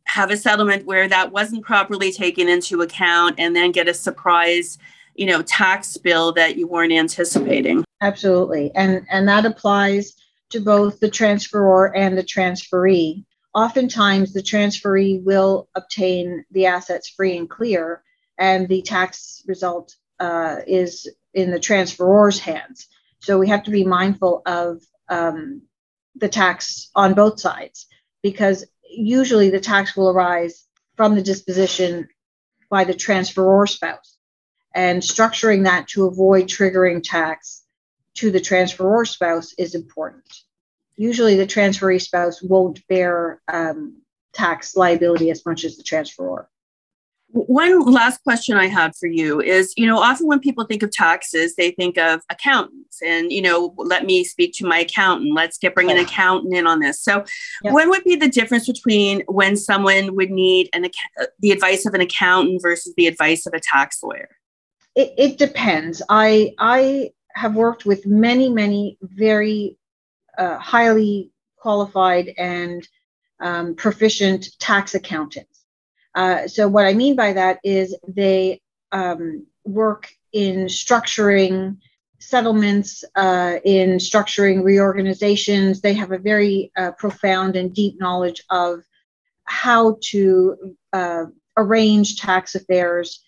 have 0.06 0.32
a 0.32 0.38
settlement 0.38 0.86
where 0.86 1.08
that 1.08 1.32
wasn't 1.32 1.64
properly 1.64 2.12
taken 2.12 2.48
into 2.48 2.82
account 2.82 3.36
and 3.38 3.56
then 3.56 3.72
get 3.72 3.88
a 3.88 3.94
surprise 3.94 4.78
you 5.16 5.26
know 5.26 5.42
tax 5.42 5.98
bill 5.98 6.32
that 6.32 6.56
you 6.56 6.66
weren't 6.66 6.94
anticipating. 6.94 7.84
Absolutely. 8.02 8.72
And 8.76 9.06
and 9.10 9.28
that 9.28 9.46
applies 9.46 10.16
to 10.50 10.62
both 10.62 11.00
the 11.00 11.10
transferor 11.10 11.92
and 11.96 12.18
the 12.18 12.24
transferee 12.24 13.24
oftentimes 13.64 14.32
the 14.32 14.42
transferee 14.42 15.22
will 15.24 15.68
obtain 15.76 16.46
the 16.52 16.68
assets 16.68 17.10
free 17.10 17.36
and 17.38 17.50
clear, 17.50 18.02
and 18.38 18.70
the 18.70 18.82
tax 18.82 19.44
result 19.48 19.96
uh, 20.20 20.58
is 20.66 21.10
in 21.34 21.52
the 21.52 21.60
transferor's 21.60 22.40
hands. 22.40 22.88
So 23.20 23.38
we 23.38 23.50
have 23.50 23.64
to 23.64 23.72
be 23.72 23.86
mindful 23.86 24.42
of 24.46 24.82
um, 25.10 25.64
the 26.16 26.30
tax 26.30 26.90
on 26.96 27.14
both 27.16 27.40
sides 27.40 27.88
because 28.24 28.66
usually 28.90 29.50
the 29.50 29.60
tax 29.60 29.96
will 29.96 30.10
arise 30.10 30.66
from 30.96 31.16
the 31.16 31.22
disposition 31.22 32.08
by 32.70 32.86
the 32.86 32.94
transferor 32.94 33.68
spouse. 33.68 34.18
And 34.74 35.02
structuring 35.02 35.66
that 35.66 35.90
to 35.90 36.06
avoid 36.06 36.46
triggering 36.46 37.02
tax 37.04 37.64
to 38.16 38.32
the 38.32 38.40
transferor 38.40 39.06
spouse 39.06 39.54
is 39.58 39.76
important 39.76 40.26
usually 41.00 41.38
the 41.38 41.48
transferee 41.48 42.02
spouse 42.02 42.42
won't 42.44 42.86
bear 42.90 43.42
um, 43.48 44.02
tax 44.34 44.76
liability 44.76 45.32
as 45.32 45.46
much 45.46 45.64
as 45.64 45.78
the 45.78 45.84
transferor. 45.84 46.46
One 47.32 47.86
last 47.86 48.22
question 48.24 48.58
I 48.58 48.66
had 48.66 48.96
for 49.00 49.08
you 49.08 49.40
is, 49.40 49.72
you 49.78 49.86
know, 49.86 50.00
often 50.00 50.28
when 50.28 50.40
people 50.40 50.66
think 50.66 50.84
of 50.84 50.92
taxes, 50.92 51.56
they 51.56 51.72
think 51.72 51.98
of 51.98 52.22
accountants 52.30 53.02
and, 53.06 53.32
you 53.32 53.42
know, 53.42 53.74
let 53.78 54.04
me 54.04 54.24
speak 54.24 54.52
to 54.56 54.66
my 54.66 54.80
accountant. 54.80 55.36
Let's 55.36 55.58
get 55.58 55.76
bring 55.76 55.92
an 55.92 55.98
accountant 55.98 56.54
in 56.54 56.68
on 56.68 56.80
this. 56.80 57.02
So, 57.02 57.24
yep. 57.64 57.74
when 57.74 57.90
would 57.92 58.04
be 58.04 58.16
the 58.16 58.28
difference 58.28 58.68
between 58.68 59.22
when 59.28 59.56
someone 59.56 60.16
would 60.16 60.32
need 60.32 60.70
an 60.74 60.90
the 61.40 61.52
advice 61.52 61.86
of 61.86 61.94
an 61.94 62.02
accountant 62.02 62.62
versus 62.62 62.94
the 62.98 63.08
advice 63.08 63.46
of 63.46 63.54
a 63.54 63.60
tax 63.60 64.02
lawyer? 64.04 64.30
It, 64.96 65.14
it 65.18 65.38
depends. 65.38 66.02
I 66.10 66.54
I 66.58 67.12
have 67.36 67.56
worked 67.56 67.86
with 67.86 68.06
many, 68.08 68.50
many 68.50 68.98
very 69.02 69.78
uh, 70.40 70.58
highly 70.58 71.32
qualified 71.58 72.34
and 72.38 72.88
um, 73.42 73.76
proficient 73.76 74.48
tax 74.60 74.96
accountants. 74.96 75.66
Uh, 76.16 76.48
so, 76.48 76.68
what 76.68 76.86
I 76.86 76.94
mean 76.94 77.16
by 77.16 77.34
that 77.34 77.60
is 77.64 77.96
they 78.08 78.62
um, 78.92 79.46
work 79.66 80.10
in 80.34 80.66
structuring 80.66 81.78
settlements, 82.20 83.04
uh, 83.16 83.58
in 83.64 83.98
structuring 83.98 84.64
reorganizations. 84.64 85.82
They 85.82 85.94
have 85.94 86.12
a 86.12 86.18
very 86.18 86.72
uh, 86.76 86.92
profound 86.94 87.56
and 87.56 87.74
deep 87.74 88.00
knowledge 88.00 88.44
of 88.50 88.84
how 89.44 89.98
to 90.12 90.76
uh, 90.94 91.26
arrange 91.58 92.20
tax 92.20 92.56
affairs 92.56 93.24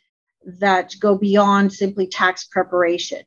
that 0.60 0.96
go 1.00 1.18
beyond 1.18 1.72
simply 1.72 2.08
tax 2.08 2.46
preparation 2.46 3.22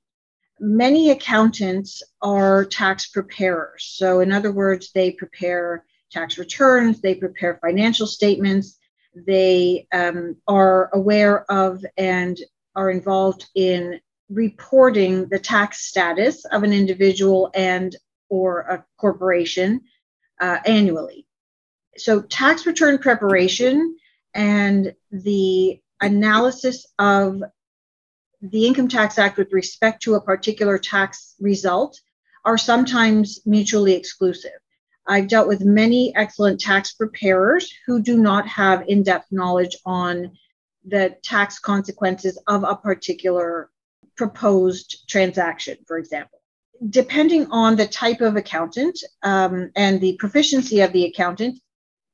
many 0.61 1.11
accountants 1.11 2.03
are 2.23 2.65
tax 2.65 3.07
preparers. 3.09 3.85
So, 3.97 4.21
in 4.21 4.33
other 4.33 4.53
words, 4.53 4.91
they 4.93 5.13
prepare 5.13 5.85
tax 6.11 6.39
returns, 6.39 7.01
they 7.01 7.15
prepare 7.15 7.59
financial 7.61 8.07
statements, 8.07 8.79
they 9.15 9.87
um, 9.93 10.37
are 10.47 10.91
aware 10.93 11.51
of 11.51 11.85
and 11.97 12.39
are 12.75 12.91
involved 12.91 13.47
in 13.55 14.01
reporting 14.31 15.29
the 15.29 15.39
tax 15.39 15.87
status 15.87 16.45
of 16.47 16.63
an 16.63 16.73
individual 16.73 17.51
and 17.55 17.95
or 18.29 18.61
a 18.61 18.85
corporation 18.99 19.83
uh, 20.41 20.59
annually. 20.67 21.27
So, 21.97 22.23
tax 22.23 22.67
return 22.67 22.99
preparation 22.99 23.97
and 24.35 24.95
the 25.11 25.81
analysis 26.01 26.87
of 26.99 27.43
the 28.51 28.67
Income 28.67 28.89
Tax 28.89 29.19
Act 29.19 29.39
with 29.39 29.53
respect 29.53 30.03
to 30.03 30.17
a 30.17 30.21
particular 30.21 30.77
tax 30.77 31.35
result 31.41 31.99
are 32.45 32.59
sometimes 32.59 33.41
mutually 33.47 33.95
exclusive. 33.95 34.53
I've 35.07 35.29
dealt 35.29 35.49
with 35.49 35.65
many 35.65 36.15
excellent 36.15 36.61
tax 36.61 36.93
preparers 36.93 37.73
who 37.87 38.03
do 38.03 38.19
not 38.19 38.47
have 38.47 38.85
in 38.87 39.03
depth 39.03 39.29
knowledge 39.31 39.77
on 39.87 40.33
the 40.87 41.17
tax 41.23 41.59
consequences 41.59 42.39
of 42.47 42.65
a 42.65 42.77
particular 42.77 43.71
proposed 44.15 45.09
transaction, 45.09 45.79
for 45.87 45.97
example. 45.97 46.41
Depending 46.91 47.47
on 47.51 47.77
the 47.77 47.87
type 47.87 48.21
of 48.21 48.37
accountant 48.37 48.99
um, 49.23 49.71
and 49.75 50.01
the 50.03 50.17
proficiency 50.19 50.81
of 50.81 50.93
the 50.93 51.07
accountant, 51.07 51.59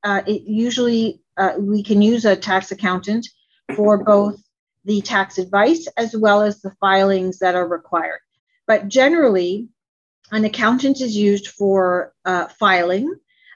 uh, 0.03 0.21
it 0.25 0.43
usually 0.43 1.21
uh, 1.35 1.53
we 1.57 1.83
can 1.83 2.01
use 2.01 2.23
a 2.23 2.37
tax 2.37 2.71
accountant 2.71 3.27
for 3.75 4.01
both 4.03 4.41
the 4.85 5.01
tax 5.01 5.37
advice 5.37 5.87
as 5.97 6.15
well 6.15 6.41
as 6.41 6.61
the 6.61 6.75
filings 6.79 7.39
that 7.39 7.55
are 7.55 7.67
required. 7.67 8.19
But 8.67 8.87
generally, 8.87 9.69
an 10.31 10.45
accountant 10.45 11.01
is 11.01 11.15
used 11.15 11.47
for 11.47 12.13
uh, 12.25 12.47
filing. 12.59 13.13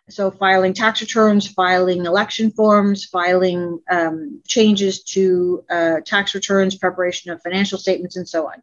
So, 0.09 0.29
filing 0.29 0.73
tax 0.73 1.01
returns, 1.01 1.47
filing 1.47 2.05
election 2.05 2.51
forms, 2.51 3.05
filing 3.05 3.79
um, 3.89 4.41
changes 4.47 5.03
to 5.05 5.63
uh, 5.69 5.95
tax 6.05 6.35
returns, 6.35 6.75
preparation 6.75 7.31
of 7.31 7.41
financial 7.41 7.79
statements, 7.79 8.15
and 8.15 8.27
so 8.27 8.47
on. 8.47 8.61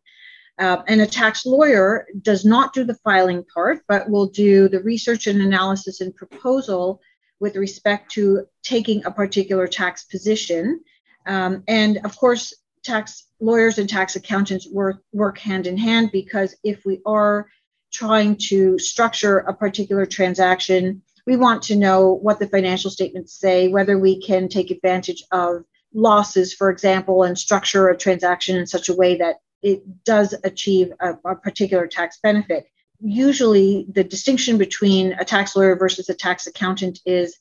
Uh, 0.58 0.82
and 0.86 1.00
a 1.00 1.06
tax 1.06 1.44
lawyer 1.44 2.06
does 2.20 2.44
not 2.44 2.72
do 2.74 2.84
the 2.84 2.94
filing 3.02 3.44
part, 3.52 3.82
but 3.88 4.08
will 4.08 4.26
do 4.26 4.68
the 4.68 4.82
research 4.82 5.26
and 5.26 5.40
analysis 5.40 6.00
and 6.00 6.14
proposal 6.14 7.00
with 7.40 7.56
respect 7.56 8.12
to 8.12 8.46
taking 8.62 9.04
a 9.04 9.10
particular 9.10 9.66
tax 9.66 10.04
position 10.04 10.80
um, 11.26 11.62
and 11.68 11.98
of 12.04 12.16
course, 12.16 12.54
tax 12.82 13.28
lawyers 13.40 13.78
and 13.78 13.88
tax 13.88 14.16
accountants 14.16 14.68
work, 14.70 15.02
work 15.12 15.38
hand 15.38 15.66
in 15.66 15.76
hand 15.76 16.10
because 16.12 16.54
if 16.64 16.84
we 16.84 17.00
are 17.06 17.48
trying 17.92 18.36
to 18.36 18.78
structure 18.78 19.38
a 19.38 19.54
particular 19.54 20.06
transaction, 20.06 21.02
we 21.26 21.36
want 21.36 21.62
to 21.62 21.76
know 21.76 22.12
what 22.12 22.38
the 22.38 22.48
financial 22.48 22.90
statements 22.90 23.38
say, 23.38 23.68
whether 23.68 23.98
we 23.98 24.20
can 24.20 24.48
take 24.48 24.70
advantage 24.70 25.22
of 25.30 25.64
losses, 25.94 26.54
for 26.54 26.70
example, 26.70 27.22
and 27.22 27.38
structure 27.38 27.88
a 27.88 27.96
transaction 27.96 28.56
in 28.56 28.66
such 28.66 28.88
a 28.88 28.94
way 28.94 29.16
that 29.16 29.36
it 29.62 29.82
does 30.04 30.34
achieve 30.42 30.92
a, 31.00 31.12
a 31.24 31.36
particular 31.36 31.86
tax 31.86 32.18
benefit. 32.22 32.66
Usually, 33.00 33.86
the 33.92 34.04
distinction 34.04 34.58
between 34.58 35.12
a 35.12 35.24
tax 35.24 35.54
lawyer 35.54 35.76
versus 35.76 36.08
a 36.08 36.14
tax 36.14 36.46
accountant 36.46 37.00
is 37.04 37.36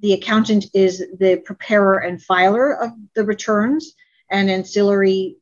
the 0.00 0.12
accountant 0.12 0.66
is 0.74 1.04
the 1.18 1.36
preparer 1.44 1.98
and 1.98 2.22
filer 2.22 2.74
of 2.74 2.90
the 3.14 3.24
returns, 3.24 3.94
and 4.30 4.50
ancillary 4.50 5.36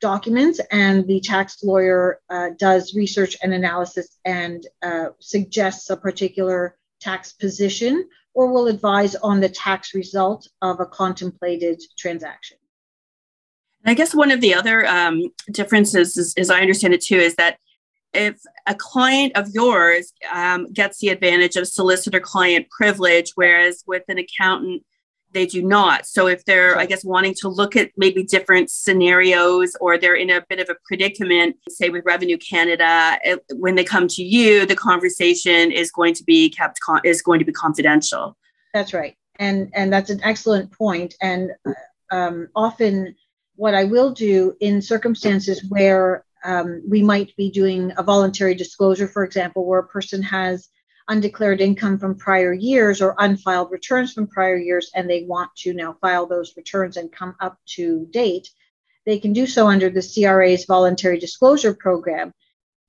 documents, 0.00 0.60
and 0.70 1.06
the 1.06 1.20
tax 1.20 1.62
lawyer 1.62 2.20
uh, 2.30 2.50
does 2.58 2.94
research 2.94 3.36
and 3.42 3.52
analysis 3.52 4.18
and 4.24 4.66
uh, 4.82 5.06
suggests 5.18 5.90
a 5.90 5.96
particular 5.96 6.76
tax 7.00 7.32
position 7.32 8.08
or 8.34 8.52
will 8.52 8.68
advise 8.68 9.16
on 9.16 9.40
the 9.40 9.48
tax 9.48 9.94
result 9.94 10.48
of 10.62 10.78
a 10.80 10.86
contemplated 10.86 11.82
transaction. 11.96 12.56
I 13.84 13.94
guess 13.94 14.14
one 14.14 14.30
of 14.30 14.40
the 14.40 14.54
other 14.54 14.86
um, 14.86 15.32
differences, 15.50 16.16
is, 16.16 16.34
as 16.36 16.50
I 16.50 16.60
understand 16.60 16.94
it 16.94 17.00
too, 17.00 17.16
is 17.16 17.34
that 17.36 17.58
if 18.12 18.40
a 18.66 18.74
client 18.74 19.36
of 19.36 19.48
yours 19.52 20.12
um, 20.32 20.72
gets 20.72 20.98
the 20.98 21.08
advantage 21.08 21.56
of 21.56 21.68
solicitor 21.68 22.20
client 22.20 22.68
privilege, 22.70 23.32
whereas 23.34 23.84
with 23.86 24.04
an 24.08 24.18
accountant, 24.18 24.82
they 25.32 25.46
do 25.46 25.62
not. 25.62 26.06
So 26.06 26.26
if 26.26 26.44
they're, 26.44 26.78
I 26.78 26.86
guess, 26.86 27.04
wanting 27.04 27.34
to 27.40 27.48
look 27.48 27.76
at 27.76 27.90
maybe 27.96 28.22
different 28.22 28.70
scenarios 28.70 29.76
or 29.80 29.98
they're 29.98 30.14
in 30.14 30.30
a 30.30 30.44
bit 30.48 30.58
of 30.58 30.70
a 30.70 30.76
predicament, 30.86 31.56
say 31.68 31.90
with 31.90 32.04
Revenue 32.06 32.38
Canada, 32.38 33.18
it, 33.22 33.44
when 33.54 33.74
they 33.74 33.84
come 33.84 34.08
to 34.08 34.22
you, 34.22 34.64
the 34.64 34.76
conversation 34.76 35.70
is 35.70 35.90
going 35.90 36.14
to 36.14 36.24
be 36.24 36.48
kept 36.48 36.80
con- 36.80 37.02
is 37.04 37.20
going 37.20 37.38
to 37.40 37.44
be 37.44 37.52
confidential. 37.52 38.36
That's 38.72 38.94
right, 38.94 39.16
and 39.38 39.70
and 39.74 39.92
that's 39.92 40.10
an 40.10 40.20
excellent 40.24 40.72
point. 40.72 41.14
And 41.20 41.52
um, 42.10 42.48
often, 42.56 43.14
what 43.56 43.74
I 43.74 43.84
will 43.84 44.12
do 44.12 44.56
in 44.60 44.80
circumstances 44.80 45.62
where 45.68 46.24
um, 46.44 46.82
we 46.88 47.02
might 47.02 47.34
be 47.36 47.50
doing 47.50 47.92
a 47.96 48.02
voluntary 48.02 48.54
disclosure, 48.54 49.08
for 49.08 49.24
example, 49.24 49.66
where 49.66 49.80
a 49.80 49.86
person 49.88 50.22
has 50.22 50.68
undeclared 51.08 51.60
income 51.60 51.98
from 51.98 52.14
prior 52.14 52.52
years 52.52 53.00
or 53.00 53.14
unfiled 53.18 53.70
returns 53.70 54.12
from 54.12 54.26
prior 54.26 54.56
years, 54.56 54.90
and 54.94 55.08
they 55.08 55.24
want 55.24 55.50
to 55.56 55.72
now 55.72 55.96
file 56.00 56.26
those 56.26 56.56
returns 56.56 56.96
and 56.96 57.10
come 57.10 57.34
up 57.40 57.58
to 57.66 58.06
date, 58.10 58.48
they 59.06 59.18
can 59.18 59.32
do 59.32 59.46
so 59.46 59.66
under 59.66 59.88
the 59.88 60.02
CRA's 60.02 60.66
voluntary 60.66 61.18
disclosure 61.18 61.74
program. 61.74 62.32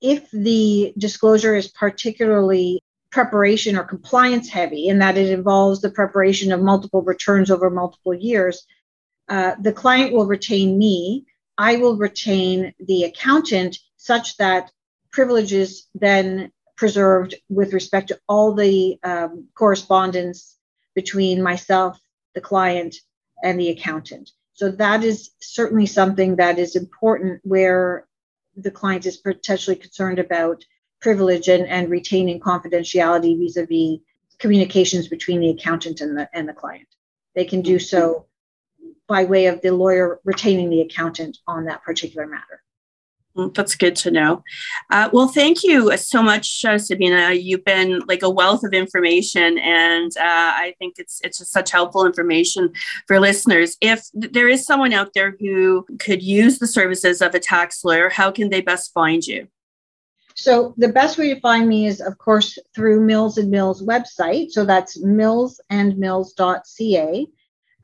If 0.02 0.30
the 0.30 0.92
disclosure 0.98 1.56
is 1.56 1.68
particularly 1.68 2.82
preparation 3.10 3.76
or 3.76 3.84
compliance 3.84 4.48
heavy 4.48 4.88
in 4.88 4.98
that 4.98 5.16
it 5.16 5.30
involves 5.30 5.80
the 5.80 5.90
preparation 5.90 6.52
of 6.52 6.60
multiple 6.60 7.02
returns 7.02 7.50
over 7.50 7.70
multiple 7.70 8.14
years, 8.14 8.66
uh, 9.28 9.54
the 9.60 9.72
client 9.72 10.12
will 10.12 10.26
retain 10.26 10.78
me. 10.78 11.24
I 11.60 11.76
will 11.76 11.98
retain 11.98 12.72
the 12.80 13.04
accountant 13.04 13.76
such 13.98 14.38
that 14.38 14.72
privileges 15.12 15.88
then 15.94 16.52
preserved 16.74 17.34
with 17.50 17.74
respect 17.74 18.08
to 18.08 18.18
all 18.26 18.54
the 18.54 18.98
um, 19.02 19.48
correspondence 19.54 20.56
between 20.94 21.42
myself, 21.42 22.00
the 22.34 22.40
client, 22.40 22.96
and 23.44 23.60
the 23.60 23.68
accountant. 23.68 24.30
So 24.54 24.70
that 24.70 25.04
is 25.04 25.32
certainly 25.42 25.84
something 25.84 26.36
that 26.36 26.58
is 26.58 26.76
important 26.76 27.42
where 27.44 28.06
the 28.56 28.70
client 28.70 29.04
is 29.04 29.18
potentially 29.18 29.76
concerned 29.76 30.18
about 30.18 30.64
privilege 31.02 31.48
and, 31.48 31.66
and 31.66 31.90
retaining 31.90 32.40
confidentiality 32.40 33.38
vis-a-vis 33.38 34.00
communications 34.38 35.08
between 35.08 35.40
the 35.40 35.50
accountant 35.50 36.00
and 36.00 36.16
the 36.16 36.26
and 36.32 36.48
the 36.48 36.54
client. 36.54 36.88
They 37.34 37.44
can 37.44 37.60
do 37.60 37.78
so 37.78 38.24
by 39.08 39.24
way 39.24 39.46
of 39.46 39.60
the 39.62 39.70
lawyer 39.70 40.20
retaining 40.24 40.70
the 40.70 40.80
accountant 40.80 41.38
on 41.46 41.66
that 41.66 41.82
particular 41.82 42.26
matter. 42.26 42.62
That's 43.54 43.76
good 43.76 43.96
to 43.96 44.10
know. 44.10 44.42
Uh, 44.90 45.08
well, 45.12 45.28
thank 45.28 45.62
you 45.62 45.96
so 45.96 46.22
much, 46.22 46.64
uh, 46.64 46.78
Sabina. 46.78 47.32
You've 47.32 47.64
been 47.64 48.02
like 48.08 48.22
a 48.22 48.30
wealth 48.30 48.64
of 48.64 48.74
information, 48.74 49.56
and 49.58 50.10
uh, 50.16 50.24
I 50.24 50.74
think 50.78 50.94
it's 50.98 51.20
it's 51.22 51.38
just 51.38 51.52
such 51.52 51.70
helpful 51.70 52.04
information 52.04 52.72
for 53.06 53.20
listeners. 53.20 53.76
If 53.80 54.06
there 54.12 54.48
is 54.48 54.66
someone 54.66 54.92
out 54.92 55.12
there 55.14 55.36
who 55.38 55.86
could 56.00 56.22
use 56.22 56.58
the 56.58 56.66
services 56.66 57.22
of 57.22 57.34
a 57.34 57.40
tax 57.40 57.84
lawyer, 57.84 58.08
how 58.08 58.32
can 58.32 58.50
they 58.50 58.60
best 58.60 58.92
find 58.92 59.24
you? 59.24 59.46
So 60.34 60.74
the 60.76 60.88
best 60.88 61.16
way 61.18 61.32
to 61.34 61.40
find 61.40 61.68
me 61.68 61.86
is, 61.86 62.00
of 62.00 62.18
course, 62.18 62.58
through 62.74 63.00
Mills 63.00 63.38
and 63.38 63.50
Mills 63.50 63.82
website. 63.82 64.50
So 64.50 64.64
that's 64.64 65.00
millsandmills.ca. 65.02 67.26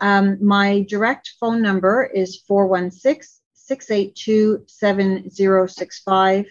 Um, 0.00 0.44
my 0.44 0.82
direct 0.88 1.34
phone 1.40 1.62
number 1.62 2.04
is 2.04 2.42
416 2.46 3.42
682 3.54 4.64
7065. 4.66 6.46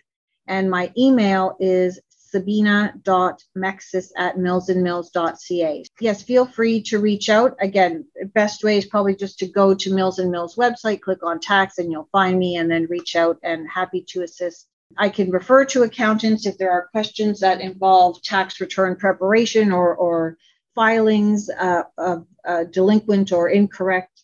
And 0.48 0.70
my 0.70 0.92
email 0.98 1.56
is 1.60 2.00
sabina.mexis 2.36 4.10
at 4.18 4.36
millsandmills.ca. 4.38 5.84
Yes, 6.02 6.22
feel 6.22 6.46
free 6.46 6.82
to 6.82 7.00
reach 7.00 7.30
out. 7.30 7.56
Again, 7.62 8.06
best 8.34 8.64
way 8.64 8.78
is 8.78 8.86
probably 8.86 9.16
just 9.16 9.40
to 9.40 9.48
go 9.48 9.74
to 9.74 9.94
Mills 9.94 10.20
and 10.20 10.30
Mills 10.30 10.56
website, 10.56 11.02
click 11.02 11.24
on 11.24 11.40
tax, 11.40 11.78
and 11.78 11.92
you'll 11.92 12.10
find 12.12 12.38
me, 12.38 12.58
and 12.58 12.70
then 12.70 12.88
reach 12.90 13.16
out 13.16 13.38
and 13.44 13.68
happy 13.70 14.04
to 14.10 14.24
assist. 14.24 14.68
I 14.98 15.10
can 15.10 15.32
refer 15.32 15.66
to 15.66 15.84
accountants 15.84 16.46
if 16.46 16.58
there 16.58 16.72
are 16.72 16.90
questions 16.92 17.40
that 17.40 17.62
involve 17.62 18.22
tax 18.22 18.60
return 18.60 18.98
preparation 18.98 19.72
or, 19.72 19.96
or 19.96 20.38
filings 20.76 21.50
uh, 21.50 21.84
of 21.98 22.28
uh, 22.46 22.66
delinquent 22.66 23.32
or 23.32 23.50
incorrect 23.50 24.22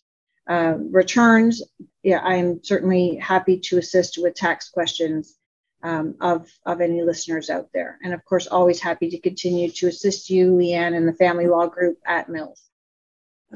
uh, 0.49 0.75
returns 0.91 1.61
yeah, 2.03 2.19
I'm 2.19 2.63
certainly 2.63 3.15
happy 3.17 3.59
to 3.59 3.77
assist 3.77 4.17
with 4.17 4.35
tax 4.35 4.69
questions 4.69 5.37
um, 5.83 6.15
of, 6.21 6.47
of 6.65 6.81
any 6.81 7.01
listeners 7.01 7.49
out 7.49 7.69
there. 7.73 7.97
And 8.03 8.13
of 8.13 8.23
course, 8.25 8.47
always 8.47 8.79
happy 8.79 9.09
to 9.09 9.19
continue 9.19 9.69
to 9.71 9.87
assist 9.87 10.29
you, 10.29 10.51
Leanne, 10.51 10.95
and 10.95 11.07
the 11.07 11.13
family 11.13 11.47
law 11.47 11.67
group 11.67 11.97
at 12.05 12.29
Mills. 12.29 12.69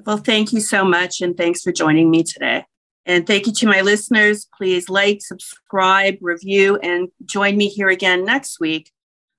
Well, 0.05 0.17
thank 0.17 0.51
you 0.53 0.59
so 0.59 0.83
much. 0.83 1.21
And 1.21 1.37
thanks 1.37 1.61
for 1.61 1.71
joining 1.71 2.09
me 2.09 2.23
today. 2.23 2.65
And 3.05 3.25
thank 3.25 3.45
you 3.45 3.53
to 3.53 3.67
my 3.67 3.81
listeners. 3.81 4.47
Please 4.57 4.89
like, 4.89 5.21
subscribe, 5.21 6.17
review, 6.21 6.77
and 6.77 7.09
join 7.23 7.55
me 7.55 7.67
here 7.67 7.89
again 7.89 8.25
next 8.25 8.59
week 8.59 8.91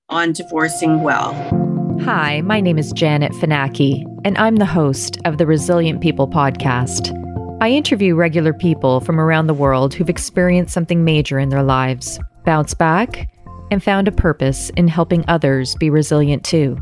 on 0.09 0.31
Divorcing 0.31 1.03
Well. 1.03 1.66
Hi, 2.01 2.41
my 2.41 2.61
name 2.61 2.77
is 2.77 2.93
Janet 2.93 3.31
Fanaki, 3.33 4.05
and 4.23 4.37
I'm 4.37 4.57
the 4.57 4.65
host 4.65 5.17
of 5.25 5.37
the 5.37 5.47
Resilient 5.47 5.99
People 5.99 6.27
podcast. 6.27 7.11
I 7.59 7.69
interview 7.69 8.15
regular 8.15 8.53
people 8.53 9.01
from 9.01 9.19
around 9.19 9.47
the 9.47 9.53
world 9.53 9.93
who've 9.93 10.09
experienced 10.09 10.73
something 10.73 11.03
major 11.03 11.39
in 11.39 11.49
their 11.49 11.63
lives, 11.63 12.19
bounced 12.45 12.77
back, 12.77 13.29
and 13.71 13.83
found 13.83 14.07
a 14.07 14.11
purpose 14.11 14.69
in 14.71 14.87
helping 14.87 15.25
others 15.27 15.75
be 15.75 15.89
resilient 15.89 16.45
too. 16.45 16.77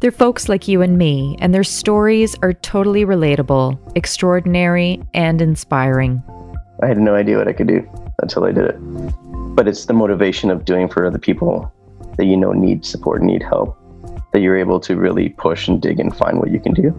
They're 0.00 0.10
folks 0.10 0.48
like 0.48 0.68
you 0.68 0.80
and 0.80 0.96
me, 0.96 1.36
and 1.40 1.52
their 1.52 1.64
stories 1.64 2.36
are 2.40 2.52
totally 2.52 3.04
relatable, 3.04 3.96
extraordinary, 3.96 5.02
and 5.12 5.42
inspiring. 5.42 6.22
I 6.82 6.86
had 6.86 6.98
no 6.98 7.14
idea 7.14 7.36
what 7.36 7.48
I 7.48 7.52
could 7.52 7.68
do 7.68 7.86
until 8.22 8.44
I 8.44 8.52
did 8.52 8.66
it. 8.66 8.76
But 9.54 9.68
it's 9.68 9.86
the 9.86 9.92
motivation 9.92 10.50
of 10.50 10.64
doing 10.64 10.88
for 10.88 11.04
other 11.04 11.18
people 11.18 11.70
that 12.16 12.26
you 12.26 12.36
know 12.36 12.52
need 12.52 12.86
support, 12.86 13.22
need 13.22 13.42
help, 13.42 13.76
that 14.32 14.40
you're 14.40 14.56
able 14.56 14.80
to 14.80 14.96
really 14.96 15.30
push 15.30 15.68
and 15.68 15.80
dig 15.80 16.00
and 16.00 16.16
find 16.16 16.38
what 16.38 16.50
you 16.50 16.60
can 16.60 16.72
do. 16.72 16.90